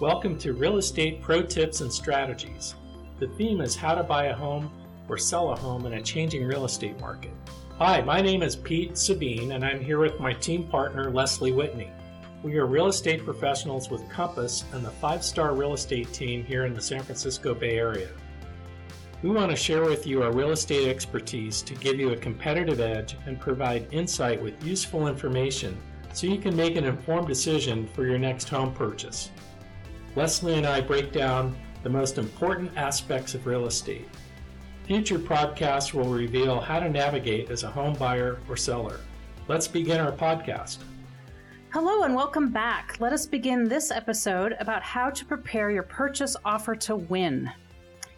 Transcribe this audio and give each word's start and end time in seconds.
Welcome 0.00 0.38
to 0.38 0.54
Real 0.54 0.78
Estate 0.78 1.20
Pro 1.20 1.42
Tips 1.42 1.82
and 1.82 1.92
Strategies. 1.92 2.74
The 3.18 3.28
theme 3.28 3.60
is 3.60 3.76
how 3.76 3.94
to 3.94 4.02
buy 4.02 4.28
a 4.28 4.34
home 4.34 4.72
or 5.10 5.18
sell 5.18 5.50
a 5.52 5.54
home 5.54 5.84
in 5.84 5.92
a 5.92 6.00
changing 6.00 6.46
real 6.46 6.64
estate 6.64 6.98
market. 7.00 7.32
Hi, 7.76 8.00
my 8.00 8.22
name 8.22 8.42
is 8.42 8.56
Pete 8.56 8.96
Sabine, 8.96 9.52
and 9.52 9.62
I'm 9.62 9.78
here 9.78 9.98
with 9.98 10.18
my 10.18 10.32
team 10.32 10.64
partner, 10.64 11.10
Leslie 11.10 11.52
Whitney. 11.52 11.90
We 12.42 12.56
are 12.56 12.64
real 12.64 12.86
estate 12.86 13.26
professionals 13.26 13.90
with 13.90 14.08
Compass 14.08 14.64
and 14.72 14.82
the 14.82 14.90
five 14.90 15.22
star 15.22 15.54
real 15.54 15.74
estate 15.74 16.10
team 16.14 16.46
here 16.46 16.64
in 16.64 16.72
the 16.72 16.80
San 16.80 17.02
Francisco 17.02 17.52
Bay 17.52 17.76
Area. 17.76 18.08
We 19.22 19.28
want 19.28 19.50
to 19.50 19.56
share 19.56 19.84
with 19.84 20.06
you 20.06 20.22
our 20.22 20.32
real 20.32 20.52
estate 20.52 20.88
expertise 20.88 21.60
to 21.60 21.74
give 21.74 22.00
you 22.00 22.12
a 22.12 22.16
competitive 22.16 22.80
edge 22.80 23.18
and 23.26 23.38
provide 23.38 23.92
insight 23.92 24.42
with 24.42 24.64
useful 24.64 25.08
information 25.08 25.76
so 26.14 26.26
you 26.26 26.38
can 26.38 26.56
make 26.56 26.76
an 26.76 26.84
informed 26.84 27.28
decision 27.28 27.86
for 27.88 28.06
your 28.06 28.18
next 28.18 28.48
home 28.48 28.72
purchase. 28.72 29.30
Leslie 30.16 30.54
and 30.54 30.66
I 30.66 30.80
break 30.80 31.12
down 31.12 31.56
the 31.84 31.88
most 31.88 32.18
important 32.18 32.76
aspects 32.76 33.34
of 33.34 33.46
real 33.46 33.66
estate. 33.66 34.08
Future 34.84 35.20
podcasts 35.20 35.94
will 35.94 36.12
reveal 36.12 36.58
how 36.58 36.80
to 36.80 36.88
navigate 36.88 37.48
as 37.48 37.62
a 37.62 37.70
home 37.70 37.94
buyer 37.94 38.40
or 38.48 38.56
seller. 38.56 38.98
Let's 39.46 39.68
begin 39.68 40.00
our 40.00 40.10
podcast. 40.10 40.78
Hello 41.72 42.02
and 42.02 42.16
welcome 42.16 42.50
back. 42.50 42.96
Let 42.98 43.12
us 43.12 43.24
begin 43.24 43.68
this 43.68 43.92
episode 43.92 44.56
about 44.58 44.82
how 44.82 45.10
to 45.10 45.24
prepare 45.24 45.70
your 45.70 45.84
purchase 45.84 46.36
offer 46.44 46.74
to 46.74 46.96
win. 46.96 47.48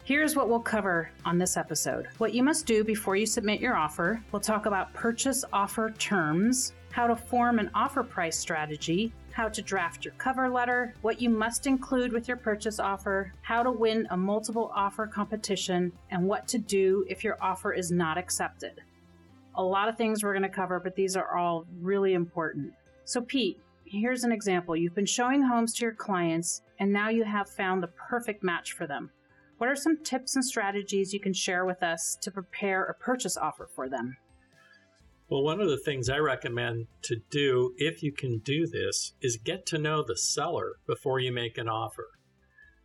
Here's 0.04 0.34
what 0.34 0.48
we'll 0.48 0.60
cover 0.60 1.10
on 1.26 1.36
this 1.36 1.58
episode 1.58 2.08
what 2.16 2.32
you 2.32 2.42
must 2.42 2.64
do 2.64 2.82
before 2.84 3.16
you 3.16 3.26
submit 3.26 3.60
your 3.60 3.76
offer. 3.76 4.24
We'll 4.32 4.40
talk 4.40 4.64
about 4.64 4.94
purchase 4.94 5.44
offer 5.52 5.90
terms, 5.98 6.72
how 6.90 7.06
to 7.06 7.14
form 7.14 7.58
an 7.58 7.70
offer 7.74 8.02
price 8.02 8.38
strategy, 8.38 9.12
how 9.32 9.48
to 9.48 9.62
draft 9.62 10.04
your 10.04 10.14
cover 10.14 10.48
letter, 10.48 10.94
what 11.02 11.20
you 11.20 11.30
must 11.30 11.66
include 11.66 12.12
with 12.12 12.28
your 12.28 12.36
purchase 12.36 12.78
offer, 12.78 13.32
how 13.42 13.62
to 13.62 13.70
win 13.70 14.06
a 14.10 14.16
multiple 14.16 14.70
offer 14.74 15.06
competition, 15.06 15.92
and 16.10 16.26
what 16.26 16.46
to 16.48 16.58
do 16.58 17.04
if 17.08 17.24
your 17.24 17.38
offer 17.42 17.72
is 17.72 17.90
not 17.90 18.18
accepted. 18.18 18.80
A 19.56 19.62
lot 19.62 19.88
of 19.88 19.96
things 19.96 20.22
we're 20.22 20.32
going 20.32 20.42
to 20.42 20.48
cover, 20.48 20.80
but 20.80 20.94
these 20.94 21.16
are 21.16 21.36
all 21.36 21.66
really 21.80 22.14
important. 22.14 22.72
So, 23.04 23.20
Pete, 23.20 23.60
here's 23.84 24.24
an 24.24 24.32
example. 24.32 24.76
You've 24.76 24.94
been 24.94 25.06
showing 25.06 25.42
homes 25.42 25.74
to 25.74 25.84
your 25.84 25.94
clients, 25.94 26.62
and 26.78 26.92
now 26.92 27.08
you 27.08 27.24
have 27.24 27.48
found 27.48 27.82
the 27.82 27.88
perfect 27.88 28.42
match 28.42 28.72
for 28.72 28.86
them. 28.86 29.10
What 29.58 29.68
are 29.68 29.76
some 29.76 30.02
tips 30.02 30.34
and 30.34 30.44
strategies 30.44 31.12
you 31.12 31.20
can 31.20 31.32
share 31.32 31.64
with 31.64 31.82
us 31.82 32.16
to 32.22 32.30
prepare 32.30 32.84
a 32.84 32.94
purchase 32.94 33.36
offer 33.36 33.68
for 33.72 33.88
them? 33.88 34.16
Well, 35.28 35.42
one 35.42 35.60
of 35.60 35.68
the 35.68 35.80
things 35.82 36.08
I 36.08 36.18
recommend 36.18 36.86
to 37.04 37.16
do, 37.30 37.72
if 37.76 38.02
you 38.02 38.12
can 38.12 38.40
do 38.44 38.66
this, 38.66 39.14
is 39.22 39.38
get 39.42 39.64
to 39.66 39.78
know 39.78 40.04
the 40.06 40.16
seller 40.16 40.74
before 40.86 41.20
you 41.20 41.32
make 41.32 41.56
an 41.56 41.68
offer. 41.68 42.08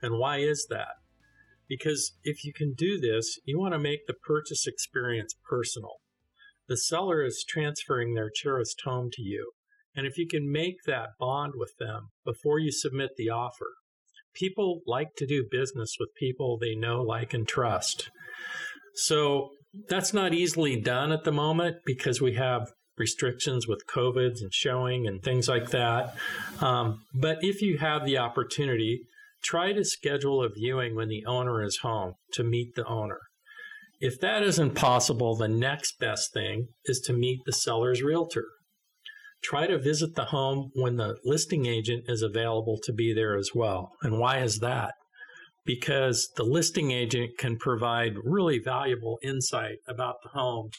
And 0.02 0.18
why 0.18 0.38
is 0.38 0.68
that? 0.70 0.96
Because 1.68 2.14
if 2.24 2.46
you 2.46 2.54
can 2.54 2.74
do 2.74 3.00
this, 3.00 3.40
you 3.46 3.60
want 3.60 3.74
to 3.74 3.80
make 3.80 4.08
the 4.08 4.14
purchase 4.14 4.66
experience 4.66 5.36
personal. 5.50 5.96
The 6.68 6.78
seller 6.78 7.24
is 7.24 7.46
transferring 7.48 8.14
their 8.14 8.30
cherished 8.34 8.82
home 8.86 9.10
to 9.14 9.22
you. 9.22 9.52
And 9.96 10.06
if 10.06 10.18
you 10.18 10.28
can 10.28 10.52
make 10.52 10.78
that 10.86 11.10
bond 11.20 11.54
with 11.56 11.74
them 11.80 12.10
before 12.24 12.60
you 12.60 12.72
submit 12.72 13.12
the 13.18 13.30
offer, 13.30 13.74
people 14.34 14.82
like 14.86 15.16
to 15.18 15.26
do 15.26 15.44
business 15.50 15.96
with 16.00 16.14
people 16.16 16.58
they 16.58 16.76
know, 16.76 17.02
like, 17.02 17.34
and 17.34 17.48
trust. 17.48 18.10
So 18.94 19.50
that's 19.90 20.14
not 20.14 20.34
easily 20.34 20.80
done 20.80 21.12
at 21.12 21.24
the 21.24 21.32
moment 21.32 21.78
because 21.86 22.22
we 22.22 22.34
have 22.36 22.72
restrictions 22.98 23.68
with 23.68 23.88
COVID 23.88 24.42
and 24.42 24.54
showing 24.54 25.08
and 25.08 25.22
things 25.22 25.48
like 25.48 25.70
that. 25.70 26.16
Um, 26.60 27.02
but 27.14 27.38
if 27.42 27.62
you 27.62 27.78
have 27.78 28.06
the 28.06 28.18
opportunity, 28.18 29.02
try 29.44 29.74
to 29.74 29.84
schedule 29.84 30.44
a 30.44 30.50
viewing 30.50 30.96
when 30.96 31.10
the 31.10 31.26
owner 31.26 31.64
is 31.64 31.78
home 31.78 32.14
to 32.34 32.44
meet 32.44 32.76
the 32.76 32.86
owner. 32.86 33.20
If 34.00 34.20
that 34.20 34.44
isn't 34.44 34.76
possible, 34.76 35.36
the 35.36 35.48
next 35.48 36.00
best 36.00 36.34
thing 36.34 36.68
is 36.86 37.00
to 37.02 37.14
meet 37.14 37.40
the 37.46 37.54
seller's 37.54 38.04
realtor. 38.04 38.46
Try 39.44 39.68
to 39.68 39.78
visit 39.78 40.16
the 40.16 40.26
home 40.26 40.72
when 40.74 40.98
the 40.98 41.18
listing 41.24 41.66
agent 41.66 42.06
is 42.08 42.22
available 42.22 42.80
to 42.84 42.94
be 42.94 43.14
there 43.14 43.38
as 43.38 43.52
well. 43.54 43.92
And 44.02 44.20
why 44.20 44.40
is 44.40 44.60
that? 44.60 44.94
Because 45.68 46.30
the 46.36 46.44
listing 46.44 46.92
agent 46.92 47.38
can 47.38 47.58
provide 47.58 48.14
really 48.24 48.58
valuable 48.58 49.20
insight 49.22 49.78
about 49.88 50.16
the 50.24 50.30
home 50.30 50.70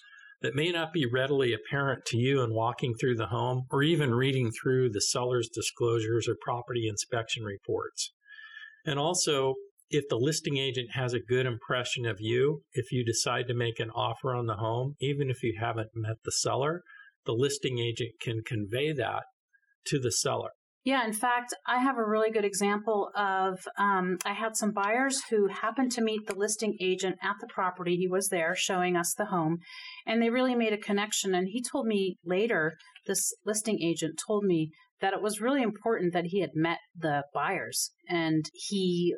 that 0.41 0.55
may 0.55 0.71
not 0.71 0.93
be 0.93 1.05
readily 1.05 1.53
apparent 1.53 2.05
to 2.07 2.17
you 2.17 2.43
in 2.43 2.55
walking 2.55 2.95
through 2.95 3.17
the 3.17 3.27
home 3.27 3.67
or 3.71 3.83
even 3.83 4.15
reading 4.15 4.51
through 4.51 4.89
the 4.89 5.01
seller's 5.01 5.49
disclosures 5.53 6.27
or 6.27 6.37
property 6.41 6.89
inspection 6.89 7.45
reports. 7.45 8.13
And 8.87 8.99
also, 8.99 9.55
if 9.91 10.05
the 10.09 10.17
listing 10.17 10.57
agent 10.57 10.91
has 10.93 11.13
a 11.13 11.21
good 11.21 11.45
impression 11.45 12.07
of 12.07 12.17
you, 12.21 12.63
if 12.73 12.91
you 12.91 13.05
decide 13.05 13.47
to 13.49 13.55
make 13.55 13.81
an 13.81 13.91
offer 13.91 14.35
on 14.35 14.47
the 14.47 14.57
home, 14.57 14.95
even 15.01 15.29
if 15.29 15.43
you 15.43 15.59
haven't 15.61 15.91
met 15.95 16.17
the 16.25 16.33
seller, 16.33 16.83
the 17.27 17.33
listing 17.33 17.79
agent 17.79 18.13
can 18.21 18.43
convey 18.43 18.93
that 18.93 19.25
to 19.87 19.99
the 19.99 20.13
seller. 20.13 20.51
Yeah, 20.85 21.05
in 21.05 21.13
fact, 21.13 21.53
I 21.67 21.79
have 21.79 21.99
a 21.99 22.09
really 22.09 22.31
good 22.31 22.45
example 22.45 23.11
of 23.15 23.59
um, 23.79 24.17
I 24.25 24.33
had 24.33 24.57
some 24.57 24.71
buyers 24.71 25.21
who 25.29 25.49
happened 25.49 25.93
to 25.93 26.01
meet 26.03 26.27
the 26.27 26.35
listing 26.35 26.77
agent 26.81 27.17
at 27.23 27.37
the 27.41 27.47
property. 27.47 27.97
He 27.97 28.09
was 28.09 28.29
there 28.29 28.55
showing 28.57 28.97
us 28.97 29.13
the 29.13 29.27
home, 29.27 29.59
and 30.07 30.23
they 30.23 30.31
really 30.31 30.55
made 30.55 30.73
a 30.73 30.79
connection. 30.79 31.35
And 31.35 31.49
he 31.49 31.63
told 31.63 31.87
me 31.87 32.17
later, 32.25 32.75
this 33.07 33.35
listing 33.45 33.83
agent 33.83 34.21
told 34.25 34.45
me 34.45 34.71
that 35.01 35.13
it 35.13 35.23
was 35.23 35.41
really 35.41 35.63
important 35.63 36.13
that 36.13 36.27
he 36.27 36.41
had 36.41 36.51
met 36.55 36.79
the 36.97 37.23
buyers 37.33 37.93
and 38.09 38.47
he 38.53 39.15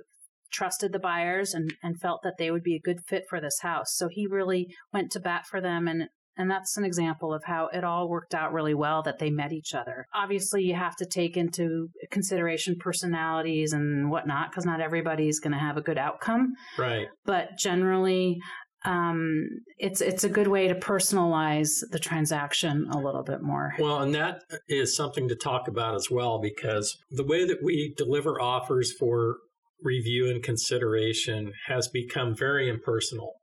trusted 0.53 0.93
the 0.93 0.99
buyers 0.99 1.55
and, 1.55 1.73
and 1.83 2.01
felt 2.01 2.21
that 2.23 2.35
they 2.39 2.51
would 2.51 2.63
be 2.63 2.75
a 2.75 2.81
good 2.81 3.01
fit 3.07 3.25
for 3.29 3.41
this 3.41 3.61
house. 3.63 3.95
So 3.95 4.09
he 4.11 4.27
really 4.27 4.67
went 4.93 5.11
to 5.13 5.21
bat 5.21 5.45
for 5.49 5.61
them 5.61 5.87
and 5.87 6.09
and 6.41 6.51
that's 6.51 6.77
an 6.77 6.85
example 6.85 7.35
of 7.35 7.45
how 7.45 7.69
it 7.73 7.85
all 7.85 8.09
worked 8.09 8.35
out 8.35 8.53
really 8.53 8.75
well 8.75 9.03
that 9.03 9.19
they 9.19 9.31
met 9.31 9.53
each 9.53 9.75
other. 9.75 10.07
Obviously, 10.15 10.63
you 10.63 10.75
have 10.75 10.97
to 10.97 11.07
take 11.07 11.37
into 11.37 11.89
consideration 12.11 12.77
personalities 12.79 13.73
and 13.73 14.11
whatnot 14.11 14.51
because 14.51 14.65
not 14.65 14.81
everybody's 14.81 15.39
going 15.39 15.53
to 15.53 15.59
have 15.59 15.77
a 15.77 15.83
good 15.83 15.99
outcome. 15.99 16.55
Right. 16.79 17.09
But 17.25 17.59
generally, 17.59 18.39
um, 18.87 19.47
it's 19.77 20.01
it's 20.01 20.25
a 20.25 20.29
good 20.29 20.49
way 20.49 20.69
to 20.69 20.75
personalize 20.75 21.81
the 21.91 21.99
transaction 21.99 22.89
a 22.91 22.99
little 22.99 23.23
bit 23.23 23.43
more. 23.43 23.75
Well, 23.79 23.99
and 23.99 24.15
that 24.15 24.41
is 24.69 24.97
something 24.97 25.29
to 25.29 25.37
talk 25.37 25.69
about 25.69 25.95
as 25.95 26.09
well 26.11 26.41
because 26.41 26.97
the 27.11 27.25
way 27.25 27.45
that 27.45 27.59
we 27.63 27.95
deliver 27.99 28.41
offers 28.41 28.93
for 28.99 29.37
review 29.83 30.31
and 30.31 30.43
consideration 30.43 31.53
has 31.67 31.89
become 31.89 32.35
very 32.35 32.69
impersonal. 32.69 33.35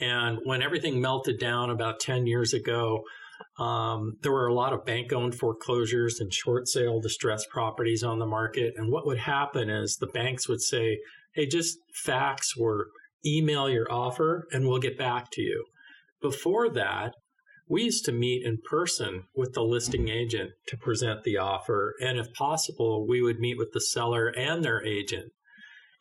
And 0.00 0.38
when 0.44 0.62
everything 0.62 1.00
melted 1.00 1.38
down 1.38 1.70
about 1.70 2.00
10 2.00 2.26
years 2.26 2.54
ago, 2.54 3.02
um, 3.58 4.16
there 4.22 4.32
were 4.32 4.46
a 4.46 4.54
lot 4.54 4.72
of 4.72 4.84
bank 4.84 5.12
owned 5.12 5.34
foreclosures 5.34 6.20
and 6.20 6.32
short 6.32 6.68
sale 6.68 7.00
distressed 7.00 7.48
properties 7.50 8.02
on 8.02 8.18
the 8.18 8.26
market. 8.26 8.74
And 8.76 8.90
what 8.90 9.06
would 9.06 9.18
happen 9.18 9.68
is 9.68 9.96
the 9.96 10.06
banks 10.06 10.48
would 10.48 10.62
say, 10.62 10.98
hey, 11.34 11.46
just 11.46 11.78
fax 11.94 12.52
or 12.58 12.86
email 13.24 13.68
your 13.68 13.90
offer 13.90 14.46
and 14.52 14.66
we'll 14.66 14.78
get 14.78 14.98
back 14.98 15.30
to 15.32 15.42
you. 15.42 15.64
Before 16.22 16.68
that, 16.70 17.14
we 17.68 17.84
used 17.84 18.04
to 18.06 18.12
meet 18.12 18.44
in 18.44 18.58
person 18.68 19.24
with 19.34 19.52
the 19.52 19.62
listing 19.62 20.08
agent 20.08 20.50
to 20.66 20.76
present 20.76 21.22
the 21.22 21.36
offer. 21.36 21.94
And 22.00 22.18
if 22.18 22.32
possible, 22.32 23.06
we 23.06 23.22
would 23.22 23.38
meet 23.38 23.58
with 23.58 23.72
the 23.72 23.80
seller 23.80 24.28
and 24.28 24.64
their 24.64 24.84
agent 24.84 25.32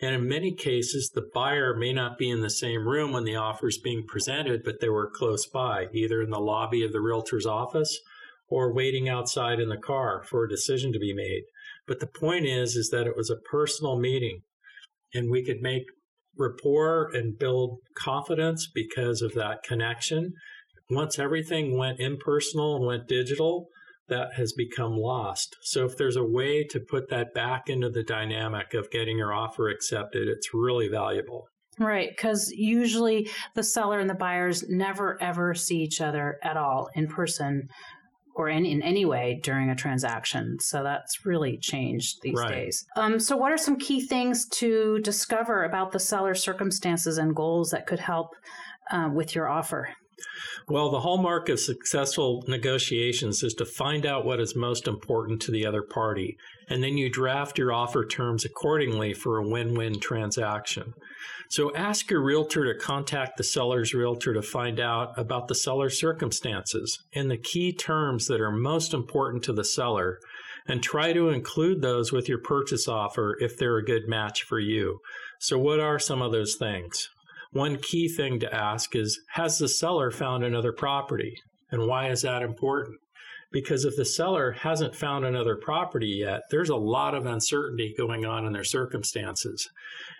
and 0.02 0.16
in 0.16 0.28
many 0.28 0.54
cases, 0.54 1.12
the 1.14 1.30
buyer 1.34 1.76
may 1.76 1.92
not 1.92 2.18
be 2.18 2.30
in 2.30 2.42
the 2.42 2.50
same 2.50 2.88
room 2.88 3.12
when 3.12 3.26
the 3.26 3.36
offer 3.36 3.68
is 3.68 3.78
being 3.78 4.06
presented, 4.08 4.64
but 4.64 4.80
they 4.80 4.90
were 4.90 5.12
close 5.14 5.46
by, 5.46 5.88
either 5.94 6.22
in 6.22 6.30
the 6.30 6.40
lobby 6.40 6.86
of 6.86 6.94
the 6.94 7.02
realtor's 7.02 7.46
office 7.46 8.00
or 8.48 8.74
waiting 8.74 9.10
outside 9.10 9.60
in 9.60 9.70
the 9.70 9.78
car 9.78 10.24
for 10.24 10.44
a 10.44 10.50
decision 10.50 10.94
to 10.94 11.00
be 11.00 11.14
made. 11.14 11.44
But 11.86 12.00
the 12.00 12.08
point 12.08 12.46
is, 12.46 12.76
is 12.76 12.90
that 12.90 13.08
it 13.08 13.18
was 13.18 13.30
a 13.30 13.50
personal 13.52 14.00
meeting 14.00 14.42
and 15.14 15.30
we 15.30 15.44
could 15.44 15.62
make 15.62 15.84
rapport 16.38 17.10
and 17.14 17.38
build 17.38 17.80
confidence 17.98 18.70
because 18.74 19.22
of 19.22 19.34
that 19.34 19.64
connection. 19.64 20.34
Once 20.90 21.20
everything 21.20 21.78
went 21.78 22.00
impersonal 22.00 22.78
and 22.78 22.86
went 22.86 23.08
digital, 23.08 23.68
that 24.10 24.34
has 24.36 24.54
become 24.54 24.94
lost. 24.94 25.58
So 25.62 25.86
if 25.86 25.98
there's 25.98 26.16
a 26.16 26.24
way 26.24 26.64
to 26.66 26.80
put 26.80 27.10
that 27.10 27.34
back 27.34 27.70
into 27.70 27.90
the 27.90 28.04
dynamic 28.04 28.74
of 28.74 28.92
getting 28.92 29.18
your 29.18 29.34
offer 29.34 29.70
accepted, 29.70 30.28
it's 30.28 30.54
really 30.54 30.88
valuable. 30.88 31.48
Right, 31.78 32.10
because 32.10 32.52
usually 32.52 33.30
the 33.56 33.64
seller 33.64 34.00
and 34.00 34.10
the 34.10 34.16
buyers 34.16 34.68
never 34.68 35.22
ever 35.22 35.54
see 35.54 35.78
each 35.78 36.02
other 36.02 36.38
at 36.44 36.58
all 36.58 36.90
in 36.94 37.08
person 37.08 37.70
or 38.36 38.48
in, 38.50 38.66
in 38.66 38.82
any 38.82 39.06
way 39.06 39.40
during 39.44 39.70
a 39.70 39.76
transaction. 39.76 40.58
So 40.60 40.84
that's 40.84 41.26
really 41.26 41.58
changed 41.58 42.20
these 42.22 42.38
right. 42.38 42.50
days. 42.50 42.86
Um, 42.96 43.20
so, 43.20 43.36
what 43.36 43.52
are 43.52 43.58
some 43.58 43.78
key 43.78 44.02
things 44.02 44.48
to 44.56 45.00
discover 45.00 45.64
about 45.64 45.92
the 45.92 46.00
seller's 46.00 46.42
circumstances 46.42 47.18
and 47.18 47.36
goals 47.36 47.72
that 47.72 47.88
could 47.88 48.00
help 48.00 48.30
uh, 48.92 49.10
with 49.14 49.36
your 49.36 49.50
offer? 49.50 49.90
Well, 50.68 50.90
the 50.90 51.02
hallmark 51.02 51.50
of 51.50 51.60
successful 51.60 52.44
negotiations 52.48 53.44
is 53.44 53.54
to 53.56 53.66
find 53.66 54.06
out 54.06 54.26
what 54.26 54.40
is 54.40 54.56
most 54.56 54.88
important 54.88 55.42
to 55.44 55.52
the 55.52 55.66
other 55.66 55.82
party, 55.82 56.38
and 56.68 56.84
then 56.84 56.98
you 56.98 57.10
draft 57.10 57.58
your 57.58 57.74
offer 57.74 58.06
terms 58.06 58.46
accordingly 58.46 59.14
for 59.14 59.38
a 59.38 59.48
win 59.48 59.74
win 59.74 60.00
transaction. 60.00 60.94
So 61.50 61.76
ask 61.76 62.12
your 62.12 62.22
realtor 62.22 62.72
to 62.72 62.80
contact 62.80 63.38
the 63.38 63.44
seller's 63.44 63.94
realtor 63.96 64.36
to 64.36 64.42
find 64.44 64.80
out 64.80 65.18
about 65.18 65.48
the 65.48 65.56
seller's 65.56 66.00
circumstances 66.00 67.00
and 67.14 67.32
the 67.32 67.38
key 67.38 67.74
terms 67.74 68.28
that 68.28 68.40
are 68.40 68.52
most 68.52 68.94
important 68.94 69.44
to 69.46 69.54
the 69.54 69.64
seller, 69.64 70.20
and 70.68 70.84
try 70.84 71.12
to 71.14 71.30
include 71.30 71.82
those 71.82 72.12
with 72.12 72.30
your 72.30 72.38
purchase 72.38 72.88
offer 72.88 73.36
if 73.40 73.58
they're 73.58 73.78
a 73.78 73.84
good 73.84 74.08
match 74.08 74.44
for 74.44 74.60
you. 74.60 75.00
So, 75.40 75.58
what 75.58 75.80
are 75.80 75.98
some 75.98 76.22
of 76.22 76.32
those 76.32 76.56
things? 76.56 77.10
One 77.52 77.78
key 77.78 78.08
thing 78.08 78.40
to 78.42 78.54
ask 78.54 78.96
is 78.96 79.20
Has 79.34 79.58
the 79.58 79.68
seller 79.68 80.12
found 80.12 80.44
another 80.44 80.72
property? 80.72 81.36
And 81.72 81.88
why 81.88 82.10
is 82.10 82.22
that 82.22 82.44
important? 82.44 83.00
Because 83.52 83.86
if 83.86 83.96
the 83.96 84.06
seller 84.06 84.52
hasn't 84.52 84.96
found 84.96 85.26
another 85.26 85.56
property 85.56 86.20
yet, 86.20 86.42
there's 86.52 86.70
a 86.70 86.76
lot 86.76 87.16
of 87.16 87.26
uncertainty 87.26 87.96
going 87.98 88.24
on 88.24 88.46
in 88.46 88.54
their 88.54 88.64
circumstances. 88.64 89.68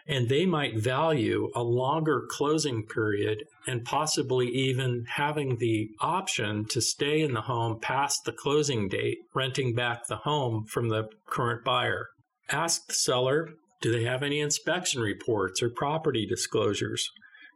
And 0.08 0.28
they 0.28 0.48
might 0.48 0.80
value 0.80 1.52
a 1.54 1.62
longer 1.62 2.24
closing 2.28 2.88
period 2.88 3.44
and 3.68 3.86
possibly 3.86 4.48
even 4.48 5.06
having 5.08 5.58
the 5.58 5.90
option 6.02 6.66
to 6.70 6.82
stay 6.82 7.22
in 7.22 7.34
the 7.34 7.42
home 7.42 7.80
past 7.80 8.22
the 8.26 8.32
closing 8.32 8.88
date, 8.88 9.20
renting 9.36 9.76
back 9.76 10.08
the 10.08 10.18
home 10.18 10.66
from 10.66 10.90
the 10.90 11.08
current 11.28 11.64
buyer. 11.64 12.08
Ask 12.50 12.88
the 12.88 12.96
seller 12.96 13.50
do 13.82 13.92
they 13.92 14.04
have 14.04 14.24
any 14.24 14.40
inspection 14.40 15.02
reports 15.02 15.62
or 15.62 15.70
property 15.70 16.26
disclosures? 16.26 17.10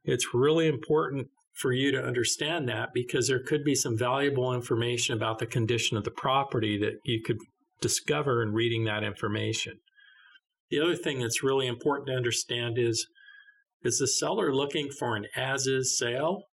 It's 0.06 0.34
really 0.34 0.68
important 0.68 1.28
for 1.54 1.72
you 1.72 1.92
to 1.92 2.04
understand 2.04 2.68
that 2.68 2.90
because 2.94 3.28
there 3.28 3.44
could 3.44 3.64
be 3.64 3.76
some 3.76 3.98
valuable 3.98 4.54
information 4.54 5.16
about 5.16 5.40
the 5.40 5.46
condition 5.46 5.98
of 5.98 6.04
the 6.04 6.12
property 6.12 6.78
that 6.80 6.96
you 7.04 7.22
could 7.22 7.38
discover 7.82 8.42
in 8.42 8.54
reading 8.54 8.86
that 8.86 9.04
information. 9.04 9.74
The 10.70 10.80
other 10.80 10.96
thing 10.96 11.20
that's 11.20 11.44
really 11.44 11.68
important 11.68 12.08
to 12.08 12.16
understand 12.16 12.78
is 12.78 13.08
is 13.84 14.00
the 14.00 14.08
seller 14.08 14.56
looking 14.56 14.90
for 14.90 15.16
an 15.18 15.28
as 15.36 15.68
is 15.68 15.98
sale 15.98 16.44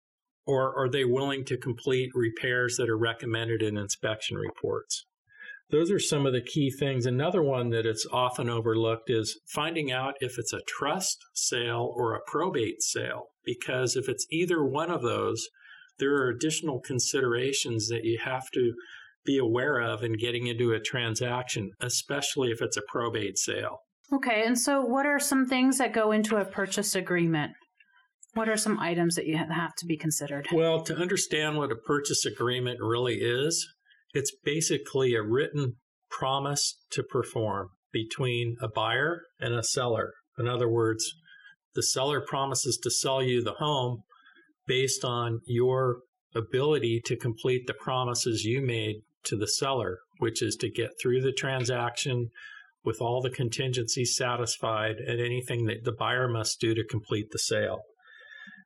or 0.46 0.76
are 0.76 0.90
they 0.90 1.04
willing 1.04 1.44
to 1.44 1.56
complete 1.56 2.10
repairs 2.12 2.76
that 2.76 2.88
are 2.88 2.98
recommended 2.98 3.62
in 3.62 3.76
inspection 3.76 4.36
reports? 4.36 5.06
Those 5.70 5.90
are 5.90 6.00
some 6.00 6.26
of 6.26 6.32
the 6.32 6.40
key 6.40 6.70
things. 6.70 7.06
Another 7.06 7.42
one 7.42 7.70
that 7.70 7.86
it's 7.86 8.06
often 8.12 8.50
overlooked 8.50 9.08
is 9.08 9.38
finding 9.46 9.92
out 9.92 10.14
if 10.20 10.38
it's 10.38 10.52
a 10.52 10.62
trust 10.66 11.18
sale 11.32 11.92
or 11.96 12.14
a 12.14 12.20
probate 12.26 12.82
sale. 12.82 13.26
Because 13.44 13.94
if 13.96 14.08
it's 14.08 14.26
either 14.30 14.64
one 14.64 14.90
of 14.90 15.02
those, 15.02 15.48
there 15.98 16.14
are 16.14 16.28
additional 16.28 16.80
considerations 16.80 17.88
that 17.88 18.04
you 18.04 18.18
have 18.24 18.50
to 18.54 18.72
be 19.24 19.38
aware 19.38 19.78
of 19.80 20.02
in 20.02 20.14
getting 20.14 20.46
into 20.46 20.72
a 20.72 20.80
transaction, 20.80 21.70
especially 21.80 22.50
if 22.50 22.60
it's 22.62 22.76
a 22.76 22.82
probate 22.88 23.38
sale. 23.38 23.78
Okay, 24.12 24.42
and 24.44 24.58
so 24.58 24.80
what 24.80 25.06
are 25.06 25.20
some 25.20 25.46
things 25.46 25.78
that 25.78 25.92
go 25.92 26.10
into 26.10 26.36
a 26.36 26.44
purchase 26.44 26.96
agreement? 26.96 27.52
What 28.34 28.48
are 28.48 28.56
some 28.56 28.78
items 28.78 29.14
that 29.16 29.26
you 29.26 29.36
have 29.36 29.74
to 29.76 29.86
be 29.86 29.96
considered? 29.96 30.48
Well, 30.52 30.82
to 30.82 30.96
understand 30.96 31.58
what 31.58 31.70
a 31.70 31.76
purchase 31.76 32.24
agreement 32.24 32.78
really 32.80 33.16
is, 33.16 33.68
it's 34.12 34.32
basically 34.44 35.14
a 35.14 35.22
written 35.22 35.76
promise 36.10 36.78
to 36.90 37.02
perform 37.02 37.70
between 37.92 38.56
a 38.60 38.68
buyer 38.68 39.22
and 39.40 39.54
a 39.54 39.62
seller. 39.62 40.12
In 40.38 40.48
other 40.48 40.68
words, 40.68 41.14
the 41.74 41.82
seller 41.82 42.20
promises 42.20 42.78
to 42.82 42.90
sell 42.90 43.22
you 43.22 43.42
the 43.42 43.54
home 43.54 44.02
based 44.66 45.04
on 45.04 45.40
your 45.46 46.00
ability 46.34 47.00
to 47.04 47.16
complete 47.16 47.66
the 47.66 47.74
promises 47.74 48.44
you 48.44 48.60
made 48.60 48.96
to 49.24 49.36
the 49.36 49.48
seller, 49.48 49.98
which 50.18 50.42
is 50.42 50.56
to 50.56 50.70
get 50.70 50.90
through 51.00 51.20
the 51.20 51.32
transaction 51.32 52.30
with 52.84 53.00
all 53.00 53.20
the 53.20 53.30
contingencies 53.30 54.16
satisfied 54.16 54.96
and 54.96 55.20
anything 55.20 55.66
that 55.66 55.84
the 55.84 55.92
buyer 55.92 56.28
must 56.28 56.60
do 56.60 56.74
to 56.74 56.84
complete 56.84 57.30
the 57.30 57.38
sale. 57.38 57.82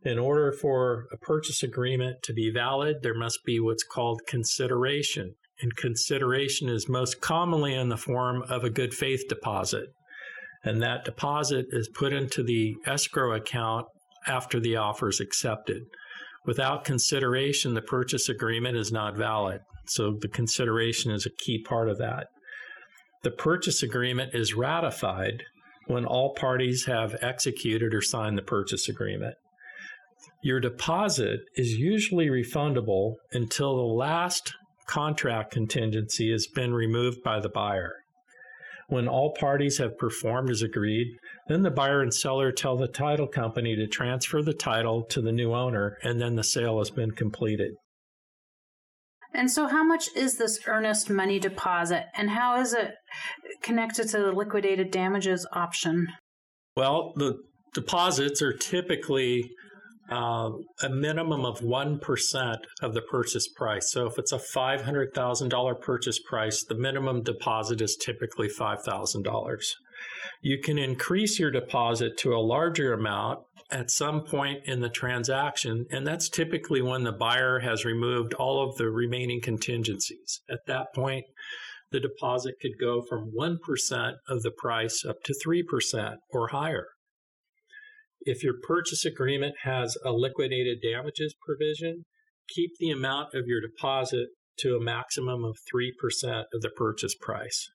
In 0.05 0.19
order 0.19 0.53
for 0.53 1.07
a 1.13 1.17
purchase 1.17 1.63
agreement 1.63 2.23
to 2.25 2.35
be 2.35 2.51
valid, 2.51 2.97
there 3.03 3.15
must 3.15 3.43
be 3.45 3.59
what's 3.59 3.85
called 3.85 4.21
consideration. 4.27 5.35
And 5.63 5.75
consideration 5.77 6.69
is 6.69 6.89
most 6.89 7.23
commonly 7.23 7.75
in 7.75 7.89
the 7.89 7.97
form 7.97 8.43
of 8.51 8.65
a 8.65 8.71
good 8.71 8.93
faith 8.93 9.25
deposit. 9.29 9.87
And 10.63 10.83
that 10.83 11.07
deposit 11.07 11.67
is 11.71 11.89
put 11.89 12.13
into 12.13 12.43
the 12.43 12.75
escrow 12.87 13.35
account 13.35 13.87
after 14.27 14.61
the 14.61 14.77
offer 14.77 15.09
is 15.09 15.21
accepted. 15.21 15.83
Without 16.45 16.85
consideration, 16.85 17.73
the 17.73 17.83
purchase 17.83 18.29
agreement 18.29 18.77
is 18.77 18.93
not 18.93 19.17
valid. 19.17 19.61
So 19.87 20.17
the 20.21 20.29
consideration 20.29 21.13
is 21.13 21.25
a 21.25 21.45
key 21.45 21.63
part 21.63 21.89
of 21.89 21.97
that. 21.99 22.27
The 23.23 23.31
purchase 23.31 23.83
agreement 23.83 24.35
is 24.35 24.55
ratified 24.55 25.45
when 25.87 26.05
all 26.05 26.35
parties 26.35 26.85
have 26.85 27.17
executed 27.23 27.95
or 27.95 28.03
signed 28.03 28.37
the 28.37 28.43
purchase 28.43 28.89
agreement. 28.89 29.37
Your 30.43 30.61
deposit 30.61 31.41
is 31.57 31.79
usually 31.79 32.29
refundable 32.29 33.15
until 33.33 33.77
the 33.77 33.95
last 33.95 34.55
contract 34.87 35.53
contingency 35.53 36.31
has 36.31 36.47
been 36.47 36.75
removed 36.75 37.23
by 37.25 37.41
the 37.41 37.49
buyer. 37.49 37.93
When 38.89 39.09
all 39.09 39.35
parties 39.39 39.79
have 39.79 39.99
performed 39.99 40.51
as 40.51 40.61
agreed, 40.61 41.17
then 41.49 41.63
the 41.63 41.71
buyer 41.71 42.03
and 42.03 42.13
seller 42.13 42.53
tell 42.53 42.77
the 42.77 42.89
title 42.89 43.27
company 43.27 43.75
to 43.77 43.87
transfer 43.87 44.43
the 44.43 44.53
title 44.53 45.05
to 45.05 45.23
the 45.23 45.33
new 45.33 45.55
owner, 45.55 45.97
and 46.03 46.21
then 46.21 46.37
the 46.37 46.45
sale 46.45 46.79
has 46.79 46.91
been 46.91 47.13
completed. 47.13 47.73
And 49.33 49.51
so, 49.51 49.67
how 49.67 49.83
much 49.83 50.09
is 50.15 50.37
this 50.37 50.61
earnest 50.67 51.11
money 51.11 51.41
deposit, 51.41 52.05
and 52.15 52.31
how 52.31 52.61
is 52.61 52.73
it 52.73 52.95
connected 53.63 54.09
to 54.11 54.19
the 54.19 54.33
liquidated 54.33 54.91
damages 54.91 55.47
option? 55.53 56.09
Well, 56.77 57.13
the 57.17 57.39
deposits 57.73 58.43
are 58.43 58.53
typically 58.53 59.51
uh, 60.11 60.51
a 60.83 60.89
minimum 60.89 61.45
of 61.45 61.61
1% 61.61 62.57
of 62.83 62.95
the 62.95 63.03
purchase 63.03 63.49
price. 63.49 63.91
So 63.91 64.07
if 64.07 64.19
it's 64.19 64.33
a 64.33 64.39
$500,000 64.39 65.81
purchase 65.81 66.19
price, 66.19 66.65
the 66.65 66.75
minimum 66.75 67.23
deposit 67.23 67.81
is 67.81 67.97
typically 67.97 68.49
$5,000. 68.49 69.65
You 70.43 70.59
can 70.59 70.79
increase 70.79 71.39
your 71.39 71.51
deposit 71.51 72.19
to 72.19 72.35
a 72.35 72.39
larger 72.39 72.93
amount 72.93 73.41
at 73.71 73.91
some 73.91 74.23
point 74.23 74.61
in 74.67 74.81
the 74.81 74.91
transaction, 74.91 75.87
and 75.91 76.07
that's 76.07 76.29
typically 76.29 76.83
when 76.83 77.05
the 77.05 77.13
buyer 77.13 77.61
has 77.61 77.85
removed 77.85 78.35
all 78.35 78.69
of 78.69 78.77
the 78.77 78.91
remaining 78.91 79.41
contingencies. 79.41 80.41
At 80.51 80.67
that 80.67 80.93
point, 80.95 81.25
the 81.91 82.01
deposit 82.01 82.57
could 82.61 82.79
go 82.79 83.01
from 83.01 83.33
1% 83.33 84.15
of 84.29 84.43
the 84.43 84.51
price 84.51 85.05
up 85.05 85.23
to 85.25 85.35
3% 85.47 86.17
or 86.31 86.49
higher. 86.49 86.89
If 88.25 88.43
your 88.43 88.55
purchase 88.67 89.05
agreement 89.05 89.55
has 89.65 89.97
a 90.05 90.13
liquidated 90.13 90.79
damages 90.83 91.35
provision, 91.47 92.05
keep 92.49 92.71
the 92.79 92.91
amount 92.91 93.35
of 93.35 93.47
your 93.47 93.61
deposit 93.61 94.29
to 94.61 94.77
a 94.77 94.83
maximum 94.83 95.45
of 95.45 95.59
3% 95.75 96.45
of 96.53 96.61
the 96.63 96.71
purchase 96.77 97.15
price. 97.21 97.69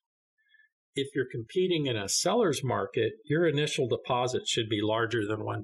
If 0.95 1.09
you're 1.13 1.29
competing 1.31 1.85
in 1.85 1.95
a 1.95 2.09
seller's 2.09 2.63
market, 2.63 3.13
your 3.25 3.47
initial 3.47 3.87
deposit 3.87 4.47
should 4.47 4.69
be 4.69 4.81
larger 4.81 5.25
than 5.25 5.39
1%. 5.39 5.63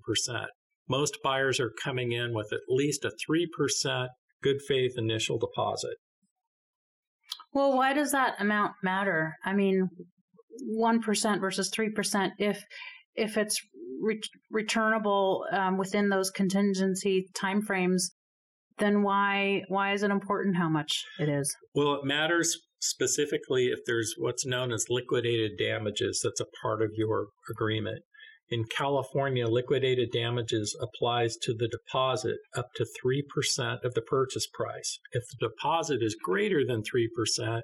Most 0.87 1.17
buyers 1.23 1.59
are 1.59 1.71
coming 1.83 2.11
in 2.11 2.33
with 2.33 2.53
at 2.53 2.59
least 2.69 3.05
a 3.05 3.11
3% 3.29 4.07
good 4.43 4.57
faith 4.67 4.93
initial 4.97 5.39
deposit. 5.39 5.95
Well, 7.53 7.75
why 7.75 7.93
does 7.93 8.11
that 8.11 8.35
amount 8.39 8.73
matter? 8.83 9.33
I 9.43 9.53
mean, 9.53 9.89
1% 10.63 11.41
versus 11.41 11.71
3% 11.71 12.31
if 12.37 12.63
if 13.15 13.37
it's 13.37 13.57
re- 14.01 14.21
returnable 14.51 15.45
um, 15.51 15.77
within 15.77 16.09
those 16.09 16.29
contingency 16.31 17.27
timeframes, 17.33 18.11
then 18.77 19.03
why 19.03 19.63
why 19.67 19.93
is 19.93 20.03
it 20.03 20.11
important 20.11 20.57
how 20.57 20.69
much 20.69 21.03
it 21.19 21.29
is? 21.29 21.55
Well, 21.73 21.95
it 21.95 22.05
matters 22.05 22.57
specifically 22.81 23.67
if 23.67 23.79
there's 23.85 24.15
what's 24.17 24.45
known 24.45 24.71
as 24.71 24.85
liquidated 24.89 25.51
damages 25.57 26.21
that's 26.23 26.41
a 26.41 26.45
part 26.61 26.81
of 26.81 26.91
your 26.95 27.27
agreement. 27.49 28.03
In 28.49 28.65
California, 28.65 29.47
liquidated 29.47 30.09
damages 30.11 30.77
applies 30.79 31.35
to 31.41 31.53
the 31.55 31.67
deposit 31.67 32.37
up 32.55 32.67
to 32.75 32.85
3% 33.03 33.83
of 33.83 33.95
the 33.95 34.03
purchase 34.03 34.45
price. 34.53 34.99
If 35.13 35.23
the 35.29 35.49
deposit 35.49 36.03
is 36.03 36.15
greater 36.23 36.63
than 36.63 36.83
3%, 36.83 37.61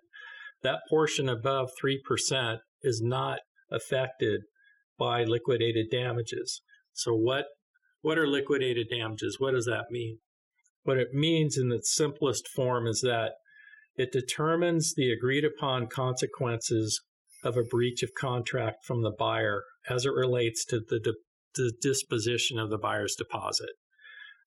that 0.63 0.79
portion 0.89 1.29
above 1.29 1.69
3% 1.83 2.57
is 2.81 2.99
not 2.99 3.39
affected 3.71 4.41
by 4.97 5.23
liquidated 5.23 5.87
damages. 5.91 6.61
So 6.93 7.13
what 7.13 7.45
what 8.01 8.17
are 8.17 8.27
liquidated 8.27 8.87
damages? 8.89 9.37
What 9.39 9.53
does 9.53 9.65
that 9.65 9.85
mean? 9.91 10.19
What 10.83 10.97
it 10.97 11.13
means 11.13 11.57
in 11.57 11.71
its 11.71 11.93
simplest 11.93 12.47
form 12.47 12.87
is 12.87 13.01
that 13.01 13.33
it 13.95 14.11
determines 14.11 14.95
the 14.95 15.11
agreed 15.11 15.45
upon 15.45 15.87
consequences 15.87 17.01
of 17.43 17.57
a 17.57 17.63
breach 17.63 18.01
of 18.01 18.09
contract 18.19 18.85
from 18.85 19.03
the 19.03 19.11
buyer 19.11 19.63
as 19.89 20.05
it 20.05 20.13
relates 20.13 20.65
to 20.65 20.79
the, 20.79 21.13
the 21.55 21.71
disposition 21.81 22.57
of 22.57 22.69
the 22.69 22.77
buyer's 22.77 23.15
deposit. 23.15 23.71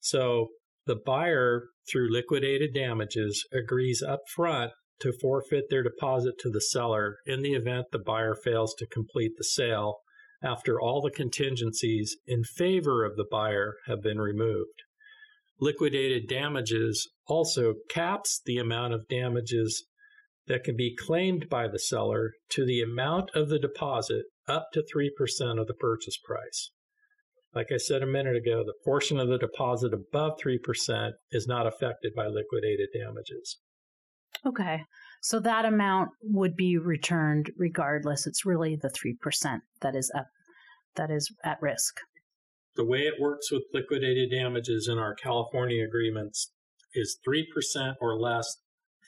So 0.00 0.48
the 0.86 0.96
buyer, 0.96 1.68
through 1.90 2.12
liquidated 2.12 2.74
damages, 2.74 3.46
agrees 3.52 4.02
up 4.02 4.20
front 4.34 4.72
to 5.00 5.12
forfeit 5.12 5.64
their 5.70 5.82
deposit 5.82 6.34
to 6.40 6.50
the 6.50 6.60
seller 6.60 7.18
in 7.26 7.42
the 7.42 7.54
event 7.54 7.86
the 7.90 7.98
buyer 7.98 8.34
fails 8.34 8.74
to 8.78 8.86
complete 8.86 9.32
the 9.36 9.44
sale 9.44 9.98
after 10.44 10.80
all 10.80 11.00
the 11.00 11.10
contingencies 11.10 12.16
in 12.26 12.44
favor 12.44 13.04
of 13.04 13.16
the 13.16 13.26
buyer 13.30 13.76
have 13.86 14.02
been 14.02 14.20
removed. 14.20 14.82
Liquidated 15.58 16.28
damages 16.28 17.08
also 17.26 17.74
caps 17.88 18.40
the 18.44 18.58
amount 18.58 18.92
of 18.92 19.08
damages 19.08 19.86
that 20.46 20.64
can 20.64 20.76
be 20.76 20.94
claimed 20.94 21.48
by 21.48 21.66
the 21.66 21.78
seller 21.78 22.32
to 22.50 22.66
the 22.66 22.82
amount 22.82 23.30
of 23.34 23.48
the 23.48 23.58
deposit 23.58 24.24
up 24.46 24.66
to 24.72 24.84
3% 24.94 25.08
of 25.58 25.66
the 25.66 25.74
purchase 25.74 26.18
price. 26.22 26.70
Like 27.54 27.68
I 27.72 27.78
said 27.78 28.02
a 28.02 28.06
minute 28.06 28.36
ago, 28.36 28.62
the 28.64 28.74
portion 28.84 29.18
of 29.18 29.28
the 29.28 29.38
deposit 29.38 29.94
above 29.94 30.32
3% 30.44 31.12
is 31.30 31.46
not 31.46 31.66
affected 31.66 32.12
by 32.14 32.26
liquidated 32.26 32.88
damages. 32.92 33.58
Okay. 34.44 34.82
So 35.22 35.40
that 35.40 35.64
amount 35.64 36.10
would 36.22 36.56
be 36.56 36.76
returned 36.76 37.50
regardless. 37.56 38.26
It's 38.26 38.44
really 38.44 38.76
the 38.76 38.90
3% 38.90 39.60
that 39.80 39.94
is 39.94 40.12
up 40.14 40.26
that 40.96 41.10
is 41.10 41.30
at 41.44 41.60
risk. 41.60 41.96
The 42.76 42.84
way 42.84 43.00
it 43.00 43.20
works 43.20 43.52
with 43.52 43.62
liquidated 43.72 44.30
damages 44.30 44.88
in 44.90 44.98
our 44.98 45.14
California 45.14 45.84
agreements 45.84 46.50
is 46.92 47.18
3% 47.26 47.94
or 48.00 48.18
less 48.18 48.56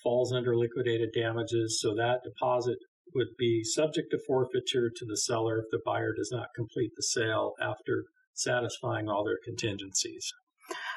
falls 0.02 0.32
under 0.32 0.56
liquidated 0.56 1.10
damages, 1.12 1.80
so 1.80 1.94
that 1.94 2.20
deposit 2.22 2.78
would 3.14 3.28
be 3.38 3.64
subject 3.64 4.08
to 4.10 4.18
forfeiture 4.26 4.90
to 4.94 5.04
the 5.04 5.16
seller 5.16 5.58
if 5.58 5.64
the 5.70 5.80
buyer 5.84 6.12
does 6.16 6.30
not 6.30 6.48
complete 6.54 6.92
the 6.96 7.02
sale 7.02 7.54
after 7.60 8.04
satisfying 8.34 9.08
all 9.08 9.24
their 9.24 9.38
contingencies. 9.44 10.32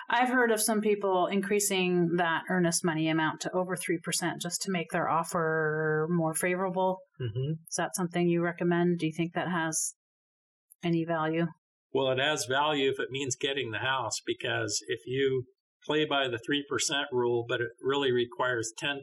I've 0.09 0.29
heard 0.29 0.51
of 0.51 0.61
some 0.61 0.81
people 0.81 1.27
increasing 1.27 2.15
that 2.15 2.43
earnest 2.49 2.83
money 2.83 3.09
amount 3.09 3.41
to 3.41 3.55
over 3.55 3.75
3% 3.75 4.41
just 4.41 4.61
to 4.63 4.71
make 4.71 4.89
their 4.91 5.07
offer 5.07 6.07
more 6.09 6.33
favorable. 6.33 6.99
Mm-hmm. 7.21 7.51
Is 7.67 7.75
that 7.77 7.95
something 7.95 8.27
you 8.27 8.41
recommend? 8.41 8.99
Do 8.99 9.05
you 9.05 9.13
think 9.15 9.33
that 9.33 9.49
has 9.49 9.93
any 10.83 11.05
value? 11.05 11.47
Well, 11.93 12.11
it 12.11 12.19
has 12.19 12.45
value 12.45 12.89
if 12.89 12.99
it 12.99 13.09
means 13.09 13.35
getting 13.35 13.71
the 13.71 13.79
house 13.79 14.21
because 14.25 14.79
if 14.87 14.99
you 15.05 15.45
play 15.85 16.05
by 16.05 16.27
the 16.27 16.37
3% 16.37 17.03
rule, 17.11 17.45
but 17.47 17.61
it 17.61 17.69
really 17.81 18.11
requires 18.11 18.73
10% 18.81 18.97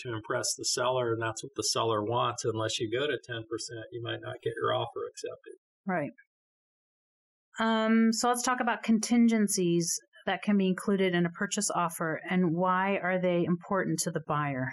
to 0.00 0.14
impress 0.14 0.54
the 0.56 0.64
seller, 0.64 1.12
and 1.12 1.22
that's 1.22 1.42
what 1.42 1.52
the 1.56 1.64
seller 1.64 2.04
wants. 2.04 2.44
Unless 2.44 2.78
you 2.78 2.90
go 2.90 3.06
to 3.06 3.14
10%, 3.14 3.42
you 3.90 4.02
might 4.02 4.20
not 4.22 4.36
get 4.42 4.52
your 4.60 4.74
offer 4.74 5.08
accepted. 5.10 5.54
Right. 5.86 6.12
Um, 7.58 8.12
so 8.12 8.28
let's 8.28 8.42
talk 8.42 8.60
about 8.60 8.82
contingencies 8.82 9.98
that 10.26 10.42
can 10.42 10.56
be 10.56 10.68
included 10.68 11.14
in 11.14 11.26
a 11.26 11.30
purchase 11.30 11.70
offer 11.74 12.20
and 12.28 12.54
why 12.54 12.98
are 13.02 13.20
they 13.20 13.44
important 13.44 13.98
to 14.00 14.10
the 14.10 14.22
buyer? 14.26 14.68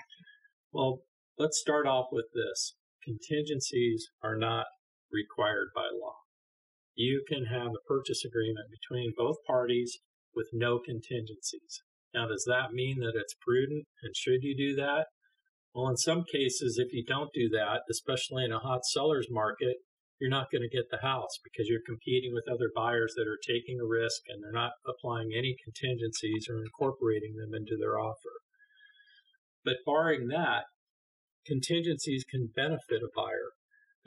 Well, 0.72 1.00
let's 1.38 1.60
start 1.60 1.88
off 1.88 2.08
with 2.12 2.25
this. 2.34 2.75
Contingencies 3.04 4.08
are 4.24 4.38
not 4.38 4.66
required 5.12 5.70
by 5.74 5.88
law. 5.94 6.17
You 6.98 7.24
can 7.30 7.46
have 7.46 7.77
a 7.77 7.88
purchase 7.88 8.25
agreement 8.25 8.74
between 8.74 9.13
both 9.16 9.38
parties 9.46 10.00
with 10.34 10.50
no 10.51 10.80
contingencies. 10.80 11.84
Now, 12.12 12.27
does 12.27 12.44
that 12.50 12.74
mean 12.74 12.98
that 13.01 13.13
it's 13.13 13.36
prudent 13.39 13.86
and 14.01 14.16
should 14.16 14.42
you 14.42 14.58
do 14.58 14.75
that? 14.82 15.06
Well, 15.75 15.89
in 15.89 15.98
some 15.98 16.24
cases, 16.25 16.82
if 16.82 16.92
you 16.92 17.06
don't 17.06 17.30
do 17.36 17.50
that, 17.50 17.82
especially 17.88 18.46
in 18.46 18.51
a 18.51 18.58
hot 18.58 18.84
seller's 18.84 19.27
market, 19.30 19.77
you're 20.20 20.34
not 20.34 20.50
going 20.51 20.63
to 20.63 20.75
get 20.75 20.89
the 20.89 21.06
house 21.06 21.38
because 21.44 21.70
you're 21.70 21.86
competing 21.86 22.34
with 22.34 22.50
other 22.50 22.72
buyers 22.75 23.13
that 23.16 23.30
are 23.30 23.38
taking 23.46 23.77
a 23.80 23.86
risk 23.86 24.24
and 24.27 24.42
they're 24.42 24.51
not 24.51 24.74
applying 24.82 25.30
any 25.38 25.56
contingencies 25.63 26.48
or 26.50 26.58
incorporating 26.58 27.36
them 27.38 27.54
into 27.54 27.77
their 27.77 28.00
offer. 28.00 28.42
But 29.63 29.86
barring 29.86 30.30
that, 30.30 30.66
contingencies 31.46 32.25
can 32.25 32.50
benefit 32.56 33.06
a 33.06 33.13
buyer. 33.16 33.54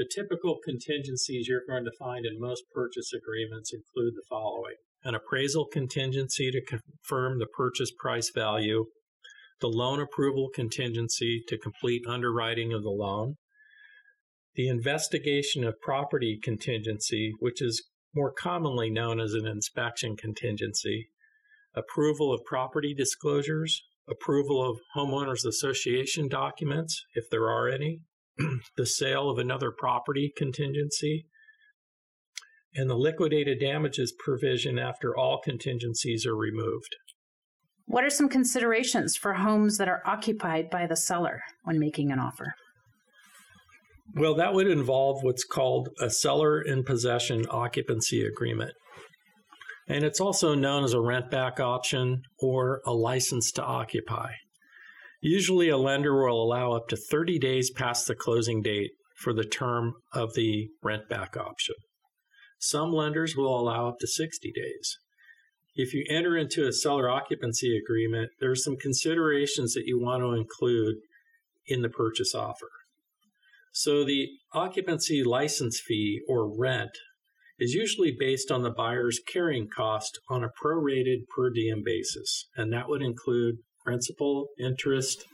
The 0.01 0.09
typical 0.11 0.57
contingencies 0.65 1.47
you're 1.47 1.67
going 1.69 1.85
to 1.85 1.93
find 1.99 2.25
in 2.25 2.41
most 2.41 2.63
purchase 2.73 3.13
agreements 3.13 3.71
include 3.71 4.15
the 4.15 4.25
following. 4.31 4.77
An 5.05 5.15
appraisal 5.15 5.67
contingency 5.67 6.51
to 6.51 6.65
confirm 6.65 7.39
the 7.39 7.47
purchase 7.47 7.93
price 7.99 8.31
value, 8.35 8.87
the 9.61 9.69
loan 9.69 10.01
approval 10.01 10.49
contingency 10.55 11.45
to 11.49 11.59
complete 11.59 12.07
underwriting 12.09 12.73
of 12.73 12.83
the 12.83 12.89
loan, 12.89 13.37
the 14.55 14.69
investigation 14.69 15.65
of 15.65 15.79
property 15.83 16.41
contingency, 16.43 17.35
which 17.39 17.61
is 17.61 17.87
more 18.15 18.33
commonly 18.33 18.89
known 18.89 19.21
as 19.21 19.35
an 19.35 19.47
inspection 19.47 20.17
contingency, 20.17 21.11
approval 21.75 22.33
of 22.33 22.43
property 22.47 22.95
disclosures, 22.95 23.83
approval 24.09 24.67
of 24.67 24.79
homeowners 24.97 25.45
association 25.45 26.27
documents, 26.27 27.05
if 27.15 27.29
there 27.29 27.51
are 27.51 27.69
any, 27.69 28.01
the 28.77 28.87
sale 28.87 29.29
of 29.29 29.39
another 29.39 29.71
property 29.77 30.33
contingency, 30.37 31.27
and 32.75 32.89
the 32.89 32.97
liquidated 32.97 33.59
damages 33.61 34.15
provision 34.19 34.79
after 34.79 35.17
all 35.17 35.41
contingencies 35.43 36.25
are 36.27 36.37
removed. 36.37 36.97
What 37.87 38.05
are 38.05 38.11
some 38.11 38.29
considerations 38.29 39.17
for 39.17 39.35
homes 39.35 39.77
that 39.79 39.89
are 39.89 40.03
occupied 40.07 40.71
by 40.71 40.87
the 40.87 40.97
seller 40.97 41.41
when 41.65 41.81
making 41.81 42.13
an 42.13 42.21
offer? 42.21 42.55
Well, 44.15 44.35
that 44.37 44.55
would 44.55 44.69
involve 44.69 45.23
what's 45.23 45.45
called 45.45 45.89
a 46.01 46.11
seller 46.11 46.61
in 46.63 46.85
possession 46.85 47.47
occupancy 47.51 48.25
agreement. 48.25 48.73
And 49.89 50.05
it's 50.05 50.21
also 50.21 50.55
known 50.55 50.85
as 50.85 50.93
a 50.93 51.01
rent 51.01 51.31
back 51.31 51.59
option 51.59 52.23
or 52.39 52.81
a 52.87 52.93
license 52.93 53.51
to 53.53 53.65
occupy. 53.65 54.31
Usually, 55.21 55.69
a 55.69 55.77
lender 55.77 56.25
will 56.25 56.43
allow 56.43 56.73
up 56.73 56.89
to 56.89 56.97
30 56.97 57.39
days 57.39 57.71
past 57.71 58.07
the 58.07 58.15
closing 58.15 58.63
date 58.63 58.93
for 59.17 59.35
the 59.35 59.45
term 59.45 59.95
of 60.15 60.35
the 60.35 60.71
rent 60.83 61.09
back 61.09 61.37
option. 61.37 61.75
Some 62.59 62.93
lenders 62.93 63.37
will 63.37 63.59
allow 63.59 63.89
up 63.89 63.99
to 64.01 64.07
60 64.07 64.51
days. 64.53 64.99
If 65.75 65.93
you 65.95 66.05
enter 66.09 66.37
into 66.37 66.67
a 66.67 66.73
seller 66.73 67.09
occupancy 67.09 67.77
agreement, 67.77 68.31
there 68.41 68.51
are 68.51 68.57
some 68.57 68.77
considerations 68.77 69.75
that 69.75 69.87
you 69.87 70.01
want 70.01 70.23
to 70.23 70.33
include 70.33 70.97
in 71.67 71.83
the 71.83 71.89
purchase 71.89 72.35
offer. 72.35 72.71
So, 73.73 74.05
the 74.05 74.29
occupancy 74.53 75.23
license 75.23 75.81
fee 75.81 76.21
or 76.29 76.51
rent 76.59 76.91
is 77.59 77.75
usually 77.75 78.15
based 78.19 78.51
on 78.51 78.63
the 78.63 78.71
buyer's 78.71 79.21
carrying 79.33 79.69
cost 79.69 80.19
on 80.29 80.43
a 80.43 80.51
prorated 80.63 81.27
per 81.35 81.51
diem 81.51 81.83
basis, 81.85 82.49
and 82.57 82.73
that 82.73 82.89
would 82.89 83.03
include 83.03 83.59
principal, 83.91 84.47
interest, 84.57 85.25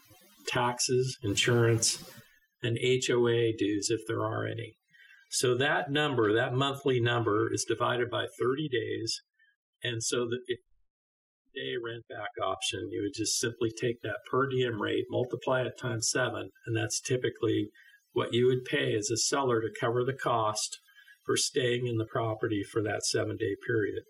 taxes, 0.47 1.19
insurance, 1.23 2.03
and 2.63 2.79
HOA 2.83 3.53
dues 3.59 3.91
if 3.91 4.01
there 4.09 4.25
are 4.25 4.47
any. 4.47 4.79
So 5.31 5.55
that 5.59 5.91
number, 5.91 6.33
that 6.33 6.55
monthly 6.55 6.99
number, 6.99 7.53
is 7.53 7.67
divided 7.69 8.09
by 8.09 8.25
30 8.41 8.71
days. 8.71 9.21
And 9.83 10.03
so 10.03 10.25
the 10.25 10.39
day 11.55 11.75
rent 11.85 12.05
back 12.09 12.31
option, 12.43 12.89
you 12.91 13.03
would 13.03 13.13
just 13.15 13.39
simply 13.39 13.71
take 13.79 14.01
that 14.01 14.21
per 14.31 14.49
diem 14.49 14.81
rate, 14.81 15.05
multiply 15.11 15.61
it 15.61 15.75
times 15.79 16.09
seven, 16.11 16.49
and 16.65 16.75
that's 16.75 16.99
typically 16.99 17.69
what 18.15 18.33
you 18.33 18.47
would 18.47 18.65
pay 18.65 18.95
as 18.97 19.11
a 19.11 19.19
seller 19.19 19.61
to 19.61 19.69
cover 19.79 20.03
the 20.03 20.15
cost 20.15 20.79
for 21.27 21.37
staying 21.37 21.87
in 21.87 21.99
the 21.99 22.07
property 22.07 22.63
for 22.63 22.83
that 22.83 23.05
seven 23.05 23.37
day 23.37 23.55
period. 23.67 24.05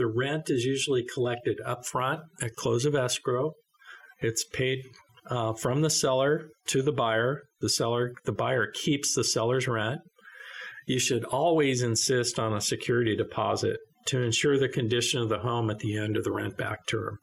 The 0.00 0.06
rent 0.06 0.48
is 0.48 0.64
usually 0.64 1.04
collected 1.04 1.60
upfront 1.64 2.22
at 2.42 2.56
close 2.56 2.84
of 2.84 2.94
escrow. 2.94 3.52
It's 4.20 4.44
paid 4.44 4.78
uh, 5.26 5.52
from 5.52 5.82
the 5.82 5.90
seller 5.90 6.48
to 6.68 6.82
the 6.82 6.92
buyer. 6.92 7.42
The 7.60 7.68
seller, 7.68 8.14
the 8.24 8.32
buyer 8.32 8.72
keeps 8.72 9.14
the 9.14 9.24
seller's 9.24 9.68
rent 9.68 10.00
you 10.90 10.98
should 10.98 11.24
always 11.24 11.82
insist 11.82 12.40
on 12.40 12.52
a 12.52 12.60
security 12.60 13.14
deposit 13.14 13.76
to 14.06 14.20
ensure 14.20 14.58
the 14.58 14.68
condition 14.68 15.20
of 15.20 15.28
the 15.28 15.38
home 15.38 15.70
at 15.70 15.78
the 15.78 15.96
end 15.96 16.16
of 16.16 16.24
the 16.24 16.32
rent 16.32 16.56
back 16.56 16.78
term. 16.88 17.18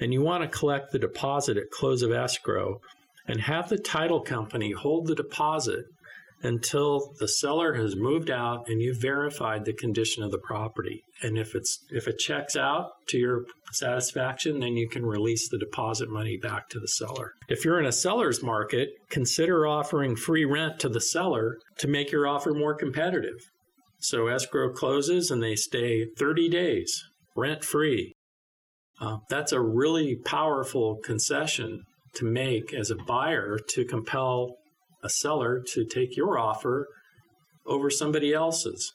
And 0.00 0.12
you 0.12 0.22
want 0.22 0.42
to 0.42 0.58
collect 0.58 0.90
the 0.90 0.98
deposit 0.98 1.56
at 1.56 1.70
close 1.70 2.02
of 2.02 2.10
escrow 2.10 2.80
and 3.28 3.40
have 3.42 3.68
the 3.68 3.78
title 3.78 4.20
company 4.20 4.72
hold 4.72 5.06
the 5.06 5.14
deposit 5.14 5.84
until 6.42 7.12
the 7.18 7.28
seller 7.28 7.74
has 7.74 7.94
moved 7.96 8.30
out 8.30 8.68
and 8.68 8.82
you've 8.82 9.00
verified 9.00 9.64
the 9.64 9.72
condition 9.72 10.22
of 10.22 10.30
the 10.30 10.38
property. 10.38 11.04
And 11.22 11.38
if 11.38 11.54
it's 11.54 11.78
if 11.90 12.08
it 12.08 12.18
checks 12.18 12.56
out 12.56 12.90
to 13.08 13.18
your 13.18 13.44
satisfaction, 13.72 14.60
then 14.60 14.76
you 14.76 14.88
can 14.88 15.06
release 15.06 15.48
the 15.48 15.58
deposit 15.58 16.10
money 16.10 16.36
back 16.36 16.68
to 16.70 16.80
the 16.80 16.88
seller. 16.88 17.32
If 17.48 17.64
you're 17.64 17.80
in 17.80 17.86
a 17.86 17.92
seller's 17.92 18.42
market, 18.42 18.90
consider 19.08 19.66
offering 19.66 20.16
free 20.16 20.44
rent 20.44 20.80
to 20.80 20.88
the 20.88 21.00
seller 21.00 21.58
to 21.78 21.88
make 21.88 22.10
your 22.10 22.26
offer 22.26 22.52
more 22.52 22.74
competitive. 22.74 23.50
So 24.00 24.26
escrow 24.26 24.72
closes 24.72 25.30
and 25.30 25.42
they 25.42 25.54
stay 25.54 26.06
30 26.18 26.48
days 26.48 27.04
rent 27.36 27.64
free. 27.64 28.14
Uh, 29.00 29.18
that's 29.28 29.52
a 29.52 29.60
really 29.60 30.16
powerful 30.16 30.96
concession 31.02 31.82
to 32.14 32.24
make 32.24 32.74
as 32.74 32.90
a 32.90 32.96
buyer 32.96 33.58
to 33.70 33.84
compel 33.84 34.58
a 35.02 35.08
seller 35.08 35.62
to 35.74 35.84
take 35.84 36.16
your 36.16 36.38
offer 36.38 36.86
over 37.66 37.90
somebody 37.90 38.32
else's. 38.32 38.92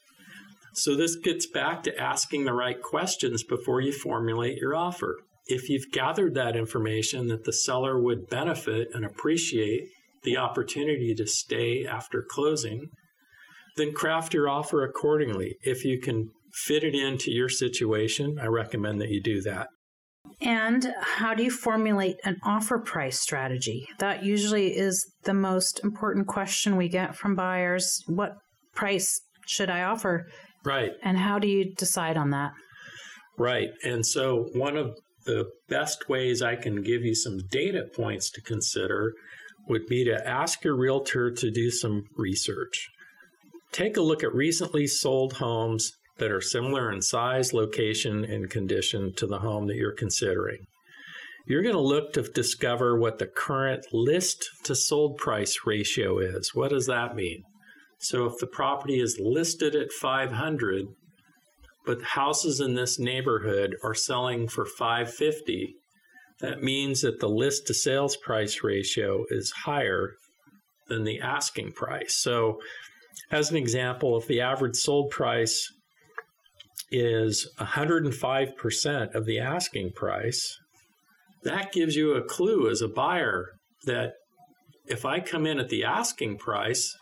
So 0.74 0.96
this 0.96 1.16
gets 1.16 1.48
back 1.48 1.84
to 1.84 2.00
asking 2.00 2.46
the 2.46 2.54
right 2.54 2.82
questions 2.82 3.44
before 3.44 3.82
you 3.82 3.92
formulate 3.92 4.58
your 4.58 4.76
offer. 4.76 5.18
if 5.48 5.70
you've 5.70 5.92
gathered 5.92 6.36
that 6.36 6.56
information 6.56 7.28
that 7.28 7.46
the 7.46 7.54
seller 7.54 8.00
would 8.00 8.28
benefit 8.28 8.90
and 8.94 9.06
appreciate 9.06 9.88
the 10.24 10.38
opportunity 10.38 11.16
to 11.16 11.26
stay 11.26 11.86
after 11.86 12.24
closing, 12.30 12.90
then 13.78 13.94
craft 13.94 14.34
your 14.34 14.50
offer 14.50 14.84
accordingly. 14.84 15.56
If 15.62 15.86
you 15.86 16.00
can 16.00 16.30
fit 16.66 16.84
it 16.84 16.96
into 16.96 17.32
your 17.32 17.50
situation, 17.50 18.38
I 18.42 18.48
recommend 18.48 19.00
that 19.02 19.10
you 19.10 19.22
do 19.22 19.42
that. 19.42 19.68
And 20.42 20.94
how 21.02 21.34
do 21.34 21.44
you 21.44 21.52
formulate 21.52 22.18
an 22.24 22.38
offer 22.44 22.80
price 22.80 23.20
strategy? 23.20 23.88
That 24.00 24.24
usually 24.24 24.78
is 24.78 25.06
the 25.24 25.34
most 25.34 25.84
important 25.84 26.28
question 26.28 26.76
we 26.76 26.90
get 26.90 27.16
from 27.16 27.36
buyers. 27.36 28.02
What 28.08 28.34
price 28.76 29.22
should 29.46 29.70
I 29.70 29.84
offer? 29.84 30.28
Right. 30.64 30.92
And 31.04 31.18
how 31.18 31.40
do 31.40 31.48
you 31.48 31.74
decide 31.76 32.18
on 32.18 32.32
that? 32.32 32.52
Right. 33.38 33.70
And 33.84 34.06
so, 34.06 34.50
one 34.54 34.78
of 34.78 34.96
the 35.26 35.46
best 35.70 36.10
ways 36.10 36.42
I 36.42 36.56
can 36.56 36.82
give 36.82 37.04
you 37.04 37.14
some 37.14 37.40
data 37.52 37.84
points 37.96 38.32
to 38.32 38.42
consider 38.42 39.14
would 39.68 39.86
be 39.88 40.06
to 40.06 40.28
ask 40.28 40.64
your 40.64 40.76
realtor 40.76 41.30
to 41.32 41.52
do 41.52 41.70
some 41.70 42.04
research. 42.16 42.88
Take 43.72 43.98
a 43.98 44.02
look 44.02 44.24
at 44.24 44.34
recently 44.34 44.88
sold 44.88 45.34
homes 45.34 45.92
that 46.20 46.32
are 46.32 46.42
similar 46.42 46.92
in 46.92 47.02
size, 47.02 47.54
location, 47.54 48.26
and 48.26 48.50
condition 48.50 49.14
to 49.16 49.28
the 49.28 49.40
home 49.40 49.68
that 49.68 49.76
you're 49.76 49.92
considering. 49.92 50.66
You're 51.46 51.64
going 51.64 51.76
to 51.76 51.82
look 51.82 52.14
to 52.14 52.24
discover 52.24 53.00
what 53.00 53.20
the 53.20 53.28
current 53.28 53.86
list 53.94 54.50
to 54.66 54.76
sold 54.76 55.18
price 55.18 55.60
ratio 55.66 56.20
is. 56.20 56.54
What 56.54 56.72
does 56.72 56.88
that 56.88 57.16
mean? 57.16 57.44
So 58.00 58.26
if 58.26 58.38
the 58.40 58.48
property 58.48 59.00
is 59.00 59.20
listed 59.20 59.74
at 59.74 59.92
500, 59.92 60.86
but 61.86 62.02
houses 62.04 62.60
in 62.60 62.76
this 62.76 63.00
neighborhood 63.00 63.76
are 63.82 63.96
selling 63.96 64.50
for 64.50 64.66
550, 64.66 65.76
that 66.42 66.62
means 66.62 67.02
that 67.02 67.20
the 67.20 67.30
list 67.30 67.66
to 67.68 67.74
sales 67.74 68.18
price 68.18 68.62
ratio 68.62 69.24
is 69.30 69.52
higher 69.64 70.16
than 70.90 71.06
the 71.06 71.22
asking 71.22 71.72
price. 71.72 72.16
So 72.16 72.60
as 73.32 73.50
an 73.50 73.58
example, 73.58 74.18
if 74.18 74.28
the 74.28 74.42
average 74.42 74.76
sold 74.76 75.10
price 75.10 75.72
is 76.92 77.50
105% 77.60 79.16
of 79.16 79.26
the 79.26 79.40
asking 79.40 79.92
price, 79.94 80.58
that 81.44 81.72
gives 81.72 81.96
you 81.96 82.14
a 82.14 82.24
clue 82.24 82.70
as 82.70 82.82
a 82.82 82.88
buyer 82.88 83.52
that 83.86 84.14
if 84.86 85.06
I 85.06 85.20
come 85.20 85.46
in 85.46 85.60
at 85.60 85.70
the 85.70 85.84
asking 85.84 86.38
price, 86.38 86.96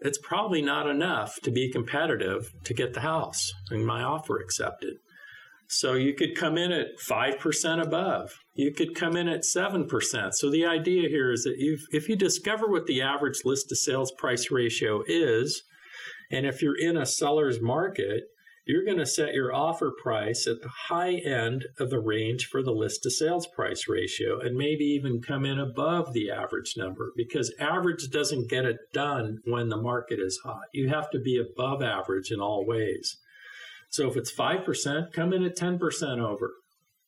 it's 0.00 0.18
probably 0.18 0.62
not 0.62 0.88
enough 0.88 1.38
to 1.42 1.50
be 1.50 1.70
competitive 1.70 2.50
to 2.64 2.74
get 2.74 2.94
the 2.94 3.00
house 3.00 3.52
and 3.70 3.86
my 3.86 4.02
offer 4.02 4.38
accepted. 4.38 4.94
So 5.68 5.94
you 5.94 6.14
could 6.14 6.34
come 6.34 6.58
in 6.58 6.70
at 6.70 6.98
5% 6.98 7.82
above. 7.82 8.30
You 8.54 8.74
could 8.74 8.94
come 8.94 9.16
in 9.16 9.28
at 9.28 9.42
7%. 9.42 10.32
So 10.34 10.50
the 10.50 10.66
idea 10.66 11.08
here 11.08 11.32
is 11.32 11.44
that 11.44 11.54
if 11.56 12.08
you 12.08 12.16
discover 12.16 12.68
what 12.68 12.86
the 12.86 13.00
average 13.00 13.40
list 13.44 13.68
to 13.68 13.76
sales 13.76 14.12
price 14.18 14.50
ratio 14.50 15.02
is, 15.06 15.62
and 16.30 16.44
if 16.44 16.60
you're 16.60 16.78
in 16.78 16.96
a 16.96 17.06
seller's 17.06 17.62
market, 17.62 18.24
you're 18.64 18.84
going 18.84 18.98
to 18.98 19.06
set 19.06 19.34
your 19.34 19.52
offer 19.52 19.92
price 20.02 20.46
at 20.46 20.60
the 20.62 20.70
high 20.88 21.14
end 21.14 21.66
of 21.80 21.90
the 21.90 21.98
range 21.98 22.46
for 22.46 22.62
the 22.62 22.70
list 22.70 23.02
to 23.02 23.10
sales 23.10 23.46
price 23.46 23.88
ratio 23.88 24.38
and 24.38 24.56
maybe 24.56 24.84
even 24.84 25.20
come 25.20 25.44
in 25.44 25.58
above 25.58 26.12
the 26.12 26.30
average 26.30 26.74
number 26.76 27.12
because 27.16 27.52
average 27.58 28.08
doesn't 28.10 28.48
get 28.48 28.64
it 28.64 28.76
done 28.92 29.38
when 29.44 29.68
the 29.68 29.76
market 29.76 30.20
is 30.20 30.40
hot. 30.44 30.66
You 30.72 30.88
have 30.90 31.10
to 31.10 31.18
be 31.18 31.38
above 31.38 31.82
average 31.82 32.30
in 32.30 32.40
all 32.40 32.64
ways. 32.64 33.16
So 33.90 34.08
if 34.08 34.16
it's 34.16 34.32
5%, 34.32 35.12
come 35.12 35.32
in 35.32 35.42
at 35.42 35.56
10% 35.56 36.18
over, 36.18 36.52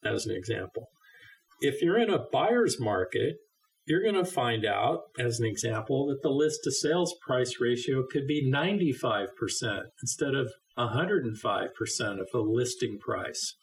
as 0.05 0.27
an 0.27 0.37
example. 0.37 0.89
If 1.61 1.81
you're 1.81 1.99
in 1.99 2.11
a 2.11 2.27
buyer's 2.31 2.79
market, 2.81 3.37
you're 3.87 4.03
going 4.03 4.23
to 4.23 4.31
find 4.31 4.65
out, 4.67 5.03
as 5.19 5.39
an 5.39 5.47
example, 5.47 6.07
that 6.09 6.23
the 6.23 6.31
list 6.31 6.61
to 6.65 6.73
sales 6.73 7.15
price 7.25 7.55
ratio 7.61 8.05
could 8.11 8.27
be 8.27 8.51
95% 8.51 9.29
instead 10.03 10.35
of 10.35 10.53
105% 10.79 12.21
of 12.21 12.29
the 12.33 12.41
listing 12.41 12.99
price. 12.99 13.55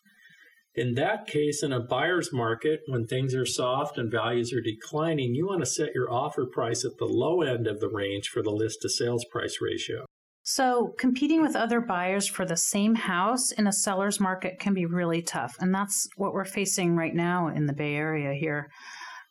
In 0.73 0.93
that 0.93 1.27
case, 1.27 1.63
in 1.63 1.73
a 1.73 1.81
buyer's 1.81 2.31
market, 2.31 2.79
when 2.87 3.05
things 3.05 3.35
are 3.35 3.45
soft 3.45 3.97
and 3.97 4.09
values 4.09 4.53
are 4.53 4.61
declining, 4.61 5.35
you 5.35 5.47
want 5.47 5.59
to 5.59 5.65
set 5.65 5.93
your 5.93 6.09
offer 6.09 6.45
price 6.45 6.85
at 6.85 6.97
the 6.97 7.05
low 7.05 7.41
end 7.41 7.67
of 7.67 7.81
the 7.81 7.89
range 7.89 8.29
for 8.29 8.41
the 8.41 8.51
list 8.51 8.79
to 8.81 8.89
sales 8.89 9.25
price 9.29 9.57
ratio. 9.61 10.05
So, 10.43 10.93
competing 10.97 11.41
with 11.41 11.55
other 11.55 11.81
buyers 11.81 12.27
for 12.27 12.45
the 12.45 12.57
same 12.57 12.95
house 12.95 13.51
in 13.51 13.67
a 13.67 13.73
seller's 13.73 14.19
market 14.19 14.59
can 14.59 14.73
be 14.73 14.85
really 14.85 15.21
tough. 15.21 15.55
And 15.59 15.75
that's 15.75 16.07
what 16.15 16.33
we're 16.33 16.45
facing 16.45 16.95
right 16.95 17.13
now 17.13 17.49
in 17.49 17.67
the 17.67 17.73
Bay 17.73 17.93
Area 17.95 18.33
here. 18.33 18.69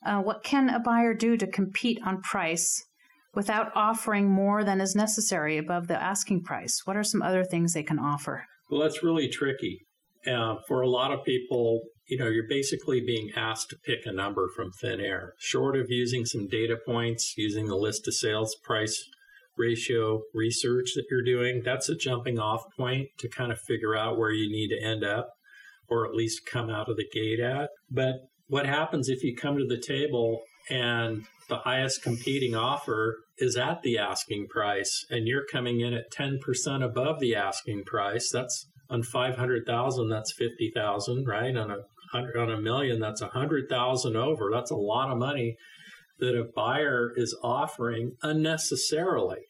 Uh, 0.07 0.21
what 0.21 0.45
can 0.45 0.69
a 0.69 0.79
buyer 0.79 1.15
do 1.15 1.37
to 1.37 1.47
compete 1.47 1.99
on 2.05 2.23
price 2.23 2.85
without 3.35 3.71
offering 3.75 4.29
more 4.29 4.65
than 4.65 4.81
is 4.81 4.95
necessary 4.95 5.59
above 5.59 5.87
the 5.87 6.01
asking 6.01 6.43
price? 6.43 6.83
What 6.85 6.97
are 6.97 7.05
some 7.05 7.23
other 7.23 7.45
things 7.45 7.73
they 7.73 7.83
can 7.83 7.99
offer? 7.99 8.47
Well, 8.71 8.81
that's 8.81 9.03
really 9.03 9.29
tricky. 9.29 9.87
Uh, 10.27 10.57
for 10.69 10.83
a 10.83 10.89
lot 10.89 11.13
of 11.13 11.25
people, 11.25 11.81
you 12.07 12.19
know, 12.19 12.29
you're 12.29 12.49
basically 12.49 13.01
being 13.01 13.31
asked 13.35 13.71
to 13.71 13.77
pick 13.85 14.01
a 14.05 14.13
number 14.13 14.49
from 14.55 14.71
thin 14.73 15.01
air. 15.01 15.35
Short 15.39 15.77
of 15.77 15.87
using 15.89 16.27
some 16.27 16.47
data 16.47 16.77
points, 16.85 17.35
using 17.37 17.67
the 17.67 17.77
list 17.77 18.05
to 18.05 18.13
sales 18.13 18.55
price 18.63 19.03
ratio 19.57 20.23
research 20.35 20.93
that 20.95 21.05
you're 21.11 21.23
doing, 21.23 21.63
that's 21.65 21.89
a 21.89 21.97
jumping 21.97 22.39
off 22.39 22.63
point 22.77 23.09
to 23.19 23.29
kind 23.29 23.53
of 23.53 23.61
figure 23.61 23.97
out 23.97 24.19
where 24.19 24.33
you 24.33 24.51
need 24.51 24.69
to 24.69 24.83
end 24.83 25.05
up 25.05 25.31
or 25.89 26.07
at 26.07 26.15
least 26.15 26.47
come 26.47 26.71
out 26.71 26.89
of 26.89 26.97
the 26.97 27.09
gate 27.13 27.41
at. 27.41 27.71
But 27.91 28.15
what 28.49 28.67
happens 28.67 29.09
if 29.09 29.23
you 29.23 29.37
come 29.37 29.59
to 29.59 29.67
the 29.67 29.81
table 29.81 30.43
and 30.69 31.25
the 31.51 31.59
highest 31.59 32.03
competing 32.03 32.55
offer 32.55 33.19
is 33.37 33.57
at 33.57 33.83
the 33.83 33.99
asking 33.99 34.47
price 34.49 35.05
and 35.11 35.29
you're 35.29 35.45
coming 35.53 35.81
in 35.81 35.93
at 35.93 36.11
10% 36.11 36.39
above 36.83 37.21
the 37.21 37.35
asking 37.35 37.85
price 37.85 38.31
that's 38.33 38.67
on 38.89 39.03
500,000 39.03 40.09
that's 40.09 40.33
50,000 40.33 41.27
right? 41.27 41.57
On 41.57 41.71
a 41.71 41.77
on 42.13 42.51
a 42.51 42.61
million 42.61 42.99
that's 42.99 43.21
100,000 43.21 44.17
over. 44.17 44.51
That's 44.53 44.73
a 44.73 44.77
lot 44.77 45.11
of 45.11 45.19
money 45.19 45.57
that 46.19 46.37
a 46.37 46.45
buyer 46.57 47.13
is 47.15 47.37
offering 47.43 48.17
unnecessarily 48.23 49.50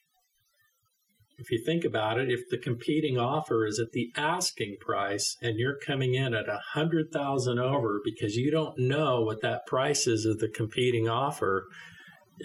if 1.40 1.50
you 1.50 1.62
think 1.64 1.84
about 1.84 2.18
it, 2.18 2.30
if 2.30 2.40
the 2.50 2.58
competing 2.58 3.18
offer 3.18 3.66
is 3.66 3.80
at 3.80 3.92
the 3.92 4.12
asking 4.16 4.76
price 4.80 5.36
and 5.40 5.58
you're 5.58 5.78
coming 5.86 6.14
in 6.14 6.34
at 6.34 6.48
a 6.48 6.60
hundred 6.72 7.10
thousand 7.12 7.58
over 7.58 8.00
because 8.04 8.36
you 8.36 8.50
don't 8.50 8.78
know 8.78 9.22
what 9.22 9.40
that 9.40 9.66
price 9.66 10.06
is 10.06 10.26
of 10.26 10.38
the 10.38 10.48
competing 10.48 11.08
offer, 11.08 11.64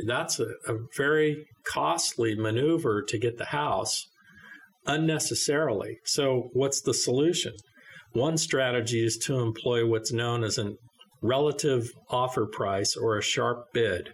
that's 0.07 0.39
a, 0.39 0.45
a 0.67 0.77
very 0.95 1.45
costly 1.65 2.35
maneuver 2.35 3.03
to 3.03 3.17
get 3.17 3.37
the 3.37 3.45
house 3.45 4.07
unnecessarily. 4.87 5.97
So, 6.05 6.49
what's 6.53 6.81
the 6.81 6.93
solution? 6.93 7.53
One 8.13 8.37
strategy 8.37 9.05
is 9.05 9.17
to 9.25 9.39
employ 9.39 9.85
what's 9.85 10.13
known 10.13 10.45
as 10.45 10.57
a 10.57 10.73
relative 11.21 11.89
offer 12.09 12.45
price 12.45 12.95
or 12.95 13.17
a 13.17 13.21
sharp 13.21 13.65
bid. 13.73 14.09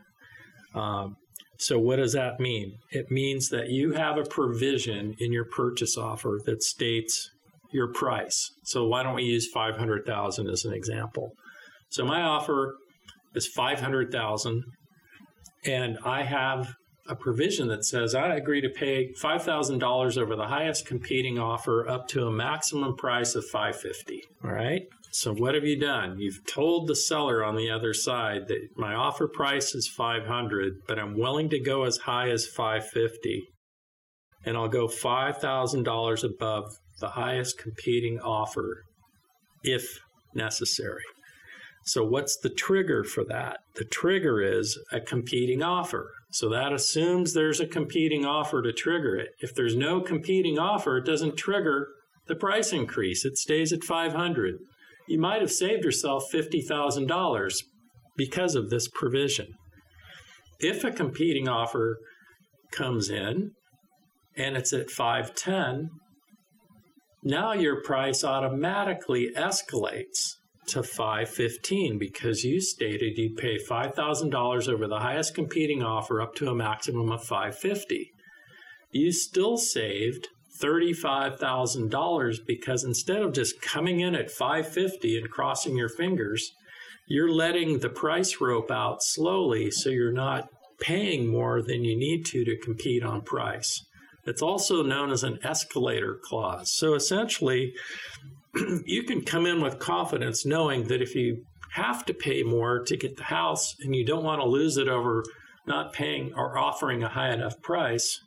Um, 0.74 1.18
so, 1.62 1.78
what 1.78 1.98
does 1.98 2.14
that 2.14 2.40
mean? 2.40 2.80
It 2.90 3.12
means 3.12 3.50
that 3.50 3.70
you 3.70 3.92
have 3.92 4.18
a 4.18 4.24
provision 4.24 5.14
in 5.20 5.32
your 5.32 5.46
purchase 5.46 5.96
offer 5.96 6.40
that 6.46 6.64
states 6.64 7.30
your 7.72 7.94
price. 7.94 8.50
So, 8.64 8.88
why 8.88 9.04
don't 9.04 9.14
we 9.14 9.26
use 9.26 9.48
500,000 9.54 10.50
as 10.50 10.66
an 10.66 10.74
example? 10.74 11.34
So, 11.90 12.04
my 12.04 12.24
offer 12.24 12.78
is 13.36 13.46
500,000 13.46 14.64
and 15.64 16.00
I 16.04 16.24
have 16.24 16.74
a 17.08 17.16
provision 17.16 17.68
that 17.68 17.86
says 17.86 18.16
I 18.16 18.34
agree 18.34 18.62
to 18.62 18.70
pay 18.70 19.10
$5,000 19.22 20.18
over 20.18 20.36
the 20.36 20.48
highest 20.48 20.88
competing 20.88 21.38
offer 21.38 21.88
up 21.88 22.08
to 22.08 22.26
a 22.26 22.32
maximum 22.32 22.96
price 22.96 23.36
of 23.36 23.46
550. 23.46 24.24
All 24.44 24.52
right? 24.52 24.82
So 25.14 25.34
what 25.34 25.56
have 25.56 25.66
you 25.66 25.78
done? 25.78 26.20
You've 26.20 26.46
told 26.48 26.88
the 26.88 26.96
seller 26.96 27.44
on 27.44 27.58
the 27.58 27.70
other 27.70 27.94
side 27.94 28.48
that 28.48 28.70
my 28.78 28.94
offer 28.94 29.28
price 29.28 29.76
is 29.76 29.90
500, 29.90 30.74
but 30.88 30.98
I'm 30.98 31.20
willing 31.20 31.50
to 31.50 31.60
go 31.60 31.84
as 31.84 31.98
high 31.98 32.30
as 32.30 32.48
550. 32.48 33.44
And 34.46 34.56
I'll 34.56 34.70
go 34.70 34.88
$5,000 34.88 36.24
above 36.24 36.64
the 37.02 37.10
highest 37.10 37.58
competing 37.58 38.20
offer 38.20 38.84
if 39.64 40.00
necessary. 40.34 41.04
So, 41.84 42.06
what's 42.06 42.38
the 42.38 42.50
trigger 42.50 43.04
for 43.04 43.26
that? 43.26 43.58
The 43.76 43.86
trigger 43.86 44.42
is 44.42 44.80
a 44.92 45.02
competing 45.02 45.62
offer. 45.62 46.10
So, 46.32 46.48
that 46.50 46.72
assumes 46.72 47.34
there's 47.34 47.60
a 47.60 47.68
competing 47.68 48.26
offer 48.26 48.62
to 48.62 48.72
trigger 48.72 49.16
it. 49.16 49.32
If 49.40 49.54
there's 49.56 49.76
no 49.76 50.00
competing 50.00 50.58
offer, 50.58 50.98
it 50.98 51.06
doesn't 51.06 51.38
trigger 51.38 51.88
the 52.28 52.36
price 52.36 52.72
increase, 52.72 53.26
it 53.26 53.38
stays 53.38 53.74
at 53.74 53.84
500 53.84 54.56
you 55.12 55.20
might 55.20 55.42
have 55.42 55.52
saved 55.52 55.84
yourself 55.84 56.24
$50,000 56.34 57.54
because 58.16 58.56
of 58.56 58.70
this 58.70 58.88
provision. 58.88 59.48
If 60.60 60.86
a 60.86 60.92
competing 60.92 61.50
offer 61.50 61.98
comes 62.72 63.10
in 63.10 63.52
and 64.38 64.56
it's 64.56 64.72
at 64.72 64.90
510, 64.90 65.90
now 67.24 67.52
your 67.52 67.82
price 67.84 68.24
automatically 68.24 69.32
escalates 69.36 70.36
to 70.68 70.82
515 70.82 72.00
because 72.00 72.46
you 72.46 72.62
stated 72.62 73.18
you'd 73.18 73.36
pay 73.36 73.58
$5,000 73.58 74.70
over 74.70 74.88
the 74.88 75.00
highest 75.00 75.36
competing 75.36 75.84
offer 75.84 76.22
up 76.22 76.36
to 76.36 76.50
a 76.50 76.56
maximum 76.56 77.12
of 77.12 77.22
550. 77.26 78.12
You 78.92 79.12
still 79.12 79.58
saved 79.58 80.30
$35,000 80.62 82.38
because 82.46 82.84
instead 82.84 83.22
of 83.22 83.34
just 83.34 83.62
coming 83.62 84.00
in 84.00 84.16
at 84.16 84.32
550 84.32 85.18
and 85.18 85.30
crossing 85.30 85.76
your 85.76 85.90
fingers, 85.90 86.52
you're 87.08 87.32
letting 87.32 87.80
the 87.80 87.90
price 87.90 88.40
rope 88.40 88.72
out 88.72 89.04
slowly 89.04 89.72
so 89.72 89.90
you're 89.90 90.12
not 90.12 90.48
paying 90.80 91.32
more 91.32 91.62
than 91.62 91.84
you 91.84 91.98
need 91.98 92.26
to 92.26 92.44
to 92.44 92.58
compete 92.58 93.04
on 93.04 93.22
price. 93.22 93.82
It's 94.26 94.42
also 94.42 94.84
known 94.84 95.12
as 95.12 95.24
an 95.24 95.40
escalator 95.44 96.20
clause. 96.24 96.72
So 96.76 96.94
essentially, 96.94 97.74
you 98.86 99.04
can 99.04 99.24
come 99.24 99.46
in 99.46 99.62
with 99.62 99.80
confidence 99.80 100.46
knowing 100.46 100.88
that 100.88 101.02
if 101.02 101.16
you 101.16 101.44
have 101.72 102.06
to 102.06 102.14
pay 102.14 102.44
more 102.44 102.84
to 102.84 102.98
get 102.98 103.18
the 103.18 103.24
house 103.24 103.76
and 103.80 103.96
you 103.96 104.06
don't 104.06 104.24
want 104.24 104.42
to 104.42 104.48
lose 104.48 104.78
it 104.78 104.88
over 104.88 105.24
not 105.66 105.94
paying 105.94 106.34
or 106.36 106.58
offering 106.58 107.04
a 107.04 107.10
high 107.10 107.32
enough 107.34 107.62
price, 107.62 108.20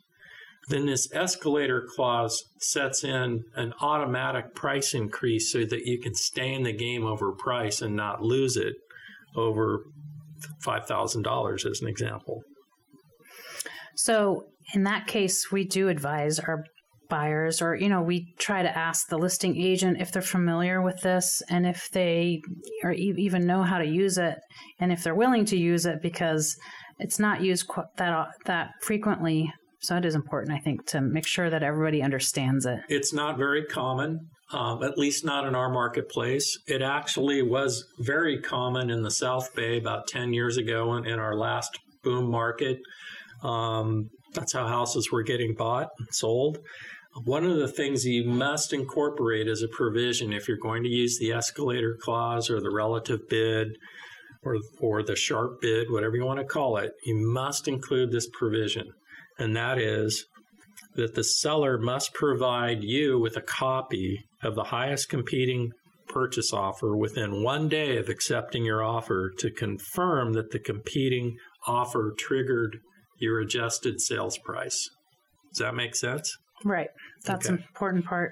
then 0.67 0.85
this 0.85 1.07
escalator 1.13 1.87
clause 1.95 2.43
sets 2.59 3.03
in 3.03 3.43
an 3.55 3.73
automatic 3.81 4.55
price 4.55 4.93
increase 4.93 5.51
so 5.51 5.65
that 5.65 5.85
you 5.85 5.99
can 5.99 6.15
stay 6.15 6.53
in 6.53 6.63
the 6.63 6.73
game 6.73 7.05
over 7.05 7.31
price 7.33 7.81
and 7.81 7.95
not 7.95 8.21
lose 8.21 8.57
it 8.57 8.73
over 9.35 9.83
$5,000 10.65 11.69
as 11.69 11.81
an 11.81 11.87
example. 11.87 12.41
So, 13.95 14.43
in 14.73 14.83
that 14.83 15.07
case, 15.07 15.51
we 15.51 15.63
do 15.63 15.89
advise 15.89 16.39
our 16.39 16.63
buyers 17.07 17.61
or 17.61 17.75
you 17.75 17.87
know 17.87 18.01
we 18.01 18.33
try 18.39 18.63
to 18.63 18.77
ask 18.77 19.07
the 19.09 19.17
listing 19.17 19.55
agent 19.61 20.01
if 20.01 20.11
they're 20.11 20.23
familiar 20.23 20.81
with 20.81 20.99
this 21.01 21.41
and 21.49 21.65
if 21.65 21.87
they 21.91 22.41
or 22.83 22.91
even 22.93 23.45
know 23.45 23.61
how 23.61 23.77
to 23.77 23.85
use 23.85 24.17
it 24.17 24.37
and 24.79 24.91
if 24.91 25.03
they're 25.03 25.13
willing 25.13 25.45
to 25.45 25.55
use 25.55 25.85
it 25.85 26.01
because 26.01 26.57
it's 26.97 27.19
not 27.19 27.41
used 27.41 27.69
that 27.97 28.27
that 28.45 28.71
frequently 28.81 29.53
so 29.85 29.97
it 29.97 30.05
is 30.05 30.15
important, 30.15 30.57
I 30.57 30.59
think, 30.59 30.85
to 30.87 31.01
make 31.01 31.27
sure 31.27 31.49
that 31.49 31.63
everybody 31.63 32.01
understands 32.01 32.65
it. 32.65 32.79
It's 32.89 33.13
not 33.13 33.37
very 33.37 33.65
common, 33.65 34.29
um, 34.51 34.83
at 34.83 34.97
least 34.97 35.23
not 35.23 35.47
in 35.47 35.55
our 35.55 35.69
marketplace. 35.69 36.57
It 36.67 36.81
actually 36.81 37.41
was 37.41 37.85
very 37.99 38.41
common 38.41 38.89
in 38.89 39.03
the 39.03 39.11
South 39.11 39.53
Bay 39.55 39.77
about 39.77 40.07
10 40.07 40.33
years 40.33 40.57
ago 40.57 40.95
in, 40.95 41.05
in 41.05 41.19
our 41.19 41.35
last 41.35 41.77
boom 42.03 42.29
market. 42.29 42.79
Um, 43.43 44.09
that's 44.33 44.53
how 44.53 44.67
houses 44.67 45.11
were 45.11 45.23
getting 45.23 45.53
bought 45.53 45.89
and 45.99 46.07
sold. 46.11 46.59
One 47.23 47.45
of 47.45 47.57
the 47.57 47.69
things 47.69 48.05
you 48.05 48.25
must 48.25 48.73
incorporate 48.73 49.47
as 49.47 49.61
a 49.61 49.69
provision 49.69 50.33
if 50.33 50.47
you're 50.47 50.57
going 50.57 50.83
to 50.83 50.89
use 50.89 51.17
the 51.17 51.31
escalator 51.31 51.97
clause 52.01 52.49
or 52.49 52.59
the 52.59 52.71
relative 52.71 53.21
bid 53.29 53.77
or, 54.43 54.57
or 54.79 55.03
the 55.03 55.15
sharp 55.15 55.61
bid, 55.61 55.89
whatever 55.89 56.17
you 56.17 56.25
want 56.25 56.39
to 56.39 56.45
call 56.45 56.77
it, 56.77 56.91
you 57.05 57.15
must 57.15 57.67
include 57.67 58.11
this 58.11 58.27
provision 58.33 58.91
and 59.37 59.55
that 59.55 59.77
is 59.77 60.25
that 60.95 61.15
the 61.15 61.23
seller 61.23 61.77
must 61.77 62.13
provide 62.13 62.83
you 62.83 63.19
with 63.19 63.35
a 63.35 63.41
copy 63.41 64.23
of 64.43 64.55
the 64.55 64.63
highest 64.63 65.09
competing 65.09 65.71
purchase 66.07 66.53
offer 66.53 66.95
within 66.95 67.43
one 67.43 67.67
day 67.67 67.97
of 67.97 68.07
accepting 68.07 68.63
your 68.63 68.83
offer 68.83 69.31
to 69.37 69.51
confirm 69.51 70.33
that 70.33 70.51
the 70.51 70.59
competing 70.59 71.35
offer 71.67 72.13
triggered 72.17 72.77
your 73.19 73.39
adjusted 73.41 73.99
sales 73.99 74.37
price. 74.37 74.89
Does 75.53 75.59
that 75.59 75.75
make 75.75 75.95
sense? 75.95 76.33
Right. 76.63 76.89
That's 77.25 77.47
okay. 77.47 77.55
an 77.55 77.63
important 77.67 78.05
part. 78.05 78.31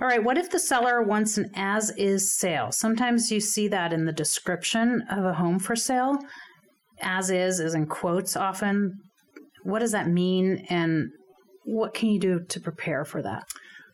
All 0.00 0.06
right, 0.06 0.22
what 0.22 0.38
if 0.38 0.50
the 0.50 0.60
seller 0.60 1.02
wants 1.02 1.38
an 1.38 1.50
as 1.56 1.90
is 1.96 2.38
sale? 2.38 2.70
Sometimes 2.70 3.32
you 3.32 3.40
see 3.40 3.66
that 3.68 3.92
in 3.92 4.04
the 4.04 4.12
description 4.12 5.02
of 5.10 5.24
a 5.24 5.34
home 5.34 5.58
for 5.58 5.74
sale. 5.74 6.18
As 7.00 7.30
is 7.30 7.58
is 7.58 7.74
in 7.74 7.86
quotes 7.86 8.36
often 8.36 8.94
what 9.68 9.80
does 9.80 9.92
that 9.92 10.08
mean 10.08 10.64
and 10.70 11.10
what 11.64 11.92
can 11.92 12.08
you 12.08 12.18
do 12.18 12.40
to 12.48 12.58
prepare 12.58 13.04
for 13.04 13.20
that? 13.20 13.44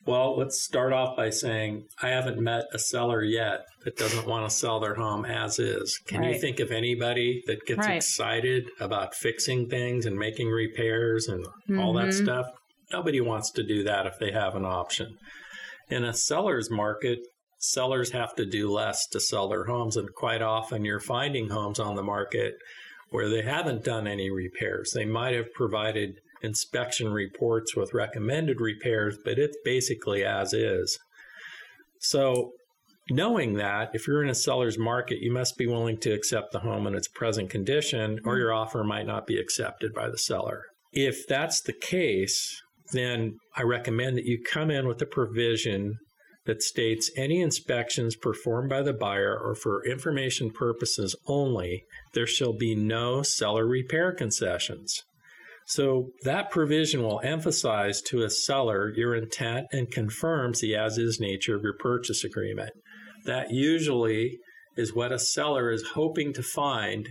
Well, 0.06 0.38
let's 0.38 0.62
start 0.62 0.92
off 0.92 1.16
by 1.16 1.30
saying 1.30 1.86
I 2.00 2.10
haven't 2.10 2.38
met 2.38 2.64
a 2.72 2.78
seller 2.78 3.22
yet 3.22 3.64
that 3.84 3.96
doesn't 3.96 4.26
want 4.26 4.48
to 4.48 4.54
sell 4.54 4.78
their 4.78 4.94
home 4.94 5.24
as 5.24 5.58
is. 5.58 5.98
Can 6.06 6.20
right. 6.20 6.34
you 6.34 6.40
think 6.40 6.60
of 6.60 6.70
anybody 6.70 7.42
that 7.46 7.66
gets 7.66 7.86
right. 7.86 7.96
excited 7.96 8.70
about 8.78 9.14
fixing 9.14 9.68
things 9.68 10.06
and 10.06 10.16
making 10.16 10.48
repairs 10.50 11.26
and 11.26 11.44
mm-hmm. 11.44 11.80
all 11.80 11.92
that 11.94 12.08
mm-hmm. 12.08 12.24
stuff? 12.24 12.46
Nobody 12.92 13.20
wants 13.20 13.50
to 13.52 13.64
do 13.64 13.82
that 13.82 14.06
if 14.06 14.18
they 14.20 14.30
have 14.30 14.54
an 14.54 14.64
option. 14.64 15.16
In 15.88 16.04
a 16.04 16.14
seller's 16.14 16.70
market, 16.70 17.18
sellers 17.58 18.10
have 18.10 18.34
to 18.36 18.46
do 18.46 18.70
less 18.70 19.08
to 19.08 19.18
sell 19.18 19.48
their 19.48 19.64
homes, 19.64 19.96
and 19.96 20.14
quite 20.14 20.42
often 20.42 20.84
you're 20.84 21.00
finding 21.00 21.48
homes 21.48 21.80
on 21.80 21.96
the 21.96 22.02
market 22.02 22.54
where 23.14 23.28
they 23.28 23.42
haven't 23.42 23.84
done 23.84 24.08
any 24.08 24.28
repairs. 24.28 24.90
They 24.92 25.04
might 25.04 25.36
have 25.36 25.52
provided 25.54 26.18
inspection 26.42 27.12
reports 27.12 27.76
with 27.76 27.94
recommended 27.94 28.60
repairs, 28.60 29.16
but 29.24 29.38
it's 29.38 29.56
basically 29.64 30.24
as 30.24 30.52
is. 30.52 30.98
So, 32.00 32.50
knowing 33.08 33.52
that, 33.52 33.90
if 33.94 34.08
you're 34.08 34.24
in 34.24 34.30
a 34.30 34.34
seller's 34.34 34.76
market, 34.76 35.20
you 35.20 35.30
must 35.32 35.56
be 35.56 35.68
willing 35.68 35.98
to 35.98 36.10
accept 36.10 36.50
the 36.50 36.58
home 36.58 36.88
in 36.88 36.96
its 36.96 37.06
present 37.06 37.50
condition, 37.50 38.18
or 38.24 38.32
mm-hmm. 38.32 38.40
your 38.40 38.52
offer 38.52 38.82
might 38.82 39.06
not 39.06 39.28
be 39.28 39.38
accepted 39.38 39.94
by 39.94 40.10
the 40.10 40.18
seller. 40.18 40.64
If 40.92 41.28
that's 41.28 41.60
the 41.60 41.72
case, 41.72 42.60
then 42.92 43.38
I 43.56 43.62
recommend 43.62 44.16
that 44.16 44.26
you 44.26 44.42
come 44.42 44.72
in 44.72 44.88
with 44.88 45.00
a 45.02 45.06
provision 45.06 45.98
that 46.46 46.62
states 46.62 47.10
any 47.16 47.40
inspections 47.40 48.16
performed 48.16 48.68
by 48.68 48.82
the 48.82 48.92
buyer 48.92 49.38
are 49.38 49.54
for 49.54 49.84
information 49.86 50.50
purposes 50.50 51.16
only, 51.26 51.84
there 52.12 52.26
shall 52.26 52.52
be 52.52 52.74
no 52.74 53.22
seller 53.22 53.66
repair 53.66 54.12
concessions. 54.12 55.02
So 55.66 56.10
that 56.24 56.50
provision 56.50 57.02
will 57.02 57.20
emphasize 57.24 58.02
to 58.02 58.22
a 58.22 58.30
seller 58.30 58.92
your 58.94 59.14
intent 59.14 59.68
and 59.72 59.90
confirms 59.90 60.60
the 60.60 60.76
as 60.76 60.98
is 60.98 61.18
nature 61.18 61.56
of 61.56 61.62
your 61.62 61.76
purchase 61.78 62.22
agreement. 62.22 62.70
That 63.24 63.50
usually 63.50 64.38
is 64.76 64.94
what 64.94 65.12
a 65.12 65.18
seller 65.18 65.70
is 65.70 65.82
hoping 65.94 66.34
to 66.34 66.42
find 66.42 67.08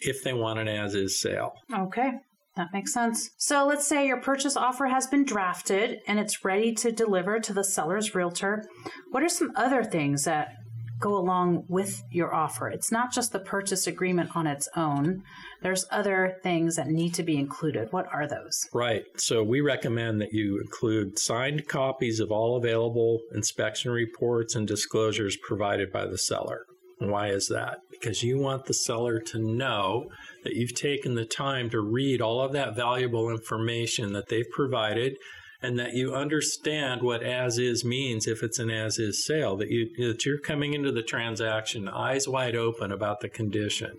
if 0.00 0.22
they 0.22 0.32
want 0.32 0.58
an 0.58 0.68
as 0.68 0.94
is 0.94 1.20
sale. 1.20 1.52
Okay. 1.72 2.12
That 2.56 2.72
makes 2.72 2.92
sense. 2.92 3.30
So 3.36 3.66
let's 3.66 3.86
say 3.86 4.06
your 4.06 4.20
purchase 4.20 4.56
offer 4.56 4.86
has 4.86 5.06
been 5.06 5.24
drafted 5.24 6.00
and 6.06 6.18
it's 6.18 6.44
ready 6.44 6.72
to 6.74 6.90
deliver 6.90 7.38
to 7.38 7.52
the 7.52 7.62
seller's 7.62 8.14
realtor. 8.14 8.64
What 9.10 9.22
are 9.22 9.28
some 9.28 9.52
other 9.56 9.84
things 9.84 10.24
that 10.24 10.54
go 10.98 11.18
along 11.18 11.64
with 11.68 12.02
your 12.10 12.34
offer? 12.34 12.70
It's 12.70 12.90
not 12.90 13.12
just 13.12 13.32
the 13.32 13.40
purchase 13.40 13.86
agreement 13.86 14.34
on 14.34 14.46
its 14.46 14.70
own. 14.74 15.22
There's 15.60 15.84
other 15.90 16.38
things 16.42 16.76
that 16.76 16.88
need 16.88 17.12
to 17.14 17.22
be 17.22 17.36
included. 17.36 17.92
What 17.92 18.06
are 18.10 18.26
those? 18.26 18.66
Right. 18.72 19.04
So 19.18 19.42
we 19.42 19.60
recommend 19.60 20.22
that 20.22 20.32
you 20.32 20.58
include 20.58 21.18
signed 21.18 21.68
copies 21.68 22.20
of 22.20 22.32
all 22.32 22.56
available 22.56 23.20
inspection 23.34 23.90
reports 23.90 24.54
and 24.54 24.66
disclosures 24.66 25.36
provided 25.36 25.92
by 25.92 26.06
the 26.06 26.16
seller. 26.16 26.64
Why 26.98 27.28
is 27.28 27.48
that? 27.48 27.78
Because 27.90 28.22
you 28.22 28.38
want 28.38 28.64
the 28.64 28.74
seller 28.74 29.18
to 29.20 29.38
know 29.38 30.06
that 30.44 30.54
you've 30.54 30.74
taken 30.74 31.14
the 31.14 31.26
time 31.26 31.68
to 31.70 31.80
read 31.80 32.20
all 32.20 32.40
of 32.40 32.52
that 32.52 32.74
valuable 32.74 33.30
information 33.30 34.12
that 34.12 34.28
they've 34.28 34.50
provided 34.50 35.16
and 35.62 35.78
that 35.78 35.94
you 35.94 36.14
understand 36.14 37.02
what 37.02 37.22
as 37.22 37.58
is 37.58 37.84
means 37.84 38.26
if 38.26 38.42
it's 38.42 38.58
an 38.58 38.70
as 38.70 38.98
is 38.98 39.24
sale 39.24 39.56
that 39.56 39.70
you 39.70 39.88
that 40.12 40.24
you're 40.24 40.38
coming 40.38 40.74
into 40.74 40.92
the 40.92 41.02
transaction 41.02 41.88
eyes 41.88 42.28
wide 42.28 42.54
open 42.54 42.92
about 42.92 43.20
the 43.20 43.28
condition 43.28 43.96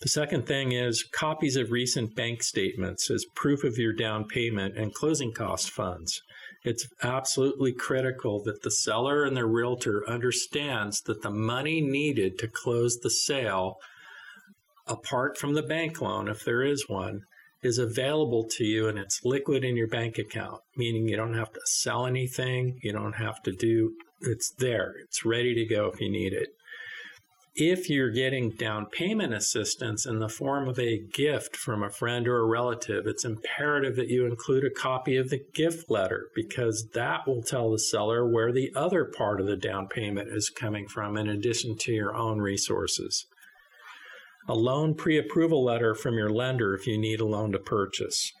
the 0.00 0.08
second 0.08 0.46
thing 0.46 0.72
is 0.72 1.04
copies 1.12 1.56
of 1.56 1.70
recent 1.70 2.14
bank 2.14 2.42
statements 2.42 3.10
as 3.10 3.24
proof 3.34 3.62
of 3.62 3.76
your 3.76 3.92
down 3.92 4.24
payment 4.24 4.76
and 4.76 4.94
closing 4.94 5.32
cost 5.32 5.70
funds 5.70 6.22
it's 6.64 6.88
absolutely 7.02 7.72
critical 7.72 8.42
that 8.44 8.62
the 8.62 8.70
seller 8.70 9.24
and 9.24 9.36
the 9.36 9.46
realtor 9.46 10.08
understands 10.08 11.00
that 11.02 11.22
the 11.22 11.30
money 11.30 11.80
needed 11.80 12.38
to 12.38 12.48
close 12.48 12.98
the 12.98 13.10
sale 13.10 13.78
apart 14.86 15.36
from 15.36 15.54
the 15.54 15.62
bank 15.62 16.00
loan, 16.00 16.28
if 16.28 16.44
there 16.44 16.62
is 16.62 16.88
one, 16.88 17.22
is 17.62 17.78
available 17.78 18.44
to 18.44 18.64
you 18.64 18.88
and 18.88 18.98
it's 18.98 19.24
liquid 19.24 19.64
in 19.64 19.76
your 19.76 19.88
bank 19.88 20.18
account, 20.18 20.60
meaning 20.76 21.08
you 21.08 21.16
don't 21.16 21.34
have 21.34 21.52
to 21.52 21.60
sell 21.64 22.06
anything, 22.06 22.78
you 22.82 22.92
don't 22.92 23.14
have 23.14 23.42
to 23.42 23.52
do 23.52 23.94
it's 24.20 24.50
there, 24.58 24.94
it's 25.04 25.24
ready 25.24 25.54
to 25.54 25.64
go 25.64 25.86
if 25.92 26.00
you 26.00 26.10
need 26.10 26.32
it. 26.32 26.48
If 27.60 27.90
you're 27.90 28.12
getting 28.12 28.50
down 28.50 28.86
payment 28.86 29.34
assistance 29.34 30.06
in 30.06 30.20
the 30.20 30.28
form 30.28 30.68
of 30.68 30.78
a 30.78 30.96
gift 31.12 31.56
from 31.56 31.82
a 31.82 31.90
friend 31.90 32.28
or 32.28 32.38
a 32.38 32.46
relative, 32.46 33.04
it's 33.08 33.24
imperative 33.24 33.96
that 33.96 34.06
you 34.06 34.26
include 34.26 34.64
a 34.64 34.70
copy 34.70 35.16
of 35.16 35.28
the 35.28 35.44
gift 35.54 35.90
letter 35.90 36.28
because 36.36 36.90
that 36.94 37.26
will 37.26 37.42
tell 37.42 37.72
the 37.72 37.80
seller 37.80 38.24
where 38.24 38.52
the 38.52 38.70
other 38.76 39.04
part 39.04 39.40
of 39.40 39.48
the 39.48 39.56
down 39.56 39.88
payment 39.88 40.28
is 40.28 40.50
coming 40.50 40.86
from 40.86 41.16
in 41.16 41.28
addition 41.28 41.76
to 41.78 41.90
your 41.90 42.14
own 42.14 42.38
resources. 42.38 43.26
A 44.46 44.54
loan 44.54 44.94
pre 44.94 45.18
approval 45.18 45.64
letter 45.64 45.96
from 45.96 46.14
your 46.14 46.30
lender 46.30 46.76
if 46.76 46.86
you 46.86 46.96
need 46.96 47.18
a 47.18 47.26
loan 47.26 47.50
to 47.50 47.58
purchase, 47.58 48.32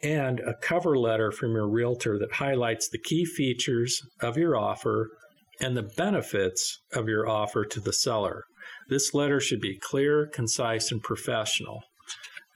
and 0.00 0.38
a 0.38 0.54
cover 0.54 0.96
letter 0.96 1.32
from 1.32 1.56
your 1.56 1.68
realtor 1.68 2.16
that 2.20 2.34
highlights 2.34 2.88
the 2.88 2.98
key 2.98 3.24
features 3.24 4.00
of 4.22 4.36
your 4.36 4.56
offer 4.56 5.10
and 5.60 5.76
the 5.76 5.90
benefits 5.96 6.80
of 6.92 7.08
your 7.08 7.28
offer 7.28 7.64
to 7.64 7.80
the 7.80 7.92
seller. 7.92 8.44
This 8.88 9.14
letter 9.14 9.40
should 9.40 9.60
be 9.60 9.78
clear, 9.78 10.26
concise, 10.26 10.90
and 10.90 11.02
professional. 11.02 11.82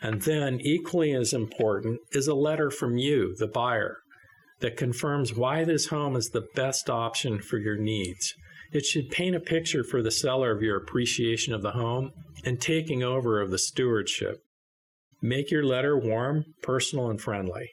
And 0.00 0.22
then, 0.22 0.60
equally 0.60 1.12
as 1.12 1.32
important, 1.32 2.00
is 2.12 2.26
a 2.26 2.34
letter 2.34 2.70
from 2.70 2.96
you, 2.96 3.34
the 3.38 3.46
buyer, 3.46 3.98
that 4.60 4.76
confirms 4.76 5.34
why 5.34 5.64
this 5.64 5.86
home 5.86 6.16
is 6.16 6.30
the 6.30 6.46
best 6.54 6.90
option 6.90 7.40
for 7.40 7.58
your 7.58 7.76
needs. 7.76 8.34
It 8.72 8.84
should 8.84 9.10
paint 9.10 9.36
a 9.36 9.40
picture 9.40 9.84
for 9.84 10.02
the 10.02 10.10
seller 10.10 10.50
of 10.50 10.62
your 10.62 10.76
appreciation 10.76 11.52
of 11.52 11.62
the 11.62 11.72
home 11.72 12.10
and 12.44 12.60
taking 12.60 13.02
over 13.02 13.40
of 13.40 13.50
the 13.50 13.58
stewardship. 13.58 14.38
Make 15.20 15.50
your 15.50 15.64
letter 15.64 15.96
warm, 15.96 16.44
personal, 16.62 17.10
and 17.10 17.20
friendly. 17.20 17.70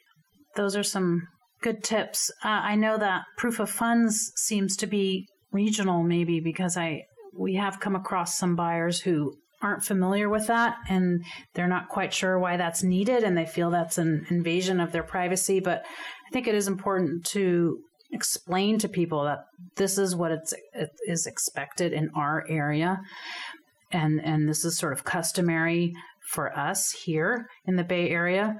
Those 0.56 0.76
are 0.76 0.84
some 0.84 1.26
good 1.62 1.82
tips. 1.82 2.30
Uh, 2.44 2.48
I 2.48 2.74
know 2.76 2.98
that 2.98 3.22
proof 3.36 3.60
of 3.60 3.70
funds 3.70 4.32
seems 4.36 4.76
to 4.76 4.86
be 4.86 5.26
regional, 5.52 6.02
maybe 6.02 6.40
because 6.40 6.76
I 6.76 7.04
we 7.36 7.54
have 7.54 7.80
come 7.80 7.94
across 7.94 8.36
some 8.36 8.56
buyers 8.56 9.00
who 9.00 9.34
aren't 9.62 9.84
familiar 9.84 10.28
with 10.28 10.46
that 10.46 10.76
and 10.88 11.22
they're 11.54 11.68
not 11.68 11.88
quite 11.88 12.12
sure 12.12 12.38
why 12.38 12.56
that's 12.56 12.82
needed 12.82 13.22
and 13.22 13.36
they 13.36 13.46
feel 13.46 13.70
that's 13.70 13.98
an 13.98 14.26
invasion 14.30 14.80
of 14.80 14.90
their 14.90 15.02
privacy. 15.02 15.60
But 15.60 15.84
I 16.26 16.30
think 16.32 16.48
it 16.48 16.54
is 16.54 16.66
important 16.66 17.24
to 17.26 17.78
explain 18.12 18.78
to 18.78 18.88
people 18.88 19.24
that 19.24 19.40
this 19.76 19.98
is 19.98 20.16
what 20.16 20.32
it's 20.32 20.52
it 20.72 20.90
is 21.06 21.26
expected 21.26 21.92
in 21.92 22.10
our 22.14 22.44
area 22.48 23.00
and 23.92 24.20
and 24.24 24.48
this 24.48 24.64
is 24.64 24.76
sort 24.76 24.92
of 24.92 25.04
customary 25.04 25.92
for 26.28 26.56
us 26.58 26.90
here 27.04 27.46
in 27.66 27.76
the 27.76 27.84
bay 27.84 28.10
area 28.10 28.56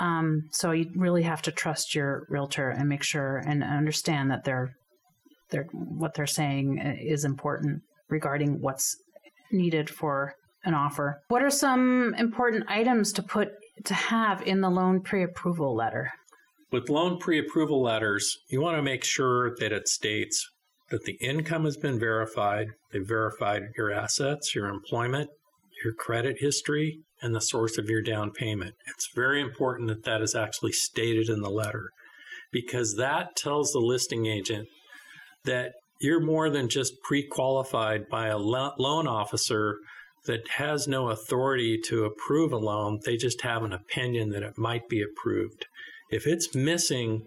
um, 0.00 0.48
so 0.50 0.70
you 0.70 0.90
really 0.94 1.22
have 1.22 1.42
to 1.42 1.52
trust 1.52 1.94
your 1.94 2.26
realtor 2.28 2.70
and 2.70 2.88
make 2.88 3.02
sure 3.02 3.38
and 3.38 3.62
understand 3.62 4.30
that 4.30 4.44
they're 4.44 4.74
they're 5.50 5.68
what 5.72 6.14
they're 6.14 6.26
saying 6.26 6.78
is 6.78 7.24
important 7.24 7.82
regarding 8.08 8.60
what's 8.60 8.96
needed 9.50 9.90
for 9.90 10.34
an 10.64 10.74
offer. 10.74 11.20
What 11.28 11.42
are 11.42 11.50
some 11.50 12.14
important 12.14 12.64
items 12.68 13.12
to 13.14 13.22
put 13.22 13.50
to 13.84 13.94
have 13.94 14.42
in 14.42 14.60
the 14.60 14.70
loan 14.70 15.00
pre-approval 15.00 15.74
letter? 15.74 16.10
With 16.70 16.88
loan 16.88 17.18
pre 17.18 17.38
approval 17.38 17.82
letters, 17.82 18.38
you 18.48 18.60
want 18.60 18.76
to 18.76 18.82
make 18.82 19.04
sure 19.04 19.54
that 19.56 19.72
it 19.72 19.88
states 19.88 20.48
that 20.90 21.04
the 21.04 21.18
income 21.20 21.64
has 21.64 21.76
been 21.76 21.98
verified, 21.98 22.68
they've 22.92 23.06
verified 23.06 23.62
your 23.76 23.92
assets, 23.92 24.54
your 24.54 24.68
employment, 24.68 25.28
your 25.84 25.94
credit 25.94 26.36
history, 26.40 27.00
and 27.22 27.34
the 27.34 27.40
source 27.40 27.78
of 27.78 27.88
your 27.88 28.02
down 28.02 28.32
payment. 28.32 28.74
It's 28.88 29.08
very 29.14 29.40
important 29.40 29.88
that 29.88 30.04
that 30.04 30.20
is 30.20 30.34
actually 30.34 30.72
stated 30.72 31.28
in 31.28 31.40
the 31.40 31.50
letter 31.50 31.90
because 32.50 32.96
that 32.96 33.36
tells 33.36 33.72
the 33.72 33.78
listing 33.78 34.26
agent 34.26 34.68
that 35.44 35.72
you're 36.00 36.20
more 36.20 36.50
than 36.50 36.68
just 36.68 37.00
pre 37.02 37.22
qualified 37.22 38.08
by 38.10 38.26
a 38.26 38.38
loan 38.38 39.06
officer 39.06 39.78
that 40.26 40.48
has 40.56 40.86
no 40.86 41.08
authority 41.08 41.78
to 41.86 42.04
approve 42.04 42.52
a 42.52 42.56
loan. 42.56 43.00
They 43.04 43.16
just 43.16 43.42
have 43.42 43.62
an 43.62 43.72
opinion 43.72 44.30
that 44.30 44.42
it 44.42 44.58
might 44.58 44.88
be 44.88 45.02
approved. 45.02 45.66
If 46.10 46.26
it's 46.26 46.54
missing 46.54 47.26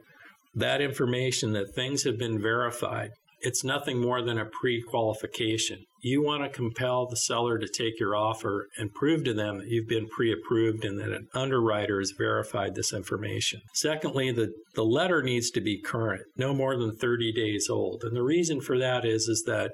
that 0.53 0.81
information 0.81 1.53
that 1.53 1.73
things 1.73 2.03
have 2.03 2.17
been 2.17 2.41
verified, 2.41 3.11
it's 3.41 3.63
nothing 3.63 3.99
more 3.99 4.21
than 4.21 4.37
a 4.37 4.45
pre 4.45 4.81
qualification. 4.81 5.85
You 6.05 6.21
want 6.21 6.43
to 6.43 6.49
compel 6.49 7.07
the 7.07 7.17
seller 7.17 7.57
to 7.57 7.67
take 7.67 7.99
your 7.99 8.15
offer 8.15 8.67
and 8.77 8.93
prove 8.93 9.23
to 9.23 9.33
them 9.33 9.57
that 9.57 9.69
you've 9.69 9.87
been 9.87 10.07
pre 10.07 10.31
approved 10.31 10.85
and 10.85 10.99
that 10.99 11.09
an 11.09 11.27
underwriter 11.33 11.97
has 11.97 12.13
verified 12.15 12.75
this 12.75 12.93
information. 12.93 13.61
Secondly, 13.73 14.31
the, 14.31 14.53
the 14.75 14.85
letter 14.85 15.23
needs 15.23 15.49
to 15.49 15.61
be 15.61 15.81
current, 15.81 16.21
no 16.37 16.53
more 16.53 16.77
than 16.77 16.95
30 16.95 17.31
days 17.31 17.69
old. 17.71 18.03
And 18.03 18.15
the 18.15 18.21
reason 18.21 18.61
for 18.61 18.77
that 18.77 19.03
is, 19.03 19.27
is 19.27 19.45
that 19.47 19.71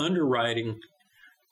underwriting 0.00 0.80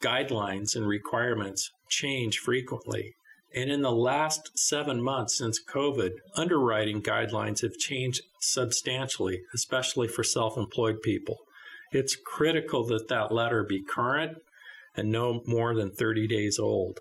guidelines 0.03 0.75
and 0.75 0.89
requirements 0.89 1.71
change 1.89 2.39
frequently. 2.39 3.15
And 3.55 3.71
in 3.71 3.83
the 3.83 3.93
last 3.93 4.51
seven 4.59 5.01
months 5.01 5.39
since 5.39 5.63
COVID, 5.73 6.11
underwriting 6.35 7.01
guidelines 7.01 7.63
have 7.63 7.79
changed 7.79 8.23
substantially, 8.41 9.43
especially 9.55 10.09
for 10.09 10.25
self 10.25 10.59
employed 10.59 11.01
people. 11.01 11.37
It's 11.93 12.17
critical 12.17 12.87
that 12.87 13.09
that 13.09 13.33
letter 13.33 13.65
be 13.65 13.83
current 13.83 14.39
and 14.97 15.11
no 15.11 15.43
more 15.47 15.75
than 15.75 15.91
30 15.91 16.27
days 16.27 16.59
old. 16.59 17.01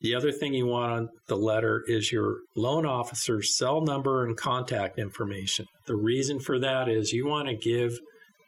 The 0.00 0.14
other 0.14 0.30
thing 0.30 0.52
you 0.52 0.66
want 0.66 0.92
on 0.92 1.08
the 1.26 1.36
letter 1.36 1.82
is 1.86 2.12
your 2.12 2.40
loan 2.54 2.84
officer's 2.84 3.56
cell 3.56 3.80
number 3.80 4.24
and 4.24 4.36
contact 4.36 4.98
information. 4.98 5.66
The 5.86 5.96
reason 5.96 6.38
for 6.40 6.58
that 6.58 6.88
is 6.88 7.12
you 7.12 7.26
want 7.26 7.48
to 7.48 7.56
give 7.56 7.98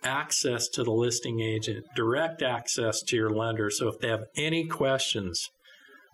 access 0.05 0.69
to 0.69 0.85
the 0.85 0.93
listing 0.93 1.41
agent, 1.41 1.87
direct 1.97 2.43
access 2.43 3.03
to 3.03 3.17
your 3.17 3.31
lender. 3.31 3.71
So 3.71 3.89
if 3.89 3.99
they 3.99 4.09
have 4.09 4.27
any 4.37 4.67
questions, 4.67 5.49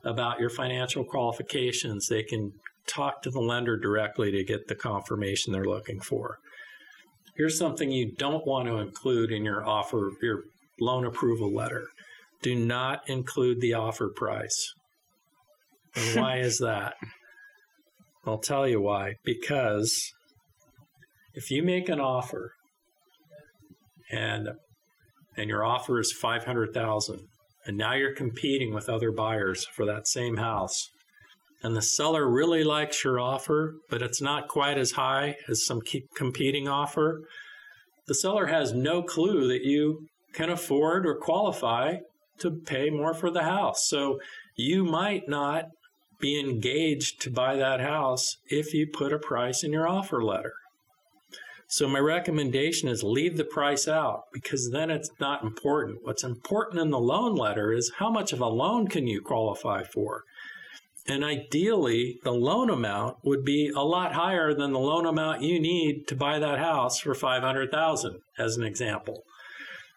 about 0.05 0.39
your 0.39 0.51
financial 0.51 1.05
qualifications, 1.05 2.09
they 2.09 2.23
can 2.23 2.53
talk 2.87 3.23
to 3.23 3.31
the 3.31 3.41
lender 3.41 3.77
directly 3.77 4.31
to 4.31 4.45
get 4.45 4.69
the 4.69 4.75
confirmation 4.75 5.53
they're 5.53 5.65
looking 5.65 6.01
for. 6.01 6.39
Here's 7.37 7.59
something 7.59 7.91
you 7.91 8.13
don't 8.17 8.47
want 8.47 8.69
to 8.69 8.79
include 8.79 9.33
in 9.33 9.45
your 9.45 9.67
offer, 9.67 10.13
your 10.23 10.43
loan 10.81 11.05
approval 11.05 11.53
letter. 11.53 11.89
Do 12.43 12.55
not 12.55 13.09
include 13.09 13.61
the 13.61 13.75
offer 13.75 14.09
price. 14.15 14.73
And 15.97 16.21
why 16.21 16.37
is 16.41 16.59
that? 16.59 16.95
I'll 18.27 18.39
tell 18.39 18.69
you 18.69 18.81
why. 18.81 19.15
Because 19.25 20.13
if 21.35 21.51
you 21.51 21.63
make 21.63 21.89
an 21.89 22.01
offer 22.01 22.53
and 24.11 24.51
and 25.37 25.49
your 25.49 25.65
offer 25.65 25.99
is 25.99 26.13
500,000 26.13 27.19
and 27.67 27.77
now 27.77 27.95
you're 27.95 28.15
competing 28.15 28.73
with 28.73 28.89
other 28.89 29.11
buyers 29.11 29.67
for 29.75 29.85
that 29.87 30.07
same 30.07 30.37
house. 30.37 30.91
And 31.65 31.75
the 31.75 31.81
seller 31.81 32.29
really 32.29 32.63
likes 32.63 33.03
your 33.03 33.19
offer, 33.19 33.77
but 33.89 34.03
it's 34.03 34.21
not 34.21 34.49
quite 34.49 34.77
as 34.77 34.93
high 34.93 35.37
as 35.49 35.65
some 35.65 35.81
competing 36.15 36.69
offer. 36.69 37.23
The 38.07 38.15
seller 38.15 38.47
has 38.47 38.75
no 38.75 39.03
clue 39.03 39.49
that 39.49 39.65
you 39.65 40.07
can 40.35 40.51
afford 40.51 41.07
or 41.07 41.15
qualify 41.15 42.01
to 42.41 42.51
pay 42.51 42.91
more 42.91 43.15
for 43.15 43.31
the 43.31 43.45
house. 43.45 43.89
So 43.89 44.21
you 44.57 44.85
might 44.85 45.27
not 45.27 45.69
be 46.21 46.39
engaged 46.39 47.23
to 47.23 47.31
buy 47.31 47.57
that 47.57 47.81
house 47.81 48.37
if 48.51 48.75
you 48.75 48.87
put 48.87 49.15
a 49.15 49.19
price 49.19 49.65
in 49.65 49.73
your 49.73 49.89
offer 49.89 50.23
letter. 50.23 50.53
So 51.67 51.89
my 51.89 51.99
recommendation 51.99 52.91
is 52.91 53.03
leave 53.03 53.39
the 53.39 53.45
price 53.45 53.89
out 53.89 54.25
because 54.35 54.71
then 54.71 54.91
it's 54.91 55.11
not 55.19 55.43
important. 55.43 56.01
What's 56.03 56.25
important 56.25 56.83
in 56.83 56.91
the 56.91 57.01
loan 57.01 57.35
letter 57.35 57.73
is 57.73 57.93
how 57.97 58.11
much 58.11 58.35
of 58.35 58.43
a 58.43 58.49
loan 58.49 58.87
can 58.87 59.07
you 59.07 59.23
qualify 59.23 59.83
for? 59.83 60.25
And 61.07 61.23
ideally, 61.23 62.19
the 62.25 62.33
loan 62.33 62.71
amount 62.71 63.19
would 63.25 63.45
be 63.45 63.71
a 63.75 63.83
lot 63.83 64.15
higher 64.15 64.55
than 64.55 64.73
the 64.73 64.79
loan 64.79 65.05
amount 65.05 65.43
you 65.43 65.61
need 65.61 66.09
to 66.09 66.17
buy 66.17 66.39
that 66.39 66.59
house 66.59 66.99
for 66.99 67.15
500,000 67.15 68.21
as 68.39 68.57
an 68.57 68.65
example. 68.65 69.23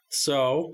So, 0.10 0.74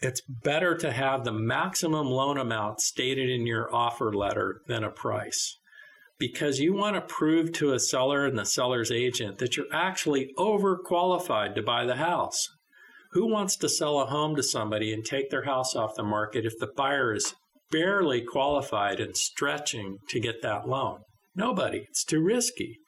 it's 0.00 0.22
better 0.22 0.76
to 0.76 0.92
have 0.92 1.24
the 1.24 1.32
maximum 1.32 2.06
loan 2.08 2.38
amount 2.38 2.80
stated 2.80 3.30
in 3.30 3.46
your 3.46 3.74
offer 3.74 4.12
letter 4.12 4.60
than 4.66 4.84
a 4.84 4.90
price 4.90 5.56
because 6.18 6.60
you 6.60 6.72
want 6.72 6.94
to 6.94 7.14
prove 7.14 7.52
to 7.52 7.72
a 7.72 7.80
seller 7.80 8.24
and 8.26 8.38
the 8.38 8.44
seller's 8.44 8.90
agent 8.90 9.38
that 9.38 9.56
you're 9.56 9.72
actually 9.72 10.32
overqualified 10.38 11.54
to 11.54 11.62
buy 11.62 11.84
the 11.84 11.96
house. 11.96 12.48
Who 13.12 13.30
wants 13.30 13.56
to 13.56 13.68
sell 13.68 14.00
a 14.00 14.06
home 14.06 14.36
to 14.36 14.42
somebody 14.42 14.92
and 14.92 15.04
take 15.04 15.30
their 15.30 15.44
house 15.44 15.74
off 15.74 15.96
the 15.96 16.02
market 16.02 16.44
if 16.44 16.58
the 16.58 16.66
buyer 16.66 17.14
is 17.14 17.34
barely 17.74 18.22
qualified 18.22 19.00
and 19.00 19.16
stretching 19.16 19.98
to 20.08 20.20
get 20.20 20.42
that 20.42 20.68
loan? 20.68 21.00
Nobody. 21.34 21.86
It's 21.90 22.04
too 22.04 22.22
risky. 22.22 22.78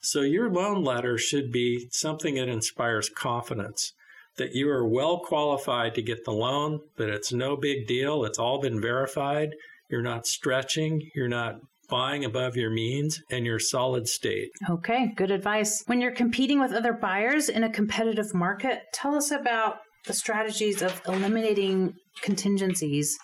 So 0.00 0.20
your 0.20 0.48
loan 0.48 0.84
letter 0.84 1.18
should 1.18 1.50
be 1.50 1.88
something 1.90 2.36
that 2.36 2.48
inspires 2.48 3.08
confidence 3.08 3.92
that 4.38 4.54
you 4.54 4.68
are 4.70 4.86
well 4.86 5.20
qualified 5.20 5.94
to 5.94 6.02
get 6.02 6.24
the 6.24 6.32
loan, 6.32 6.80
that 6.96 7.08
it's 7.08 7.32
no 7.32 7.56
big 7.56 7.86
deal, 7.86 8.24
it's 8.24 8.38
all 8.38 8.60
been 8.60 8.80
verified, 8.80 9.50
you're 9.90 10.02
not 10.02 10.26
stretching, 10.26 11.02
you're 11.14 11.28
not 11.28 11.56
buying 11.90 12.24
above 12.24 12.56
your 12.56 12.70
means 12.70 13.20
and 13.30 13.44
your 13.44 13.58
solid 13.58 14.08
state. 14.08 14.48
Okay, 14.70 15.12
good 15.16 15.30
advice. 15.30 15.82
When 15.86 16.00
you're 16.00 16.14
competing 16.14 16.58
with 16.58 16.72
other 16.72 16.94
buyers 16.94 17.48
in 17.48 17.64
a 17.64 17.70
competitive 17.70 18.32
market, 18.32 18.80
tell 18.94 19.14
us 19.14 19.30
about 19.30 19.76
the 20.06 20.14
strategies 20.14 20.80
of 20.80 21.02
eliminating 21.06 21.94
contingencies 22.22 23.18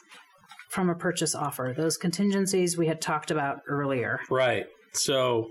from 0.70 0.90
a 0.90 0.94
purchase 0.94 1.34
offer. 1.34 1.74
Those 1.76 1.96
contingencies 1.96 2.76
we 2.76 2.86
had 2.86 3.00
talked 3.00 3.30
about 3.30 3.60
earlier. 3.68 4.20
Right. 4.30 4.66
So 4.92 5.48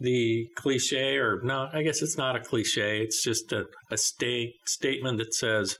the 0.00 0.46
cliche, 0.56 1.16
or 1.16 1.40
no, 1.42 1.68
I 1.72 1.82
guess 1.82 2.02
it's 2.02 2.18
not 2.18 2.36
a 2.36 2.40
cliche, 2.40 3.00
it's 3.00 3.22
just 3.22 3.52
a, 3.52 3.64
a 3.90 3.96
state 3.96 4.52
statement 4.66 5.18
that 5.18 5.32
says 5.34 5.78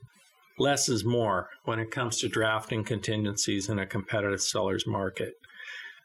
less 0.57 0.89
is 0.89 1.05
more 1.05 1.49
when 1.65 1.79
it 1.79 1.91
comes 1.91 2.17
to 2.19 2.27
drafting 2.27 2.83
contingencies 2.83 3.69
in 3.69 3.77
a 3.77 3.85
competitive 3.85 4.41
seller's 4.41 4.87
market. 4.87 5.33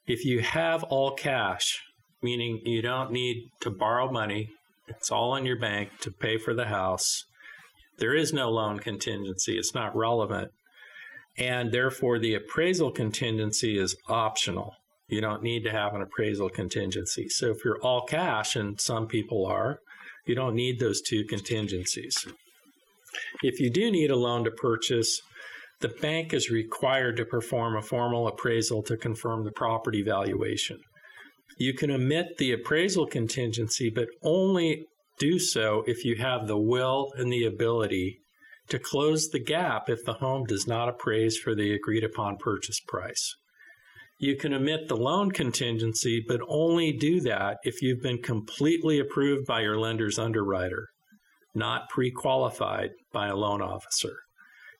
If 0.06 0.24
you 0.24 0.40
have 0.40 0.82
all 0.84 1.12
cash, 1.14 1.80
meaning 2.22 2.60
you 2.64 2.82
don't 2.82 3.12
need 3.12 3.48
to 3.60 3.70
borrow 3.70 4.10
money, 4.10 4.50
it's 4.88 5.10
all 5.10 5.36
in 5.36 5.46
your 5.46 5.58
bank 5.58 5.90
to 6.00 6.10
pay 6.10 6.36
for 6.36 6.52
the 6.52 6.66
house, 6.66 7.24
There 7.98 8.14
is 8.14 8.32
no 8.32 8.50
loan 8.50 8.78
contingency, 8.78 9.56
it's 9.56 9.74
not 9.74 9.96
relevant. 9.96 10.50
And 11.38 11.72
therefore, 11.72 12.18
the 12.18 12.34
appraisal 12.34 12.90
contingency 12.90 13.78
is 13.78 13.96
optional. 14.08 14.74
You 15.08 15.20
don't 15.20 15.42
need 15.42 15.64
to 15.64 15.70
have 15.70 15.94
an 15.94 16.02
appraisal 16.02 16.48
contingency. 16.48 17.28
So 17.28 17.50
if 17.50 17.64
you're 17.64 17.80
all 17.82 18.02
cash, 18.06 18.56
and 18.56 18.80
some 18.80 19.06
people 19.06 19.46
are, 19.46 19.78
you 20.26 20.34
don't 20.34 20.54
need 20.54 20.78
those 20.78 21.00
two 21.00 21.24
contingencies. 21.24 22.26
If 23.42 23.60
you 23.60 23.70
do 23.70 23.90
need 23.90 24.10
a 24.10 24.16
loan 24.16 24.44
to 24.44 24.50
purchase, 24.50 25.20
the 25.80 25.88
bank 25.88 26.32
is 26.32 26.50
required 26.50 27.16
to 27.16 27.24
perform 27.24 27.76
a 27.76 27.82
formal 27.82 28.28
appraisal 28.28 28.82
to 28.84 28.96
confirm 28.96 29.44
the 29.44 29.52
property 29.52 30.02
valuation. 30.02 30.78
You 31.58 31.74
can 31.74 31.90
omit 31.90 32.38
the 32.38 32.52
appraisal 32.52 33.06
contingency, 33.06 33.90
but 33.90 34.08
only 34.22 34.86
do 35.18 35.38
so 35.38 35.84
if 35.86 36.04
you 36.04 36.16
have 36.16 36.46
the 36.46 36.58
will 36.58 37.12
and 37.16 37.32
the 37.32 37.44
ability 37.44 38.18
to 38.68 38.78
close 38.78 39.28
the 39.28 39.42
gap 39.42 39.88
if 39.88 40.04
the 40.04 40.14
home 40.14 40.44
does 40.44 40.66
not 40.66 40.88
appraise 40.88 41.36
for 41.36 41.54
the 41.54 41.74
agreed 41.74 42.04
upon 42.04 42.36
purchase 42.36 42.80
price. 42.80 43.34
You 44.18 44.36
can 44.36 44.54
omit 44.54 44.88
the 44.88 44.96
loan 44.96 45.32
contingency, 45.32 46.24
but 46.26 46.40
only 46.46 46.92
do 46.92 47.20
that 47.22 47.56
if 47.64 47.82
you've 47.82 48.02
been 48.02 48.22
completely 48.22 49.00
approved 49.00 49.46
by 49.46 49.62
your 49.62 49.78
lender's 49.78 50.18
underwriter, 50.18 50.86
not 51.54 51.88
pre 51.90 52.10
qualified 52.10 52.90
by 53.12 53.26
a 53.26 53.36
loan 53.36 53.60
officer. 53.60 54.14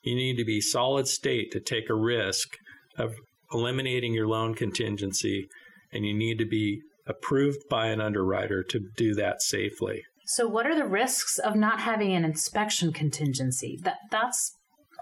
You 0.02 0.14
need 0.14 0.36
to 0.36 0.44
be 0.44 0.60
solid 0.60 1.08
state 1.08 1.50
to 1.52 1.60
take 1.60 1.90
a 1.90 1.94
risk 1.94 2.56
of 2.96 3.14
eliminating 3.52 4.14
your 4.14 4.28
loan 4.28 4.54
contingency, 4.54 5.48
and 5.92 6.04
you 6.06 6.14
need 6.14 6.38
to 6.38 6.46
be 6.46 6.80
approved 7.06 7.58
by 7.68 7.86
an 7.88 8.00
underwriter 8.00 8.62
to 8.62 8.80
do 8.96 9.14
that 9.14 9.42
safely. 9.42 10.02
So, 10.26 10.46
what 10.46 10.66
are 10.66 10.74
the 10.74 10.86
risks 10.86 11.38
of 11.38 11.56
not 11.56 11.80
having 11.80 12.14
an 12.14 12.24
inspection 12.24 12.92
contingency? 12.92 13.78
That 13.82 13.96
that's 14.10 14.52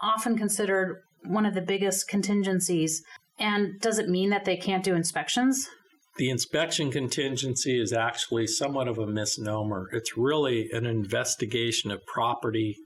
often 0.02 0.36
considered 0.36 1.02
one 1.24 1.46
of 1.46 1.54
the 1.54 1.60
biggest 1.60 2.08
contingencies. 2.08 3.02
And 3.38 3.80
does 3.80 3.98
it 3.98 4.08
mean 4.08 4.30
that 4.30 4.44
they 4.44 4.56
can't 4.56 4.84
do 4.84 4.94
inspections? 4.94 5.68
The 6.16 6.30
inspection 6.30 6.90
contingency 6.90 7.80
is 7.80 7.92
actually 7.92 8.46
somewhat 8.46 8.88
of 8.88 8.98
a 8.98 9.06
misnomer. 9.06 9.88
It's 9.92 10.16
really 10.16 10.68
an 10.72 10.84
investigation 10.84 11.90
of 11.90 12.04
property 12.06 12.76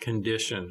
condition 0.00 0.70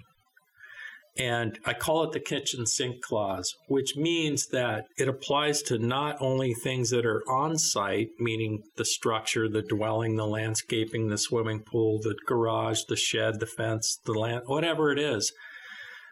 and 1.18 1.58
I 1.66 1.74
call 1.74 2.04
it 2.04 2.12
the 2.12 2.20
kitchen 2.20 2.66
sink 2.66 3.02
clause, 3.02 3.56
which 3.68 3.96
means 3.96 4.48
that 4.48 4.88
it 4.98 5.08
applies 5.08 5.62
to 5.64 5.78
not 5.78 6.18
only 6.20 6.54
things 6.54 6.90
that 6.90 7.06
are 7.06 7.24
on 7.30 7.58
site, 7.58 8.10
meaning 8.20 8.64
the 8.76 8.84
structure, 8.84 9.48
the 9.48 9.62
dwelling, 9.62 10.16
the 10.16 10.28
landscaping, 10.28 11.08
the 11.08 11.18
swimming 11.18 11.62
pool, 11.62 12.00
the 12.00 12.16
garage, 12.26 12.82
the 12.90 12.98
shed, 12.98 13.40
the 13.40 13.46
fence, 13.46 13.98
the 14.06 14.12
land, 14.12 14.44
whatever 14.48 14.92
it 14.92 15.00
is. 15.00 15.32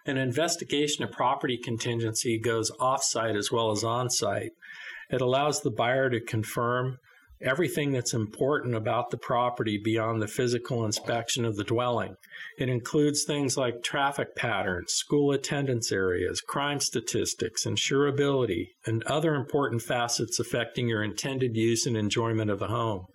An 0.05 0.17
investigation 0.17 1.03
of 1.03 1.11
property 1.11 1.57
contingency 1.57 2.39
goes 2.39 2.71
off 2.79 3.03
site 3.03 3.35
as 3.35 3.51
well 3.51 3.71
as 3.71 3.83
on 3.83 4.09
site. 4.09 4.51
It 5.09 5.21
allows 5.21 5.61
the 5.61 5.71
buyer 5.71 6.09
to 6.09 6.21
confirm 6.21 6.97
everything 7.43 7.91
that's 7.91 8.13
important 8.13 8.75
about 8.75 9.09
the 9.09 9.17
property 9.17 9.77
beyond 9.77 10.21
the 10.21 10.27
physical 10.27 10.85
inspection 10.85 11.45
of 11.45 11.55
the 11.55 11.63
dwelling. 11.63 12.15
It 12.57 12.69
includes 12.69 13.23
things 13.23 13.57
like 13.57 13.83
traffic 13.83 14.35
patterns, 14.35 14.93
school 14.93 15.31
attendance 15.31 15.91
areas, 15.91 16.41
crime 16.41 16.79
statistics, 16.79 17.65
insurability, 17.65 18.69
and 18.85 19.03
other 19.03 19.35
important 19.35 19.81
facets 19.81 20.39
affecting 20.39 20.87
your 20.87 21.03
intended 21.03 21.55
use 21.55 21.85
and 21.85 21.97
enjoyment 21.97 22.49
of 22.49 22.59
the 22.59 22.67
home. 22.67 23.05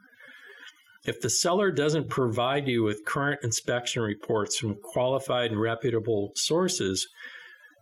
If 1.04 1.20
the 1.20 1.30
seller 1.30 1.70
doesn't 1.70 2.10
provide 2.10 2.68
you 2.68 2.82
with 2.82 3.04
current 3.06 3.40
inspection 3.42 4.02
reports 4.02 4.58
from 4.58 4.76
qualified 4.82 5.50
and 5.50 5.60
reputable 5.60 6.32
sources, 6.34 7.06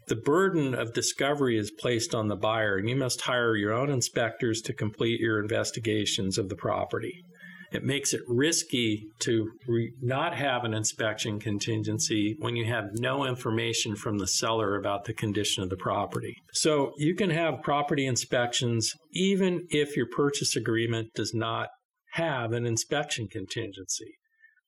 the 0.09 0.17
burden 0.17 0.75
of 0.75 0.93
discovery 0.93 1.59
is 1.59 1.71
placed 1.71 2.15
on 2.15 2.29
the 2.29 2.37
buyer, 2.37 2.77
and 2.77 2.89
you 2.89 2.97
must 2.97 3.23
hire 3.23 3.57
your 3.57 3.73
own 3.73 3.91
inspectors 3.91 4.61
to 4.63 4.73
complete 4.73 5.21
your 5.21 5.41
investigations 5.41 6.39
of 6.39 6.49
the 6.49 6.57
property. 6.57 7.25
It 7.73 7.83
makes 7.83 8.15
it 8.15 8.21
risky 8.29 9.09
to 9.21 9.51
re- 9.67 9.93
not 10.01 10.37
have 10.37 10.65
an 10.65 10.73
inspection 10.73 11.41
contingency 11.41 12.37
when 12.39 12.55
you 12.55 12.65
have 12.67 12.91
no 12.95 13.25
information 13.25 13.97
from 13.97 14.19
the 14.19 14.29
seller 14.29 14.77
about 14.77 15.05
the 15.05 15.13
condition 15.13 15.65
of 15.65 15.71
the 15.71 15.77
property. 15.77 16.37
So 16.53 16.93
you 16.97 17.17
can 17.17 17.31
have 17.31 17.63
property 17.63 18.07
inspections 18.07 18.93
even 19.13 19.67
if 19.71 19.97
your 19.97 20.07
purchase 20.07 20.55
agreement 20.55 21.09
does 21.17 21.35
not 21.35 21.69
have 22.13 22.53
an 22.53 22.67
inspection 22.67 23.27
contingency. 23.27 24.15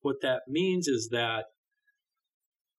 What 0.01 0.17
that 0.23 0.43
means 0.49 0.89
is 0.89 1.09
that 1.13 1.45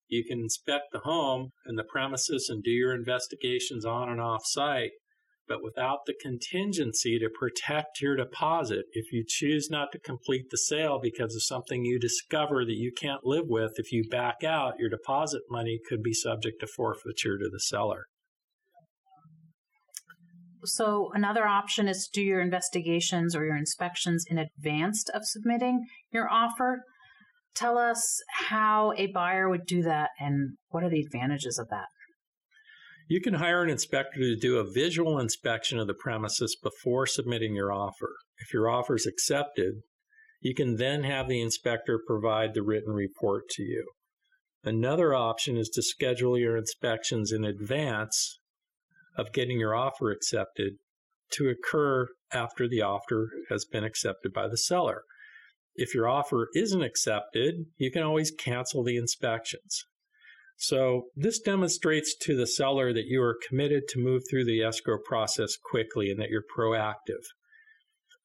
you 0.09 0.23
can 0.23 0.39
inspect 0.39 0.85
the 0.91 0.99
home 0.99 1.51
and 1.65 1.77
the 1.77 1.83
premises 1.83 2.49
and 2.49 2.63
do 2.63 2.71
your 2.71 2.93
investigations 2.93 3.85
on 3.85 4.09
and 4.09 4.19
off 4.19 4.41
site, 4.45 4.91
but 5.47 5.63
without 5.63 5.99
the 6.05 6.13
contingency 6.21 7.17
to 7.17 7.29
protect 7.29 8.01
your 8.01 8.15
deposit, 8.15 8.85
if 8.91 9.11
you 9.11 9.23
choose 9.27 9.69
not 9.69 9.91
to 9.91 9.99
complete 9.99 10.45
the 10.51 10.57
sale 10.57 10.99
because 11.01 11.35
of 11.35 11.43
something 11.43 11.83
you 11.83 11.99
discover 11.99 12.63
that 12.65 12.77
you 12.77 12.91
can't 12.95 13.25
live 13.25 13.45
with, 13.47 13.73
if 13.77 13.91
you 13.91 14.03
back 14.09 14.43
out, 14.43 14.79
your 14.79 14.89
deposit 14.89 15.41
money 15.49 15.79
could 15.89 16.03
be 16.03 16.13
subject 16.13 16.59
to 16.59 16.67
forfeiture 16.67 17.37
to 17.37 17.49
the 17.51 17.59
seller. 17.59 18.05
So, 20.65 21.09
another 21.13 21.47
option 21.47 21.87
is 21.87 22.09
to 22.11 22.19
do 22.19 22.23
your 22.23 22.41
investigations 22.41 23.35
or 23.35 23.45
your 23.45 23.55
inspections 23.55 24.25
in 24.29 24.37
advance 24.37 25.05
of 25.13 25.21
submitting 25.23 25.85
your 26.11 26.29
offer 26.29 26.83
tell 27.55 27.77
us 27.77 28.21
how 28.49 28.93
a 28.97 29.07
buyer 29.07 29.49
would 29.49 29.65
do 29.65 29.81
that 29.83 30.09
and 30.19 30.57
what 30.69 30.83
are 30.83 30.89
the 30.89 31.01
advantages 31.01 31.57
of 31.59 31.69
that? 31.69 31.87
You 33.07 33.21
can 33.21 33.35
hire 33.35 33.63
an 33.63 33.71
inspector 33.71 34.19
to 34.19 34.35
do 34.35 34.57
a 34.57 34.71
visual 34.71 35.17
inspection 35.17 35.79
of 35.79 35.87
the 35.87 35.95
premises 35.95 36.55
before 36.61 37.07
submitting 37.07 37.55
your 37.55 37.71
offer. 37.71 38.15
If 38.37 38.53
your 38.53 38.69
offer 38.69 38.95
is 38.95 39.07
accepted, 39.07 39.81
you 40.41 40.53
can 40.53 40.77
then 40.77 41.03
have 41.03 41.27
the 41.27 41.41
inspector 41.41 41.99
provide 42.05 42.53
the 42.53 42.61
written 42.61 42.93
report 42.93 43.49
to 43.51 43.63
you. 43.63 43.89
Another 44.63 45.13
option 45.15 45.57
is 45.57 45.69
to 45.69 45.81
schedule 45.81 46.37
your 46.37 46.55
inspections 46.55 47.31
in 47.31 47.43
advance 47.43 48.39
of 49.17 49.33
getting 49.33 49.59
your 49.59 49.75
offer 49.75 50.11
accepted 50.11 50.73
to 51.31 51.49
occur 51.49 52.07
after 52.31 52.67
the 52.67 52.81
offer 52.81 53.29
has 53.49 53.65
been 53.65 53.83
accepted 53.83 54.33
by 54.33 54.47
the 54.47 54.57
seller. 54.57 55.03
If 55.81 55.95
your 55.95 56.09
offer 56.09 56.49
isn't 56.53 56.83
accepted, 56.83 57.65
you 57.77 57.89
can 57.89 58.03
always 58.03 58.31
cancel 58.31 58.83
the 58.83 58.97
inspections. 58.97 59.85
So, 60.57 61.03
this 61.15 61.39
demonstrates 61.39 62.13
to 62.23 62.35
the 62.35 62.45
seller 62.45 62.91
that 62.91 63.05
you 63.05 63.21
are 63.21 63.39
committed 63.47 63.83
to 63.89 63.99
move 63.99 64.23
through 64.29 64.43
the 64.43 64.61
escrow 64.61 64.97
process 64.97 65.55
quickly 65.55 66.11
and 66.11 66.19
that 66.19 66.27
you're 66.29 66.43
proactive. 66.53 67.23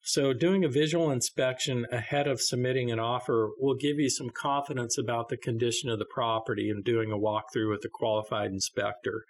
So, 0.03 0.33
doing 0.33 0.65
a 0.65 0.69
visual 0.69 1.11
inspection 1.11 1.85
ahead 1.93 2.27
of 2.27 2.41
submitting 2.41 2.91
an 2.91 2.99
offer 2.99 3.51
will 3.57 3.75
give 3.75 3.99
you 3.99 4.09
some 4.09 4.31
confidence 4.31 4.97
about 4.97 5.29
the 5.29 5.37
condition 5.37 5.89
of 5.89 5.97
the 5.97 6.11
property 6.13 6.69
and 6.69 6.83
doing 6.83 7.09
a 7.09 7.17
walkthrough 7.17 7.71
with 7.71 7.85
a 7.85 7.89
qualified 7.89 8.51
inspector. 8.51 9.23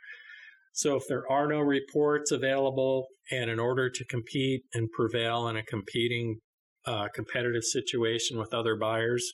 So, 0.74 0.96
if 0.96 1.04
there 1.08 1.32
are 1.32 1.48
no 1.48 1.60
reports 1.60 2.32
available, 2.32 3.06
and 3.32 3.52
in 3.52 3.60
order 3.60 3.88
to 3.88 4.06
compete 4.06 4.64
and 4.74 4.90
prevail 4.92 5.48
in 5.48 5.58
a 5.58 5.64
competing 5.64 6.40
uh, 6.86 7.08
competitive 7.14 7.64
situation 7.64 8.38
with 8.38 8.54
other 8.54 8.76
buyers 8.76 9.34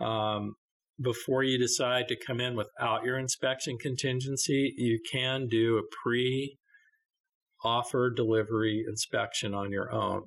um, 0.00 0.54
before 1.00 1.42
you 1.42 1.58
decide 1.58 2.08
to 2.08 2.16
come 2.16 2.40
in 2.40 2.56
without 2.56 3.04
your 3.04 3.18
inspection 3.18 3.76
contingency 3.78 4.72
you 4.76 4.98
can 5.10 5.46
do 5.46 5.78
a 5.78 5.82
pre 6.02 6.56
offer 7.64 8.10
delivery 8.10 8.84
inspection 8.88 9.52
on 9.52 9.72
your 9.72 9.92
own. 9.92 10.22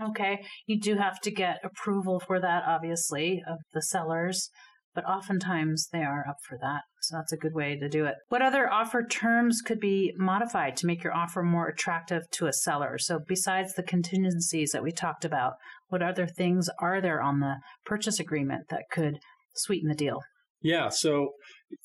Okay 0.00 0.44
you 0.66 0.80
do 0.80 0.96
have 0.96 1.20
to 1.20 1.30
get 1.30 1.60
approval 1.62 2.20
for 2.20 2.40
that 2.40 2.64
obviously 2.66 3.42
of 3.46 3.58
the 3.72 3.82
sellers 3.82 4.50
but 4.94 5.04
oftentimes 5.04 5.88
they 5.92 6.02
are 6.02 6.24
up 6.28 6.36
for 6.48 6.56
that. 6.60 6.82
So 7.02 7.16
that's 7.16 7.32
a 7.32 7.36
good 7.36 7.54
way 7.54 7.76
to 7.76 7.88
do 7.88 8.04
it. 8.06 8.14
What 8.28 8.42
other 8.42 8.70
offer 8.72 9.04
terms 9.04 9.60
could 9.60 9.80
be 9.80 10.14
modified 10.16 10.76
to 10.78 10.86
make 10.86 11.02
your 11.02 11.14
offer 11.14 11.42
more 11.42 11.68
attractive 11.68 12.22
to 12.32 12.46
a 12.46 12.52
seller? 12.52 12.96
So, 12.98 13.20
besides 13.26 13.74
the 13.74 13.82
contingencies 13.82 14.72
that 14.72 14.82
we 14.82 14.92
talked 14.92 15.24
about, 15.24 15.54
what 15.88 16.02
other 16.02 16.26
things 16.26 16.70
are 16.80 17.00
there 17.00 17.20
on 17.20 17.40
the 17.40 17.56
purchase 17.84 18.18
agreement 18.18 18.68
that 18.70 18.84
could 18.90 19.18
sweeten 19.54 19.88
the 19.88 19.94
deal? 19.94 20.20
Yeah, 20.62 20.88
so 20.88 21.32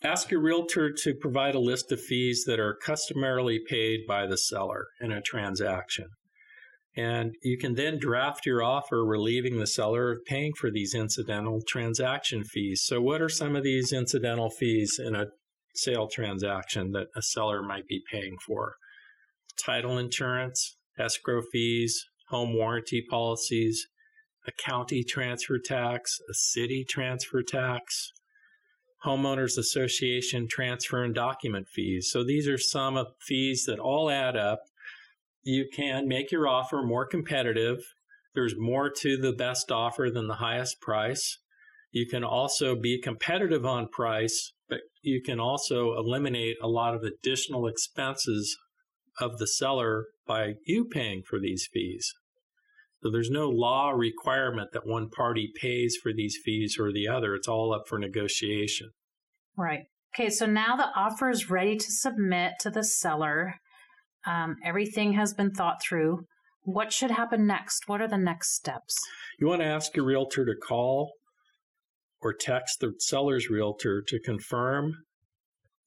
ask 0.04 0.32
your 0.32 0.42
realtor 0.42 0.90
to 1.04 1.14
provide 1.14 1.54
a 1.54 1.60
list 1.60 1.92
of 1.92 2.00
fees 2.00 2.46
that 2.48 2.62
are 2.62 2.78
customarily 2.82 3.60
paid 3.68 4.02
by 4.08 4.26
the 4.26 4.38
seller 4.38 4.86
in 5.02 5.12
a 5.12 5.22
transaction. 5.22 6.06
And 7.00 7.36
you 7.44 7.58
can 7.58 7.76
then 7.76 7.98
draft 7.98 8.46
your 8.46 8.62
offer 8.62 9.06
relieving 9.06 9.58
the 9.58 9.68
seller 9.68 10.12
of 10.12 10.26
paying 10.26 10.52
for 10.54 10.70
these 10.70 10.94
incidental 10.94 11.62
transaction 11.66 12.44
fees. 12.44 12.84
So, 12.86 13.00
what 13.00 13.22
are 13.22 13.30
some 13.30 13.56
of 13.56 13.64
these 13.64 13.94
incidental 13.94 14.50
fees 14.50 15.00
in 15.02 15.16
a 15.16 15.28
sale 15.76 16.10
transaction 16.10 16.92
that 16.92 17.08
a 17.16 17.22
seller 17.22 17.64
might 17.64 17.88
be 17.88 18.02
paying 18.12 18.36
for? 18.46 18.74
Title 19.66 19.98
insurance, 19.98 20.76
escrow 21.00 21.42
fees, 21.54 22.06
home 22.28 22.54
warranty 22.54 23.02
policies, 23.10 23.88
a 24.46 24.52
county 24.52 25.02
transfer 25.02 25.58
tax, 25.58 26.20
a 26.30 26.34
city 26.34 26.86
transfer 26.88 27.42
tax, 27.42 28.12
homeowners 29.06 29.58
association 29.58 30.50
transfer 30.50 31.02
and 31.02 31.16
document 31.16 31.68
fees. 31.74 32.10
So 32.12 32.26
these 32.26 32.46
are 32.50 32.58
some 32.58 32.98
of 32.98 33.08
fees 33.26 33.64
that 33.68 33.80
all 33.80 34.10
add 34.10 34.36
up. 34.36 34.64
You 35.44 35.68
can 35.74 36.08
make 36.08 36.32
your 36.32 36.48
offer 36.48 36.82
more 36.84 37.08
competitive. 37.08 37.80
There's 38.36 38.56
more 38.58 38.90
to 39.02 39.18
the 39.18 39.34
best 39.34 39.72
offer 39.72 40.10
than 40.14 40.28
the 40.28 40.36
highest 40.36 40.82
price. 40.82 41.40
You 41.92 42.06
can 42.08 42.24
also 42.24 42.76
be 42.76 43.02
competitive 43.02 43.66
on 43.66 43.88
price, 43.88 44.54
but 44.68 44.80
you 45.02 45.22
can 45.24 45.40
also 45.40 45.96
eliminate 45.98 46.58
a 46.62 46.68
lot 46.68 46.94
of 46.94 47.04
additional 47.04 47.68
expenses 47.68 48.58
of 49.20 49.38
the 49.38 49.48
seller 49.48 50.06
by 50.28 50.54
you 50.66 50.86
paying 50.86 51.24
for 51.28 51.40
these 51.40 51.68
fees. 51.72 52.14
So 53.02 53.10
there's 53.10 53.32
no 53.32 53.50
law 53.50 53.92
requirement 53.92 54.70
that 54.74 54.86
one 54.86 55.10
party 55.10 55.52
pays 55.60 55.98
for 56.02 56.12
these 56.14 56.38
fees 56.44 56.78
or 56.80 56.92
the 56.92 57.08
other. 57.08 57.34
It's 57.34 57.48
all 57.48 57.74
up 57.74 57.88
for 57.88 57.98
negotiation. 57.98 58.92
Right. 59.58 59.86
Okay, 60.14 60.30
so 60.30 60.46
now 60.46 60.76
the 60.76 60.90
offer 60.96 61.30
is 61.30 61.50
ready 61.50 61.78
to 61.78 61.92
submit 61.92 62.54
to 62.60 62.70
the 62.70 62.84
seller. 62.84 63.56
Um, 64.26 64.58
everything 64.66 65.14
has 65.14 65.34
been 65.34 65.52
thought 65.52 65.82
through. 65.82 66.26
What 66.64 66.92
should 66.92 67.12
happen 67.12 67.48
next? 67.48 67.88
What 67.88 68.02
are 68.02 68.08
the 68.08 68.18
next 68.18 68.56
steps? 68.56 68.96
You 69.40 69.48
want 69.48 69.62
to 69.62 69.68
ask 69.68 69.96
your 69.96 70.06
realtor 70.06 70.46
to 70.46 70.56
call 70.56 71.14
or 72.22 72.34
text 72.34 72.80
the 72.82 72.94
seller's 73.00 73.50
realtor 73.50 74.04
to 74.08 74.20
confirm 74.20 74.94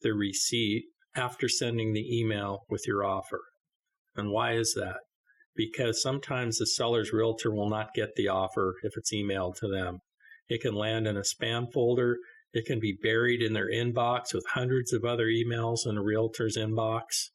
the 0.01 0.12
receipt 0.12 0.85
after 1.14 1.49
sending 1.49 1.93
the 1.93 2.18
email 2.18 2.61
with 2.68 2.87
your 2.87 3.05
offer. 3.05 3.41
And 4.16 4.30
why 4.30 4.53
is 4.55 4.74
that? 4.74 4.97
Because 5.55 6.03
sometimes 6.03 6.59
the 6.59 6.66
seller's 6.66 7.12
realtor 7.12 7.53
will 7.53 7.68
not 7.68 7.95
get 7.95 8.14
the 8.16 8.28
offer 8.28 8.74
if 8.83 8.95
it's 8.97 9.12
emailed 9.12 9.57
to 9.57 9.68
them. 9.68 9.99
It 10.49 10.62
can 10.62 10.74
land 10.74 11.07
in 11.07 11.16
a 11.16 11.20
spam 11.20 11.66
folder. 11.72 12.16
It 12.53 12.66
can 12.66 12.80
be 12.80 12.99
buried 13.03 13.43
in 13.43 13.53
their 13.53 13.70
inbox 13.70 14.35
with 14.35 14.45
hundreds 14.53 14.93
of 14.93 15.05
other 15.05 15.26
emails 15.26 15.87
in 15.87 15.97
a 15.97 16.03
realtor's 16.03 16.57
inbox. 16.57 17.28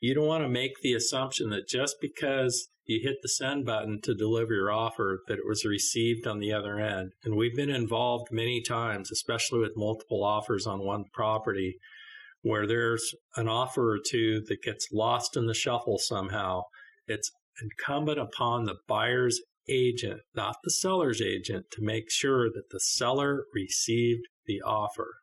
You 0.00 0.14
don't 0.14 0.26
want 0.26 0.44
to 0.44 0.48
make 0.48 0.80
the 0.82 0.94
assumption 0.94 1.50
that 1.50 1.68
just 1.68 1.96
because 2.00 2.68
you 2.86 3.00
hit 3.02 3.16
the 3.22 3.28
send 3.28 3.64
button 3.64 4.00
to 4.02 4.14
deliver 4.14 4.54
your 4.54 4.70
offer 4.70 5.20
that 5.26 5.38
it 5.38 5.46
was 5.46 5.64
received 5.64 6.26
on 6.26 6.38
the 6.38 6.52
other 6.52 6.78
end. 6.78 7.12
And 7.24 7.36
we've 7.36 7.56
been 7.56 7.70
involved 7.70 8.28
many 8.30 8.60
times, 8.60 9.10
especially 9.10 9.60
with 9.60 9.76
multiple 9.76 10.22
offers 10.22 10.66
on 10.66 10.84
one 10.84 11.04
property, 11.12 11.78
where 12.42 12.66
there's 12.66 13.14
an 13.36 13.48
offer 13.48 13.94
or 13.94 13.98
two 14.04 14.42
that 14.48 14.62
gets 14.62 14.88
lost 14.92 15.36
in 15.36 15.46
the 15.46 15.54
shuffle 15.54 15.98
somehow. 15.98 16.62
It's 17.06 17.30
incumbent 17.62 18.18
upon 18.18 18.64
the 18.64 18.76
buyer's 18.86 19.40
agent, 19.68 20.20
not 20.34 20.56
the 20.62 20.70
seller's 20.70 21.22
agent, 21.22 21.66
to 21.72 21.82
make 21.82 22.10
sure 22.10 22.50
that 22.50 22.68
the 22.70 22.80
seller 22.80 23.44
received 23.54 24.26
the 24.46 24.60
offer. 24.60 25.14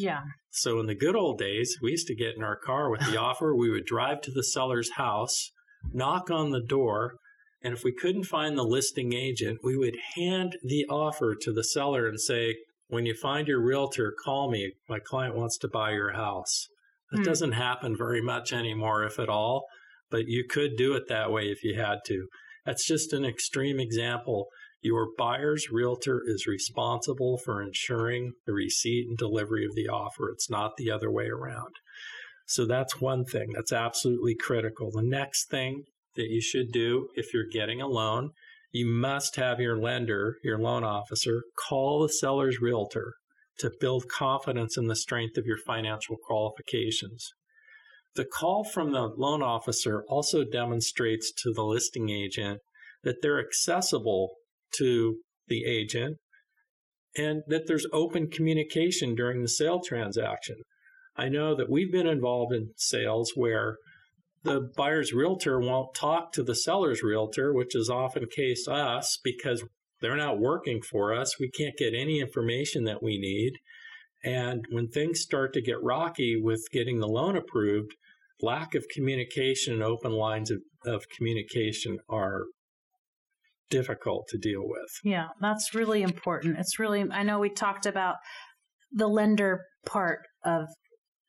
Yeah. 0.00 0.20
So 0.50 0.80
in 0.80 0.86
the 0.86 0.94
good 0.94 1.14
old 1.14 1.38
days, 1.38 1.76
we 1.82 1.90
used 1.90 2.06
to 2.06 2.14
get 2.14 2.36
in 2.36 2.42
our 2.42 2.56
car 2.56 2.90
with 2.90 3.00
the 3.00 3.20
offer. 3.20 3.54
We 3.54 3.70
would 3.70 3.84
drive 3.84 4.22
to 4.22 4.30
the 4.30 4.42
seller's 4.42 4.92
house 4.92 5.50
knock 5.92 6.30
on 6.30 6.50
the 6.50 6.60
door, 6.60 7.14
and 7.62 7.74
if 7.74 7.84
we 7.84 7.92
couldn't 7.92 8.24
find 8.24 8.56
the 8.56 8.64
listing 8.64 9.12
agent, 9.12 9.60
we 9.62 9.76
would 9.76 9.96
hand 10.16 10.56
the 10.62 10.86
offer 10.88 11.34
to 11.34 11.52
the 11.52 11.64
seller 11.64 12.08
and 12.08 12.20
say, 12.20 12.56
When 12.88 13.06
you 13.06 13.14
find 13.14 13.46
your 13.46 13.60
realtor, 13.60 14.14
call 14.24 14.50
me. 14.50 14.72
My 14.88 14.98
client 14.98 15.36
wants 15.36 15.58
to 15.58 15.68
buy 15.68 15.92
your 15.92 16.12
house. 16.12 16.66
That 17.10 17.18
hmm. 17.18 17.24
doesn't 17.24 17.52
happen 17.52 17.96
very 17.96 18.22
much 18.22 18.52
anymore, 18.52 19.04
if 19.04 19.18
at 19.18 19.28
all, 19.28 19.66
but 20.10 20.28
you 20.28 20.44
could 20.48 20.76
do 20.76 20.94
it 20.94 21.08
that 21.08 21.30
way 21.30 21.44
if 21.44 21.62
you 21.62 21.74
had 21.74 21.98
to. 22.06 22.28
That's 22.64 22.86
just 22.86 23.12
an 23.12 23.24
extreme 23.24 23.80
example. 23.80 24.46
Your 24.82 25.08
buyer's 25.18 25.70
realtor 25.70 26.22
is 26.24 26.46
responsible 26.46 27.36
for 27.36 27.60
ensuring 27.60 28.32
the 28.46 28.54
receipt 28.54 29.06
and 29.08 29.18
delivery 29.18 29.66
of 29.66 29.74
the 29.74 29.88
offer. 29.88 30.30
It's 30.30 30.48
not 30.48 30.76
the 30.76 30.90
other 30.90 31.10
way 31.10 31.26
around. 31.26 31.74
So 32.46 32.66
that's 32.66 33.00
one 33.00 33.24
thing 33.24 33.52
that's 33.54 33.72
absolutely 33.72 34.34
critical. 34.34 34.90
The 34.90 35.02
next 35.02 35.50
thing 35.50 35.84
that 36.16 36.30
you 36.30 36.40
should 36.40 36.72
do 36.72 37.08
if 37.14 37.32
you're 37.34 37.46
getting 37.52 37.80
a 37.80 37.86
loan, 37.86 38.30
you 38.72 38.86
must 38.86 39.36
have 39.36 39.60
your 39.60 39.76
lender, 39.76 40.36
your 40.42 40.58
loan 40.58 40.82
officer, 40.82 41.42
call 41.68 42.00
the 42.02 42.08
seller's 42.08 42.60
realtor 42.60 43.14
to 43.58 43.70
build 43.80 44.08
confidence 44.08 44.78
in 44.78 44.86
the 44.86 44.96
strength 44.96 45.36
of 45.36 45.44
your 45.44 45.58
financial 45.58 46.16
qualifications. 46.16 47.30
The 48.16 48.24
call 48.24 48.64
from 48.64 48.92
the 48.92 49.12
loan 49.16 49.42
officer 49.42 50.02
also 50.08 50.42
demonstrates 50.42 51.30
to 51.42 51.52
the 51.52 51.62
listing 51.64 52.10
agent 52.10 52.60
that 53.04 53.22
they're 53.22 53.38
accessible 53.38 54.30
to 54.78 55.18
the 55.48 55.64
agent 55.64 56.16
and 57.16 57.42
that 57.48 57.66
there's 57.66 57.86
open 57.92 58.28
communication 58.30 59.14
during 59.14 59.42
the 59.42 59.48
sale 59.48 59.80
transaction. 59.84 60.56
I 61.16 61.28
know 61.28 61.54
that 61.56 61.70
we've 61.70 61.90
been 61.90 62.06
involved 62.06 62.54
in 62.54 62.70
sales 62.76 63.32
where 63.34 63.76
the 64.42 64.70
buyer's 64.76 65.12
realtor 65.12 65.60
won't 65.60 65.94
talk 65.94 66.32
to 66.32 66.42
the 66.42 66.54
seller's 66.54 67.02
realtor, 67.02 67.52
which 67.52 67.74
is 67.74 67.90
often 67.90 68.24
case 68.34 68.66
us 68.68 69.18
because 69.22 69.64
they're 70.00 70.16
not 70.16 70.38
working 70.38 70.80
for 70.80 71.14
us. 71.14 71.38
We 71.38 71.50
can't 71.50 71.76
get 71.76 71.94
any 71.94 72.20
information 72.20 72.84
that 72.84 73.02
we 73.02 73.18
need. 73.18 73.52
And 74.24 74.64
when 74.70 74.88
things 74.88 75.20
start 75.20 75.52
to 75.54 75.62
get 75.62 75.82
rocky 75.82 76.40
with 76.40 76.62
getting 76.72 77.00
the 77.00 77.08
loan 77.08 77.36
approved, 77.36 77.92
lack 78.40 78.74
of 78.74 78.86
communication 78.88 79.74
and 79.74 79.82
open 79.82 80.12
lines 80.12 80.50
of, 80.50 80.60
of 80.86 81.04
communication 81.14 81.98
are 82.08 82.44
difficult 83.70 84.26
to 84.28 84.38
deal 84.38 84.62
with. 84.62 84.90
Yeah, 85.04 85.28
that's 85.40 85.74
really 85.74 86.02
important. 86.02 86.58
It's 86.58 86.78
really, 86.78 87.04
I 87.10 87.22
know 87.22 87.38
we 87.38 87.48
talked 87.48 87.86
about 87.86 88.16
the 88.92 89.08
lender 89.08 89.64
part 89.86 90.20
of 90.44 90.66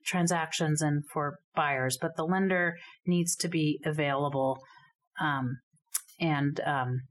transactions 0.06 0.82
and 0.82 1.04
for 1.14 1.38
buyers, 1.56 1.98
but 2.02 2.16
the 2.18 2.26
lender 2.26 2.76
needs 3.06 3.36
to 3.38 3.48
be 3.48 3.80
available 3.86 4.60
um, 5.20 5.60
and 6.20 6.60
um, 6.66 7.02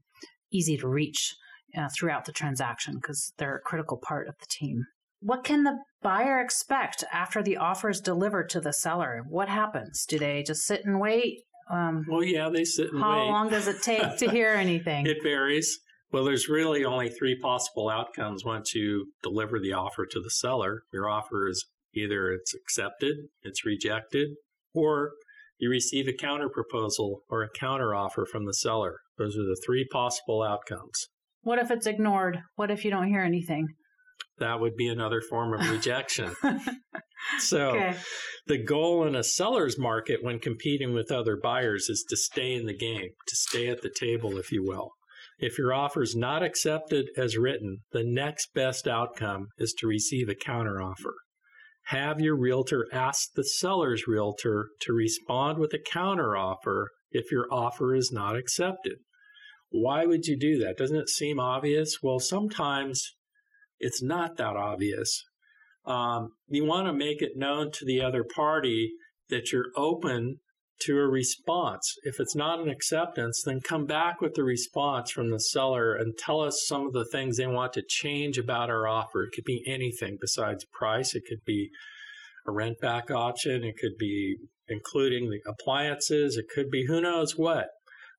easy 0.51 0.77
to 0.77 0.87
reach 0.87 1.33
uh, 1.77 1.87
throughout 1.97 2.25
the 2.25 2.31
transaction 2.31 2.95
because 2.95 3.31
they're 3.37 3.55
a 3.55 3.61
critical 3.61 3.97
part 3.97 4.27
of 4.27 4.35
the 4.39 4.47
team. 4.49 4.83
What 5.21 5.43
can 5.43 5.63
the 5.63 5.77
buyer 6.01 6.41
expect 6.41 7.03
after 7.13 7.43
the 7.43 7.57
offer 7.57 7.89
is 7.89 8.01
delivered 8.01 8.49
to 8.49 8.59
the 8.59 8.73
seller? 8.73 9.23
What 9.29 9.49
happens? 9.49 10.05
Do 10.07 10.17
they 10.17 10.43
just 10.43 10.63
sit 10.63 10.83
and 10.83 10.99
wait? 10.99 11.43
Um, 11.69 12.05
well, 12.09 12.23
yeah, 12.23 12.49
they 12.49 12.65
sit 12.65 12.91
and 12.91 13.01
how 13.01 13.11
wait. 13.11 13.25
How 13.27 13.31
long 13.31 13.49
does 13.49 13.67
it 13.67 13.81
take 13.81 14.17
to 14.17 14.29
hear 14.31 14.49
anything? 14.51 15.05
it 15.05 15.23
varies. 15.23 15.79
Well, 16.11 16.25
there's 16.25 16.49
really 16.49 16.83
only 16.83 17.09
three 17.09 17.37
possible 17.39 17.89
outcomes 17.89 18.43
once 18.43 18.75
you 18.75 19.13
deliver 19.23 19.59
the 19.59 19.71
offer 19.71 20.05
to 20.05 20.19
the 20.19 20.29
seller. 20.29 20.81
Your 20.91 21.09
offer 21.09 21.47
is 21.47 21.65
Either 21.93 22.31
it's 22.31 22.53
accepted, 22.53 23.17
it's 23.43 23.65
rejected, 23.65 24.29
or 24.73 25.11
you 25.59 25.69
receive 25.69 26.07
a 26.07 26.13
counter 26.13 26.49
proposal 26.49 27.23
or 27.29 27.43
a 27.43 27.49
counter 27.49 27.93
offer 27.93 28.25
from 28.25 28.45
the 28.45 28.53
seller. 28.53 28.99
Those 29.17 29.37
are 29.37 29.43
the 29.43 29.61
three 29.65 29.85
possible 29.91 30.41
outcomes. 30.41 31.07
What 31.41 31.59
if 31.59 31.69
it's 31.69 31.87
ignored? 31.87 32.39
What 32.55 32.71
if 32.71 32.85
you 32.85 32.91
don't 32.91 33.07
hear 33.07 33.21
anything? 33.23 33.67
That 34.41 34.59
would 34.59 34.75
be 34.75 34.89
another 34.89 35.21
form 35.21 35.53
of 35.53 35.69
rejection. 35.69 36.35
so, 37.39 37.69
okay. 37.69 37.95
the 38.47 38.61
goal 38.61 39.07
in 39.07 39.15
a 39.15 39.23
seller's 39.23 39.79
market 39.79 40.19
when 40.21 40.39
competing 40.39 40.93
with 40.93 41.11
other 41.11 41.37
buyers 41.41 41.87
is 41.87 42.05
to 42.09 42.17
stay 42.17 42.53
in 42.53 42.65
the 42.65 42.77
game, 42.77 43.11
to 43.27 43.35
stay 43.35 43.67
at 43.69 43.81
the 43.81 43.93
table, 43.95 44.37
if 44.37 44.51
you 44.51 44.63
will. 44.63 44.91
If 45.39 45.57
your 45.57 45.73
offer 45.73 46.03
is 46.03 46.15
not 46.15 46.43
accepted 46.43 47.07
as 47.15 47.37
written, 47.37 47.77
the 47.93 48.03
next 48.03 48.53
best 48.53 48.85
outcome 48.85 49.47
is 49.57 49.73
to 49.79 49.87
receive 49.87 50.27
a 50.27 50.35
counteroffer 50.35 51.13
have 51.85 52.21
your 52.21 52.37
realtor 52.37 52.87
ask 52.91 53.33
the 53.35 53.43
seller's 53.43 54.07
realtor 54.07 54.69
to 54.81 54.93
respond 54.93 55.57
with 55.57 55.73
a 55.73 55.79
counteroffer 55.79 56.85
if 57.11 57.31
your 57.31 57.47
offer 57.51 57.93
is 57.93 58.11
not 58.13 58.37
accepted. 58.37 58.97
Why 59.69 60.05
would 60.05 60.25
you 60.25 60.37
do 60.37 60.57
that? 60.59 60.77
Doesn't 60.77 60.97
it 60.97 61.09
seem 61.09 61.39
obvious? 61.39 61.97
Well, 62.01 62.19
sometimes 62.19 63.15
it's 63.81 64.01
not 64.01 64.37
that 64.37 64.55
obvious. 64.55 65.23
Um, 65.85 66.29
you 66.47 66.65
want 66.65 66.87
to 66.87 66.93
make 66.93 67.21
it 67.21 67.35
known 67.35 67.71
to 67.71 67.85
the 67.85 68.01
other 68.01 68.23
party 68.23 68.91
that 69.29 69.51
you're 69.51 69.71
open 69.75 70.37
to 70.81 70.97
a 70.97 71.07
response. 71.07 71.95
If 72.03 72.19
it's 72.19 72.35
not 72.35 72.59
an 72.59 72.69
acceptance, 72.69 73.43
then 73.45 73.59
come 73.61 73.85
back 73.85 74.19
with 74.19 74.33
the 74.33 74.43
response 74.43 75.11
from 75.11 75.29
the 75.29 75.39
seller 75.39 75.95
and 75.95 76.17
tell 76.17 76.41
us 76.41 76.65
some 76.67 76.87
of 76.87 76.93
the 76.93 77.05
things 77.05 77.37
they 77.37 77.47
want 77.47 77.73
to 77.73 77.83
change 77.87 78.37
about 78.37 78.69
our 78.69 78.87
offer. 78.87 79.23
It 79.23 79.31
could 79.33 79.43
be 79.43 79.63
anything 79.67 80.17
besides 80.19 80.65
price. 80.71 81.13
It 81.13 81.23
could 81.27 81.43
be 81.45 81.69
a 82.47 82.51
rent 82.51 82.79
back 82.81 83.11
option. 83.11 83.63
It 83.63 83.75
could 83.79 83.97
be 83.97 84.37
including 84.67 85.29
the 85.29 85.39
appliances. 85.47 86.37
It 86.37 86.45
could 86.53 86.69
be 86.71 86.85
who 86.87 87.01
knows 87.01 87.37
what. 87.37 87.67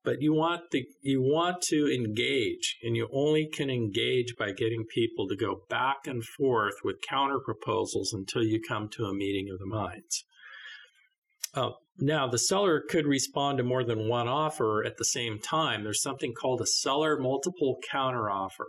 But 0.05 0.21
you 0.21 0.33
want 0.33 0.71
the 0.73 0.85
you 1.01 1.23
want 1.23 1.63
to 1.69 1.93
engage, 1.93 2.77
and 2.83 2.97
you 2.97 3.09
only 3.13 3.47
can 3.47 3.71
engage 3.71 4.35
by 4.37 4.51
getting 4.51 4.85
people 4.85 5.29
to 5.29 5.37
go 5.37 5.63
back 5.69 6.07
and 6.07 6.25
forth 6.25 6.75
with 6.83 6.97
counter 7.09 7.39
proposals 7.39 8.13
until 8.13 8.43
you 8.43 8.61
come 8.61 8.89
to 8.97 9.05
a 9.05 9.15
meeting 9.15 9.49
of 9.53 9.61
the 9.61 9.67
minds. 9.67 10.25
Uh, 11.55 11.71
now, 11.99 12.27
the 12.27 12.39
seller 12.39 12.83
could 12.89 13.07
respond 13.07 13.59
to 13.59 13.65
more 13.65 13.85
than 13.85 14.09
one 14.09 14.27
offer 14.27 14.85
at 14.85 14.97
the 14.97 15.05
same 15.05 15.39
time. 15.39 15.85
There's 15.85 16.03
something 16.03 16.33
called 16.33 16.61
a 16.61 16.67
seller 16.67 17.19
multiple 17.19 17.79
counteroffer 17.93 18.67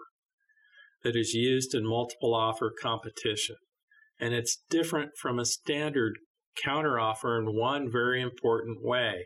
that 1.04 1.16
is 1.16 1.34
used 1.34 1.74
in 1.74 1.86
multiple 1.86 2.36
offer 2.36 2.72
competition. 2.80 3.56
And 4.20 4.34
it's 4.34 4.62
different 4.70 5.12
from 5.18 5.40
a 5.40 5.46
standard 5.46 6.14
counteroffer 6.64 7.40
in 7.40 7.58
one 7.58 7.92
very 7.92 8.22
important 8.22 8.84
way. 8.84 9.26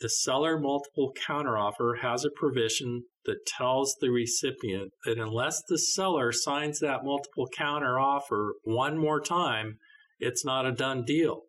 The 0.00 0.08
seller 0.08 0.58
multiple 0.58 1.12
counteroffer 1.28 1.98
has 2.00 2.24
a 2.24 2.30
provision 2.30 3.04
that 3.26 3.44
tells 3.44 3.96
the 4.00 4.08
recipient 4.08 4.92
that 5.04 5.18
unless 5.18 5.62
the 5.68 5.76
seller 5.76 6.32
signs 6.32 6.80
that 6.80 7.04
multiple 7.04 7.46
counteroffer 7.54 8.52
one 8.64 8.96
more 8.96 9.20
time, 9.20 9.78
it's 10.18 10.44
not 10.44 10.64
a 10.64 10.72
done 10.72 11.04
deal. 11.04 11.42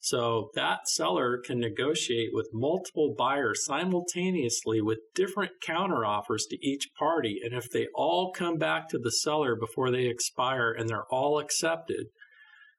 So 0.00 0.50
that 0.54 0.88
seller 0.88 1.38
can 1.38 1.60
negotiate 1.60 2.30
with 2.32 2.48
multiple 2.52 3.14
buyers 3.16 3.64
simultaneously 3.64 4.80
with 4.80 4.98
different 5.14 5.52
counteroffers 5.64 6.48
to 6.48 6.58
each 6.66 6.88
party. 6.98 7.40
And 7.44 7.52
if 7.52 7.70
they 7.70 7.88
all 7.94 8.32
come 8.32 8.56
back 8.56 8.88
to 8.88 8.98
the 8.98 9.12
seller 9.12 9.54
before 9.54 9.90
they 9.90 10.06
expire 10.06 10.72
and 10.72 10.88
they're 10.88 11.06
all 11.10 11.38
accepted, 11.38 12.06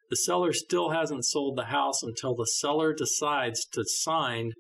the 0.10 0.18
seller 0.18 0.54
still 0.54 0.90
hasn't 0.90 1.26
sold 1.26 1.56
the 1.56 1.66
house 1.66 2.04
until 2.04 2.36
the 2.36 2.48
seller 2.48 2.94
decides 2.94 3.64
to 3.68 3.86
sign 3.86 4.54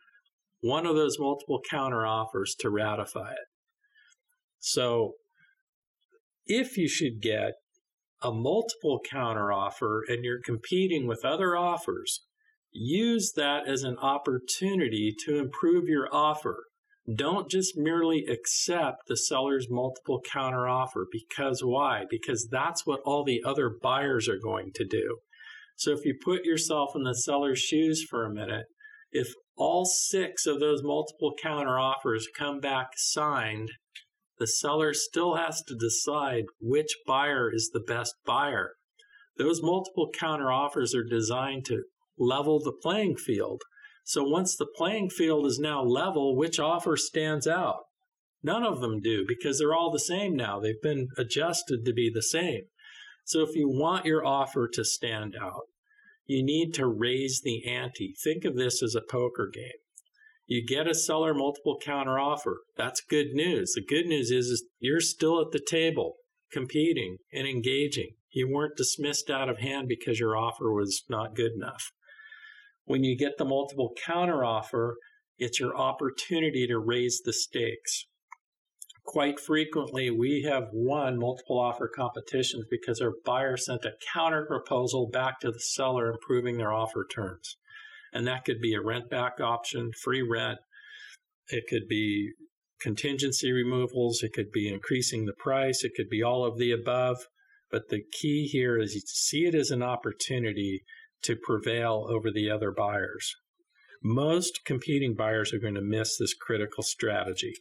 one 0.63 0.85
of 0.85 0.95
those 0.95 1.19
multiple 1.19 1.59
counteroffers 1.69 2.51
to 2.57 2.69
ratify 2.69 3.31
it. 3.31 3.47
So 4.59 5.15
if 6.45 6.77
you 6.77 6.87
should 6.87 7.21
get 7.21 7.51
a 8.21 8.31
multiple 8.31 9.01
counteroffer 9.11 9.99
and 10.07 10.23
you're 10.23 10.41
competing 10.41 11.05
with 11.05 11.25
other 11.25 11.57
offers, 11.57 12.21
use 12.71 13.33
that 13.35 13.67
as 13.67 13.83
an 13.83 13.97
opportunity 13.97 15.13
to 15.25 15.37
improve 15.37 15.89
your 15.89 16.07
offer. 16.13 16.63
Don't 17.13 17.51
just 17.51 17.73
merely 17.75 18.25
accept 18.25 19.07
the 19.07 19.17
seller's 19.17 19.67
multiple 19.69 20.21
counteroffer 20.33 21.03
because 21.11 21.59
why? 21.61 22.05
Because 22.09 22.47
that's 22.49 22.87
what 22.87 23.01
all 23.03 23.25
the 23.25 23.41
other 23.45 23.69
buyers 23.69 24.29
are 24.29 24.39
going 24.41 24.71
to 24.75 24.85
do. 24.85 25.17
So 25.75 25.91
if 25.91 26.05
you 26.05 26.17
put 26.23 26.45
yourself 26.45 26.91
in 26.95 27.03
the 27.03 27.15
seller's 27.15 27.59
shoes 27.59 28.05
for 28.09 28.25
a 28.25 28.33
minute, 28.33 28.67
if 29.11 29.33
all 29.55 29.85
six 29.85 30.45
of 30.45 30.59
those 30.59 30.81
multiple 30.83 31.33
counteroffers 31.41 32.23
come 32.35 32.59
back 32.59 32.91
signed, 32.95 33.69
the 34.39 34.47
seller 34.47 34.93
still 34.93 35.35
has 35.35 35.61
to 35.63 35.75
decide 35.75 36.45
which 36.59 36.97
buyer 37.05 37.51
is 37.53 37.69
the 37.71 37.79
best 37.79 38.15
buyer. 38.25 38.73
Those 39.37 39.61
multiple 39.61 40.09
counteroffers 40.11 40.95
are 40.95 41.03
designed 41.03 41.65
to 41.65 41.83
level 42.17 42.59
the 42.59 42.73
playing 42.73 43.17
field. 43.17 43.61
So 44.03 44.23
once 44.23 44.55
the 44.55 44.67
playing 44.75 45.09
field 45.11 45.45
is 45.45 45.59
now 45.59 45.81
level, 45.83 46.35
which 46.35 46.59
offer 46.59 46.97
stands 46.97 47.47
out? 47.47 47.83
None 48.43 48.63
of 48.63 48.81
them 48.81 48.99
do 48.99 49.23
because 49.25 49.59
they're 49.59 49.73
all 49.73 49.91
the 49.91 49.99
same 49.99 50.35
now. 50.35 50.59
They've 50.59 50.81
been 50.81 51.07
adjusted 51.17 51.85
to 51.85 51.93
be 51.93 52.11
the 52.13 52.21
same. 52.21 52.63
So 53.23 53.41
if 53.41 53.55
you 53.55 53.69
want 53.69 54.05
your 54.05 54.25
offer 54.25 54.67
to 54.73 54.83
stand 54.83 55.35
out, 55.41 55.63
you 56.33 56.43
need 56.43 56.73
to 56.73 56.87
raise 56.87 57.41
the 57.43 57.63
ante. 57.67 58.15
Think 58.23 58.43
of 58.43 58.55
this 58.55 58.81
as 58.81 58.95
a 58.95 59.01
poker 59.07 59.49
game. 59.53 59.79
You 60.47 60.65
get 60.65 60.87
a 60.87 60.95
seller 60.95 61.33
multiple 61.33 61.77
counter 61.79 62.19
offer. 62.19 62.61
That's 62.75 63.01
good 63.01 63.33
news. 63.33 63.73
The 63.75 63.85
good 63.85 64.07
news 64.07 64.31
is, 64.31 64.47
is 64.47 64.65
you're 64.79 64.99
still 64.99 65.39
at 65.39 65.51
the 65.51 65.61
table 65.65 66.15
competing 66.51 67.17
and 67.31 67.47
engaging. 67.47 68.15
You 68.31 68.51
weren't 68.51 68.75
dismissed 68.75 69.29
out 69.29 69.47
of 69.47 69.59
hand 69.59 69.87
because 69.87 70.19
your 70.19 70.35
offer 70.35 70.73
was 70.73 71.03
not 71.07 71.35
good 71.35 71.51
enough. 71.55 71.91
When 72.85 73.03
you 73.03 73.15
get 73.15 73.37
the 73.37 73.45
multiple 73.45 73.93
counter 74.05 74.43
offer, 74.43 74.97
it's 75.37 75.59
your 75.59 75.77
opportunity 75.77 76.65
to 76.67 76.79
raise 76.79 77.21
the 77.23 77.33
stakes. 77.33 78.07
Quite 79.05 79.39
frequently, 79.39 80.09
we 80.09 80.43
have 80.43 80.69
won 80.71 81.19
multiple 81.19 81.59
offer 81.59 81.87
competitions 81.87 82.65
because 82.69 83.01
our 83.01 83.13
buyer 83.25 83.57
sent 83.57 83.85
a 83.85 83.97
counter 84.13 84.45
proposal 84.45 85.09
back 85.11 85.39
to 85.41 85.51
the 85.51 85.59
seller 85.59 86.09
improving 86.09 86.57
their 86.57 86.71
offer 86.71 87.05
terms. 87.05 87.57
And 88.13 88.25
that 88.27 88.45
could 88.45 88.61
be 88.61 88.73
a 88.73 88.81
rent 88.81 89.09
back 89.09 89.41
option, 89.41 89.91
free 90.01 90.21
rent. 90.21 90.59
It 91.49 91.65
could 91.67 91.87
be 91.89 92.31
contingency 92.79 93.51
removals. 93.51 94.23
It 94.23 94.33
could 94.33 94.51
be 94.51 94.71
increasing 94.71 95.25
the 95.25 95.33
price. 95.33 95.83
It 95.83 95.93
could 95.95 96.09
be 96.09 96.23
all 96.23 96.45
of 96.45 96.57
the 96.57 96.71
above. 96.71 97.27
But 97.69 97.89
the 97.89 98.03
key 98.21 98.47
here 98.47 98.79
is 98.79 98.93
you 98.93 99.01
see 99.05 99.45
it 99.45 99.55
as 99.55 99.71
an 99.71 99.83
opportunity 99.83 100.85
to 101.23 101.35
prevail 101.35 102.07
over 102.09 102.31
the 102.31 102.49
other 102.49 102.71
buyers. 102.71 103.35
Most 104.01 104.63
competing 104.65 105.15
buyers 105.15 105.53
are 105.53 105.59
going 105.59 105.75
to 105.75 105.81
miss 105.81 106.17
this 106.17 106.33
critical 106.33 106.83
strategy. 106.83 107.53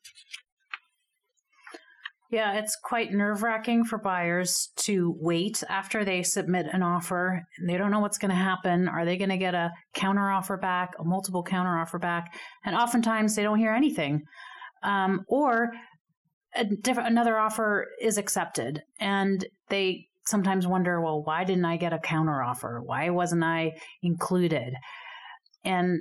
Yeah, 2.32 2.54
it's 2.54 2.76
quite 2.82 3.12
nerve 3.12 3.42
wracking 3.42 3.84
for 3.84 3.98
buyers 3.98 4.70
to 4.76 5.14
wait 5.20 5.62
after 5.68 6.02
they 6.02 6.22
submit 6.22 6.64
an 6.72 6.82
offer. 6.82 7.44
They 7.66 7.76
don't 7.76 7.90
know 7.90 8.00
what's 8.00 8.16
going 8.16 8.30
to 8.30 8.34
happen. 8.34 8.88
Are 8.88 9.04
they 9.04 9.18
going 9.18 9.28
to 9.28 9.36
get 9.36 9.54
a 9.54 9.70
counter 9.92 10.30
offer 10.30 10.56
back, 10.56 10.94
a 10.98 11.04
multiple 11.04 11.42
counter 11.42 11.78
offer 11.78 11.98
back? 11.98 12.34
And 12.64 12.74
oftentimes 12.74 13.36
they 13.36 13.42
don't 13.42 13.58
hear 13.58 13.74
anything. 13.74 14.22
Um, 14.82 15.26
or 15.28 15.72
a 16.56 16.66
another 16.86 17.38
offer 17.38 17.88
is 18.00 18.16
accepted 18.16 18.82
and 18.98 19.44
they 19.68 20.06
sometimes 20.26 20.66
wonder, 20.66 21.02
well, 21.02 21.22
why 21.22 21.44
didn't 21.44 21.66
I 21.66 21.76
get 21.76 21.92
a 21.92 21.98
counter 21.98 22.42
offer? 22.42 22.80
Why 22.82 23.10
wasn't 23.10 23.44
I 23.44 23.72
included? 24.02 24.72
And 25.66 25.98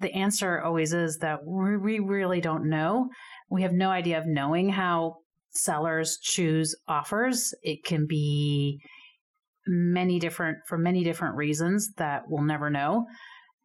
the 0.00 0.12
answer 0.12 0.60
always 0.60 0.92
is 0.92 1.18
that 1.18 1.46
we 1.46 2.00
really 2.00 2.40
don't 2.40 2.68
know. 2.68 3.10
We 3.48 3.62
have 3.62 3.72
no 3.72 3.90
idea 3.90 4.18
of 4.18 4.26
knowing 4.26 4.70
how 4.70 5.18
sellers 5.50 6.18
choose 6.22 6.74
offers. 6.86 7.54
It 7.62 7.84
can 7.84 8.06
be 8.06 8.80
many 9.66 10.18
different 10.18 10.58
for 10.66 10.78
many 10.78 11.04
different 11.04 11.36
reasons 11.36 11.92
that 11.96 12.22
we'll 12.28 12.42
never 12.42 12.70
know. 12.70 13.06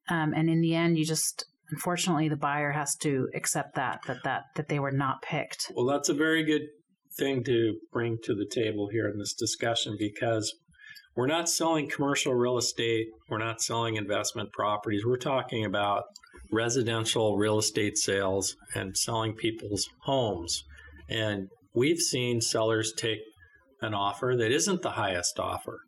Um, 0.09 0.33
and 0.33 0.49
in 0.49 0.61
the 0.61 0.75
end, 0.75 0.97
you 0.97 1.05
just 1.05 1.45
unfortunately 1.71 2.29
the 2.29 2.35
buyer 2.35 2.71
has 2.71 2.95
to 2.97 3.29
accept 3.35 3.75
that 3.75 4.01
that 4.07 4.17
that 4.23 4.43
that 4.55 4.67
they 4.67 4.79
were 4.79 4.91
not 4.91 5.21
picked. 5.21 5.71
Well, 5.75 5.85
that's 5.85 6.09
a 6.09 6.13
very 6.13 6.43
good 6.43 6.63
thing 7.17 7.43
to 7.43 7.75
bring 7.91 8.17
to 8.23 8.33
the 8.33 8.47
table 8.49 8.89
here 8.91 9.07
in 9.07 9.17
this 9.19 9.33
discussion 9.33 9.95
because 9.99 10.53
we're 11.15 11.27
not 11.27 11.47
selling 11.47 11.89
commercial 11.89 12.33
real 12.33 12.57
estate, 12.57 13.07
we're 13.29 13.37
not 13.37 13.61
selling 13.61 13.95
investment 13.95 14.51
properties. 14.51 15.05
We're 15.05 15.17
talking 15.17 15.63
about 15.63 16.03
residential 16.51 17.37
real 17.37 17.59
estate 17.59 17.97
sales 17.97 18.55
and 18.73 18.97
selling 18.97 19.35
people's 19.35 19.87
homes. 20.01 20.63
And 21.09 21.49
We've 21.75 21.99
seen 21.99 22.39
sellers 22.39 22.93
take 22.95 23.19
an 23.81 23.93
offer 23.93 24.35
that 24.37 24.51
isn't 24.51 24.83
the 24.83 24.91
highest 24.91 25.39
offer. 25.39 25.79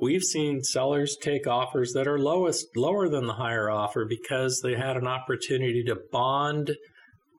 We've 0.00 0.22
seen 0.22 0.62
sellers 0.62 1.16
take 1.20 1.46
offers 1.46 1.92
that 1.92 2.08
are 2.08 2.18
lowest 2.18 2.66
lower 2.76 3.08
than 3.08 3.26
the 3.26 3.34
higher 3.34 3.70
offer 3.70 4.06
because 4.08 4.60
they 4.62 4.74
had 4.74 4.96
an 4.96 5.06
opportunity 5.06 5.82
to 5.84 5.98
bond 6.10 6.76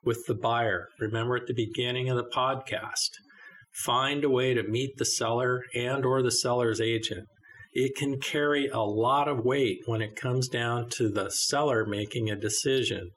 with 0.04 0.24
the 0.28 0.36
buyer. 0.36 0.88
Remember 1.00 1.36
at 1.36 1.48
the 1.48 1.54
beginning 1.54 2.10
of 2.10 2.18
the 2.18 2.30
podcast, 2.36 3.10
find 3.84 4.24
a 4.24 4.30
way 4.30 4.54
to 4.54 4.64
meet 4.64 4.98
the 4.98 5.06
seller 5.06 5.64
and 5.76 6.06
or 6.06 6.22
the 6.22 6.32
seller's 6.32 6.82
agent. 6.82 7.26
It 7.74 7.96
can 7.96 8.20
carry 8.20 8.68
a 8.68 8.80
lot 8.80 9.28
of 9.28 9.46
weight 9.46 9.80
when 9.86 10.02
it 10.02 10.16
comes 10.16 10.48
down 10.48 10.90
to 10.92 11.10
the 11.10 11.30
seller 11.30 11.86
making 11.86 12.30
a 12.30 12.36
decision. 12.36 13.10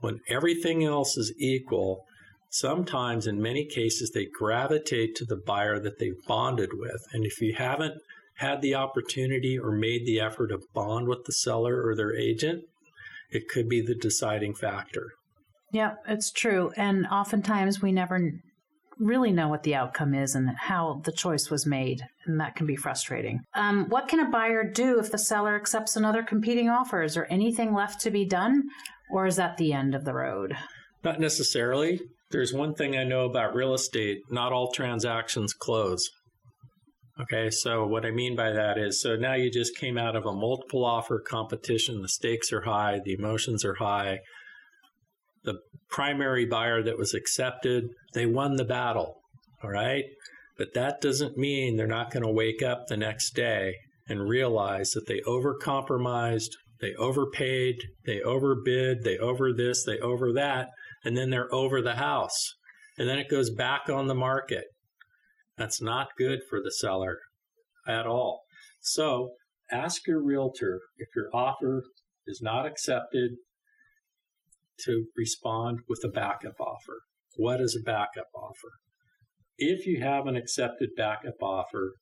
When 0.00 0.18
everything 0.28 0.82
else 0.82 1.16
is 1.16 1.34
equal, 1.38 2.04
sometimes 2.50 3.26
in 3.26 3.40
many 3.40 3.64
cases 3.64 4.10
they 4.10 4.26
gravitate 4.26 5.14
to 5.16 5.24
the 5.24 5.40
buyer 5.46 5.78
that 5.80 5.98
they've 5.98 6.26
bonded 6.26 6.70
with. 6.74 7.06
And 7.12 7.24
if 7.24 7.40
you 7.40 7.54
haven't 7.54 8.02
had 8.36 8.60
the 8.60 8.74
opportunity 8.74 9.58
or 9.58 9.70
made 9.70 10.04
the 10.04 10.20
effort 10.20 10.48
to 10.48 10.60
bond 10.74 11.08
with 11.08 11.24
the 11.24 11.32
seller 11.32 11.86
or 11.86 11.94
their 11.94 12.14
agent, 12.14 12.64
it 13.30 13.48
could 13.48 13.68
be 13.68 13.80
the 13.80 13.94
deciding 13.94 14.54
factor. 14.54 15.12
Yeah, 15.72 15.94
it's 16.08 16.32
true. 16.32 16.72
And 16.76 17.06
oftentimes 17.06 17.80
we 17.80 17.92
never 17.92 18.32
really 18.98 19.32
know 19.32 19.48
what 19.48 19.62
the 19.62 19.74
outcome 19.74 20.14
is 20.14 20.34
and 20.34 20.50
how 20.56 21.00
the 21.04 21.12
choice 21.12 21.48
was 21.48 21.64
made, 21.64 22.02
and 22.26 22.40
that 22.40 22.56
can 22.56 22.66
be 22.66 22.76
frustrating. 22.76 23.40
Um, 23.54 23.88
what 23.88 24.08
can 24.08 24.20
a 24.20 24.30
buyer 24.30 24.64
do 24.64 24.98
if 24.98 25.10
the 25.10 25.18
seller 25.18 25.56
accepts 25.56 25.96
another 25.96 26.22
competing 26.22 26.68
offer? 26.68 27.02
Is 27.02 27.14
there 27.14 27.32
anything 27.32 27.72
left 27.72 28.00
to 28.02 28.10
be 28.10 28.24
done, 28.24 28.64
or 29.10 29.26
is 29.26 29.36
that 29.36 29.56
the 29.56 29.72
end 29.72 29.94
of 29.94 30.04
the 30.04 30.12
road? 30.12 30.56
Not 31.02 31.20
necessarily. 31.20 32.00
There's 32.30 32.52
one 32.52 32.74
thing 32.74 32.96
I 32.96 33.04
know 33.04 33.24
about 33.24 33.54
real 33.54 33.74
estate 33.74 34.20
not 34.30 34.52
all 34.52 34.70
transactions 34.70 35.52
close. 35.52 36.08
Okay, 37.20 37.50
so 37.50 37.86
what 37.86 38.06
I 38.06 38.12
mean 38.12 38.36
by 38.36 38.52
that 38.52 38.78
is 38.78 39.02
so 39.02 39.16
now 39.16 39.34
you 39.34 39.50
just 39.50 39.76
came 39.76 39.98
out 39.98 40.16
of 40.16 40.24
a 40.24 40.32
multiple 40.32 40.84
offer 40.84 41.18
competition, 41.18 42.00
the 42.00 42.08
stakes 42.08 42.52
are 42.52 42.62
high, 42.62 43.00
the 43.04 43.12
emotions 43.12 43.64
are 43.64 43.74
high. 43.74 44.20
The 45.42 45.58
primary 45.90 46.46
buyer 46.46 46.82
that 46.82 46.98
was 46.98 47.14
accepted, 47.14 47.90
they 48.14 48.26
won 48.26 48.56
the 48.56 48.64
battle. 48.64 49.16
All 49.62 49.70
right? 49.70 50.04
But 50.56 50.74
that 50.74 51.00
doesn't 51.00 51.36
mean 51.36 51.76
they're 51.76 51.86
not 51.86 52.12
going 52.12 52.22
to 52.22 52.30
wake 52.30 52.62
up 52.62 52.86
the 52.86 52.96
next 52.96 53.34
day 53.34 53.74
and 54.08 54.28
realize 54.28 54.90
that 54.90 55.06
they 55.06 55.20
overcompromised, 55.26 56.50
they 56.80 56.94
overpaid, 56.94 57.76
they 58.06 58.20
overbid, 58.20 59.02
they 59.02 59.18
over 59.18 59.52
this, 59.52 59.84
they 59.84 59.98
over 59.98 60.32
that, 60.32 60.68
and 61.04 61.16
then 61.16 61.30
they're 61.30 61.52
over 61.54 61.80
the 61.80 61.96
house. 61.96 62.54
And 62.98 63.08
then 63.08 63.18
it 63.18 63.30
goes 63.30 63.50
back 63.50 63.88
on 63.88 64.06
the 64.06 64.14
market. 64.14 64.64
That's 65.56 65.80
not 65.80 66.08
good 66.16 66.40
for 66.48 66.60
the 66.62 66.72
seller 66.72 67.18
at 67.86 68.06
all. 68.06 68.42
So 68.80 69.30
ask 69.70 70.06
your 70.06 70.22
realtor 70.22 70.80
if 70.98 71.08
your 71.14 71.28
offer 71.32 71.82
is 72.26 72.40
not 72.42 72.66
accepted 72.66 73.32
to 74.84 75.06
respond 75.16 75.80
with 75.88 76.00
a 76.04 76.08
backup 76.08 76.58
offer. 76.60 77.00
What 77.36 77.60
is 77.60 77.76
a 77.78 77.84
backup 77.84 78.28
offer? 78.34 78.72
If 79.58 79.86
you 79.86 80.02
have 80.02 80.26
an 80.26 80.36
accepted 80.36 80.90
backup 80.96 81.42
offer, 81.42 81.94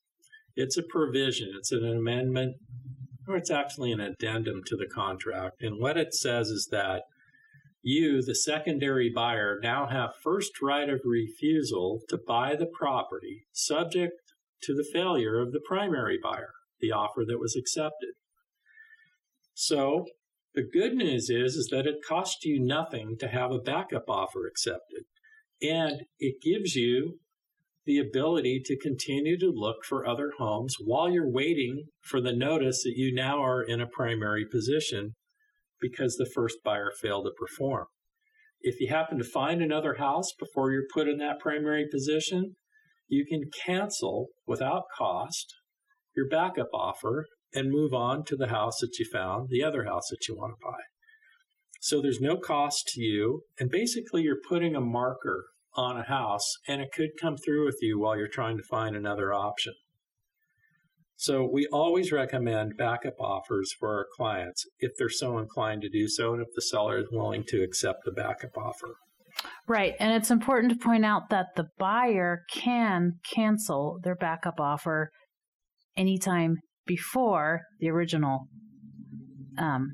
it's 0.55 0.77
a 0.77 0.83
provision, 0.83 1.51
it's 1.57 1.73
an 1.73 1.85
amendment, 1.85 2.57
or 3.27 3.37
it's 3.37 3.51
actually 3.51 3.93
an 3.93 4.01
addendum 4.01 4.63
to 4.67 4.77
the 4.77 4.87
contract. 4.87 5.63
And 5.63 5.81
what 5.81 5.97
it 5.97 6.15
says 6.15 6.49
is 6.49 6.69
that 6.71 7.03
you, 7.83 8.23
the 8.23 8.35
secondary 8.35 9.11
buyer, 9.15 9.59
now 9.63 9.87
have 9.87 10.11
first 10.23 10.61
right 10.63 10.89
of 10.89 11.01
refusal 11.05 12.01
to 12.09 12.19
buy 12.19 12.57
the 12.57 12.67
property 12.67 13.47
subject 13.53 14.15
to 14.63 14.75
the 14.75 14.87
failure 14.93 15.39
of 15.41 15.53
the 15.53 15.61
primary 15.67 16.19
buyer, 16.23 16.53
the 16.81 16.91
offer 16.91 17.25
that 17.27 17.39
was 17.39 17.57
accepted. 17.57 18.15
So 19.55 20.07
the 20.55 20.63
good 20.63 20.95
news 20.95 21.31
is, 21.31 21.55
is 21.55 21.69
that 21.71 21.87
it 21.87 22.05
costs 22.07 22.45
you 22.45 22.61
nothing 22.61 23.17
to 23.21 23.29
have 23.29 23.53
a 23.53 23.61
backup 23.61 24.05
offer 24.09 24.47
accepted. 24.47 25.05
And 25.63 26.03
it 26.19 26.43
gives 26.43 26.75
you 26.75 27.19
the 27.87 27.99
ability 27.99 28.61
to 28.65 28.79
continue 28.79 29.39
to 29.39 29.53
look 29.55 29.85
for 29.85 30.07
other 30.07 30.33
homes 30.39 30.77
while 30.85 31.11
you're 31.11 31.31
waiting 31.31 31.85
for 32.03 32.21
the 32.21 32.35
notice 32.35 32.83
that 32.83 32.97
you 32.97 33.15
now 33.15 33.43
are 33.43 33.63
in 33.63 33.81
a 33.81 33.87
primary 33.87 34.45
position 34.45 35.15
because 35.81 36.17
the 36.17 36.31
first 36.35 36.59
buyer 36.65 36.91
failed 37.01 37.27
to 37.27 37.33
perform. 37.39 37.87
If 38.61 38.81
you 38.81 38.89
happen 38.89 39.19
to 39.19 39.25
find 39.25 39.63
another 39.63 39.95
house 39.95 40.33
before 40.39 40.73
you're 40.73 40.87
put 40.93 41.09
in 41.09 41.19
that 41.19 41.39
primary 41.39 41.87
position, 41.91 42.57
you 43.07 43.25
can 43.25 43.51
cancel 43.65 44.29
without 44.47 44.85
cost 44.97 45.55
your 46.17 46.29
backup 46.29 46.69
offer 46.75 47.27
and 47.55 47.71
move 47.71 47.95
on 47.95 48.25
to 48.25 48.37
the 48.37 48.49
house 48.49 48.79
that 48.81 48.99
you 48.99 49.07
found, 49.11 49.49
the 49.49 49.63
other 49.63 49.85
house 49.85 50.09
that 50.11 50.27
you 50.29 50.37
want 50.37 50.55
to 50.59 50.67
buy. 50.67 50.81
So 51.81 52.03
there's 52.03 52.21
no 52.21 52.37
cost 52.37 52.89
to 52.89 53.01
you. 53.01 53.43
And 53.59 53.71
basically, 53.71 54.23
you're 54.23 54.41
putting 54.49 54.75
a 54.75 54.81
marker 54.81 55.47
on 55.75 55.97
a 55.97 56.03
house 56.03 56.57
and 56.67 56.83
it 56.83 56.93
could 56.93 57.11
come 57.21 57.37
through 57.37 57.65
with 57.65 57.79
you 57.81 58.01
while 58.01 58.19
you're 58.19 58.27
trying 58.27 58.57
to 58.57 58.65
find 58.65 58.97
another 58.97 59.33
option. 59.33 59.75
So 61.21 61.45
we 61.45 61.67
always 61.73 62.13
recommend 62.13 62.77
backup 62.77 63.19
offers 63.19 63.73
for 63.73 63.89
our 63.89 64.07
clients 64.17 64.65
if 64.79 64.93
they're 64.97 65.09
so 65.09 65.39
inclined 65.39 65.83
to 65.83 65.89
do 65.89 66.07
so 66.07 66.33
and 66.33 66.41
if 66.41 66.47
the 66.55 66.63
seller 66.63 66.99
is 66.99 67.07
willing 67.11 67.43
to 67.49 67.61
accept 67.61 68.05
the 68.05 68.13
backup 68.13 68.57
offer. 68.57 68.95
Right. 69.67 69.95
And 69.99 70.13
it's 70.13 70.31
important 70.31 70.73
to 70.73 70.79
point 70.79 71.05
out 71.05 71.31
that 71.31 71.49
the 71.57 71.67
buyer 71.77 72.45
can 72.53 73.15
cancel 73.35 73.99
their 74.05 74.15
backup 74.15 74.61
offer 74.61 75.11
anytime 75.97 76.59
before 76.87 77.63
the 77.81 77.91
original 77.91 78.47
um, 79.59 79.89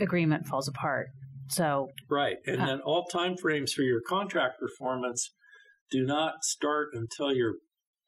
agreement 0.00 0.46
falls 0.46 0.68
apart. 0.68 1.08
So 1.48 1.88
right, 2.08 2.36
and 2.46 2.60
uh, 2.60 2.66
then 2.66 2.80
all 2.80 3.06
time 3.06 3.36
frames 3.36 3.72
for 3.72 3.82
your 3.82 4.00
contract 4.06 4.60
performance 4.60 5.32
do 5.90 6.04
not 6.04 6.44
start 6.44 6.90
until 6.92 7.32
your 7.32 7.54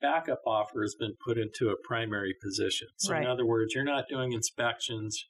backup 0.03 0.43
offer 0.47 0.83
has 0.83 0.95
been 0.99 1.15
put 1.25 1.39
into 1.39 1.71
a 1.71 1.87
primary 1.87 2.35
position. 2.43 2.89
So 2.97 3.13
right. 3.13 3.23
in 3.23 3.29
other 3.29 3.47
words, 3.47 3.75
you're 3.75 3.85
not 3.85 4.05
doing 4.09 4.33
inspections, 4.33 5.25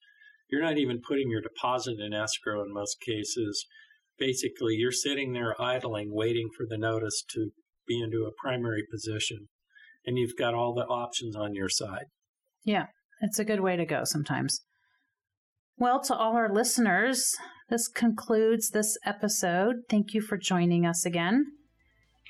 you're 0.51 0.63
not 0.63 0.79
even 0.79 1.01
putting 1.07 1.31
your 1.31 1.41
deposit 1.41 1.99
in 2.01 2.13
escrow 2.13 2.63
in 2.63 2.73
most 2.73 2.97
cases. 3.01 3.67
Basically, 4.19 4.75
you're 4.75 4.93
sitting 4.93 5.33
there 5.33 5.61
idling, 5.61 6.13
waiting 6.13 6.49
for 6.57 6.67
the 6.69 6.79
notice 6.79 7.23
to 7.35 7.51
be 7.87 8.01
into 8.01 8.25
a 8.25 8.43
primary 8.43 8.85
position, 8.91 9.49
and 10.07 10.19
you've 10.19 10.37
got 10.37 10.55
all 10.55 10.75
the 10.75 10.85
options 10.85 11.37
on 11.37 11.55
your 11.55 11.69
side. 11.69 12.07
Yeah, 12.65 12.87
it's 13.21 13.39
a 13.39 13.45
good 13.45 13.61
way 13.61 13.77
to 13.77 13.87
go 13.87 14.03
sometimes. 14.05 14.63
Well, 15.79 16.01
to 16.03 16.15
all 16.15 16.37
our 16.37 16.53
listeners, 16.53 17.35
this 17.71 17.89
concludes 17.89 18.71
this 18.71 18.97
episode. 19.05 19.77
Thank 19.89 20.13
you 20.13 20.21
for 20.21 20.37
joining 20.37 20.87
us 20.87 21.07
again. 21.07 21.47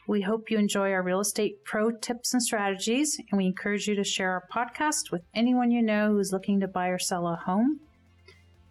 We 0.07 0.21
hope 0.23 0.51
you 0.51 0.59
enjoy 0.59 0.93
our 0.93 1.03
real 1.03 1.21
estate 1.21 1.65
pro 1.65 1.93
tips 1.93 2.35
and 2.35 2.43
strategies, 2.43 3.21
and 3.31 3.39
we 3.39 3.47
encourage 3.47 3.87
you 3.87 3.95
to 3.95 4.05
share 4.05 4.33
our 4.33 4.45
podcast 4.53 5.11
with 5.11 5.23
anyone 5.35 5.71
you 5.71 5.81
know 5.83 6.13
who's 6.13 6.33
looking 6.33 6.61
to 6.61 6.69
buy 6.69 6.89
or 6.89 6.99
sell 6.99 7.27
a 7.29 7.37
home. 7.37 7.81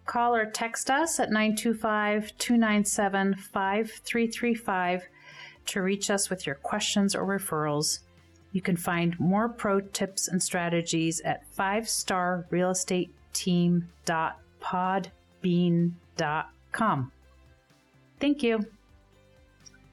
Call 0.04 0.34
or 0.34 0.46
text 0.46 0.90
us 0.90 1.20
at 1.20 1.30
925 1.30 2.36
297 2.38 3.34
5335 3.34 5.02
to 5.64 5.80
reach 5.80 6.10
us 6.10 6.28
with 6.28 6.44
your 6.46 6.56
questions 6.56 7.14
or 7.14 7.24
referrals. 7.24 8.00
You 8.52 8.60
can 8.60 8.76
find 8.76 9.18
more 9.18 9.48
pro 9.48 9.80
tips 9.80 10.28
and 10.28 10.42
strategies 10.42 11.20
at 11.20 11.44
5starrealestateteam.com 11.56 14.32
podbean.com. 15.42 17.12
Thank 18.20 18.42
you. 18.42 18.66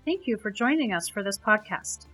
Thank 0.10 0.26
you 0.26 0.38
for 0.38 0.50
joining 0.50 0.92
us 0.92 1.08
for 1.08 1.22
this 1.22 1.38
podcast. 1.38 2.08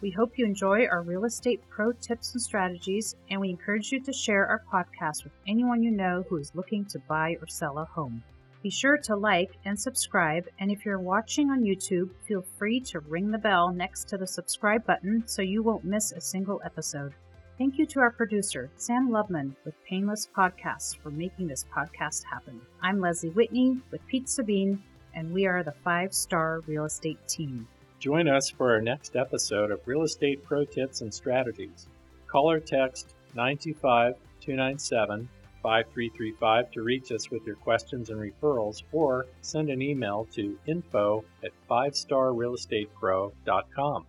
We 0.00 0.10
hope 0.10 0.38
you 0.38 0.46
enjoy 0.46 0.86
our 0.86 1.02
real 1.02 1.26
estate 1.26 1.60
pro 1.68 1.92
tips 1.92 2.32
and 2.32 2.40
strategies, 2.40 3.14
and 3.28 3.38
we 3.38 3.50
encourage 3.50 3.92
you 3.92 4.00
to 4.04 4.10
share 4.10 4.46
our 4.46 4.62
podcast 4.72 5.22
with 5.22 5.34
anyone 5.46 5.82
you 5.82 5.90
know 5.90 6.24
who 6.30 6.38
is 6.38 6.54
looking 6.54 6.86
to 6.86 6.98
buy 7.00 7.36
or 7.42 7.46
sell 7.46 7.76
a 7.76 7.84
home. 7.84 8.24
Be 8.62 8.70
sure 8.70 8.96
to 8.96 9.16
like 9.16 9.50
and 9.66 9.78
subscribe, 9.78 10.48
and 10.60 10.70
if 10.70 10.86
you're 10.86 10.98
watching 10.98 11.50
on 11.50 11.60
YouTube, 11.60 12.08
feel 12.26 12.42
free 12.56 12.80
to 12.80 13.00
ring 13.00 13.30
the 13.30 13.36
bell 13.36 13.70
next 13.70 14.08
to 14.08 14.16
the 14.16 14.26
subscribe 14.26 14.86
button 14.86 15.22
so 15.26 15.42
you 15.42 15.62
won't 15.62 15.84
miss 15.84 16.12
a 16.12 16.22
single 16.22 16.62
episode. 16.64 17.12
Thank 17.58 17.76
you 17.76 17.84
to 17.84 18.00
our 18.00 18.12
producer, 18.12 18.70
Sam 18.76 19.10
Lubman 19.10 19.54
with 19.66 19.74
Painless 19.84 20.26
Podcasts, 20.34 20.96
for 20.96 21.10
making 21.10 21.48
this 21.48 21.66
podcast 21.70 22.24
happen. 22.24 22.62
I'm 22.80 22.98
Leslie 22.98 23.28
Whitney 23.28 23.76
with 23.90 24.00
Pete 24.06 24.30
Sabine, 24.30 24.82
and 25.14 25.32
we 25.32 25.46
are 25.46 25.62
the 25.62 25.72
five 25.72 26.14
star 26.14 26.60
real 26.66 26.84
estate 26.84 27.18
team. 27.28 27.66
Join 27.98 28.28
us 28.28 28.50
for 28.50 28.72
our 28.72 28.80
next 28.80 29.14
episode 29.14 29.70
of 29.70 29.86
Real 29.86 30.02
Estate 30.02 30.42
Pro 30.44 30.64
Tips 30.64 31.02
and 31.02 31.14
Strategies. 31.14 31.86
Call 32.26 32.50
or 32.50 32.60
text 32.60 33.14
925 33.34 34.14
297 34.40 35.28
5335 35.62 36.70
to 36.72 36.82
reach 36.82 37.12
us 37.12 37.30
with 37.30 37.46
your 37.46 37.56
questions 37.56 38.10
and 38.10 38.20
referrals, 38.20 38.82
or 38.90 39.26
send 39.40 39.70
an 39.70 39.80
email 39.80 40.26
to 40.32 40.58
info 40.66 41.24
at 41.44 41.52
5starrealestatepro.com. 41.70 44.06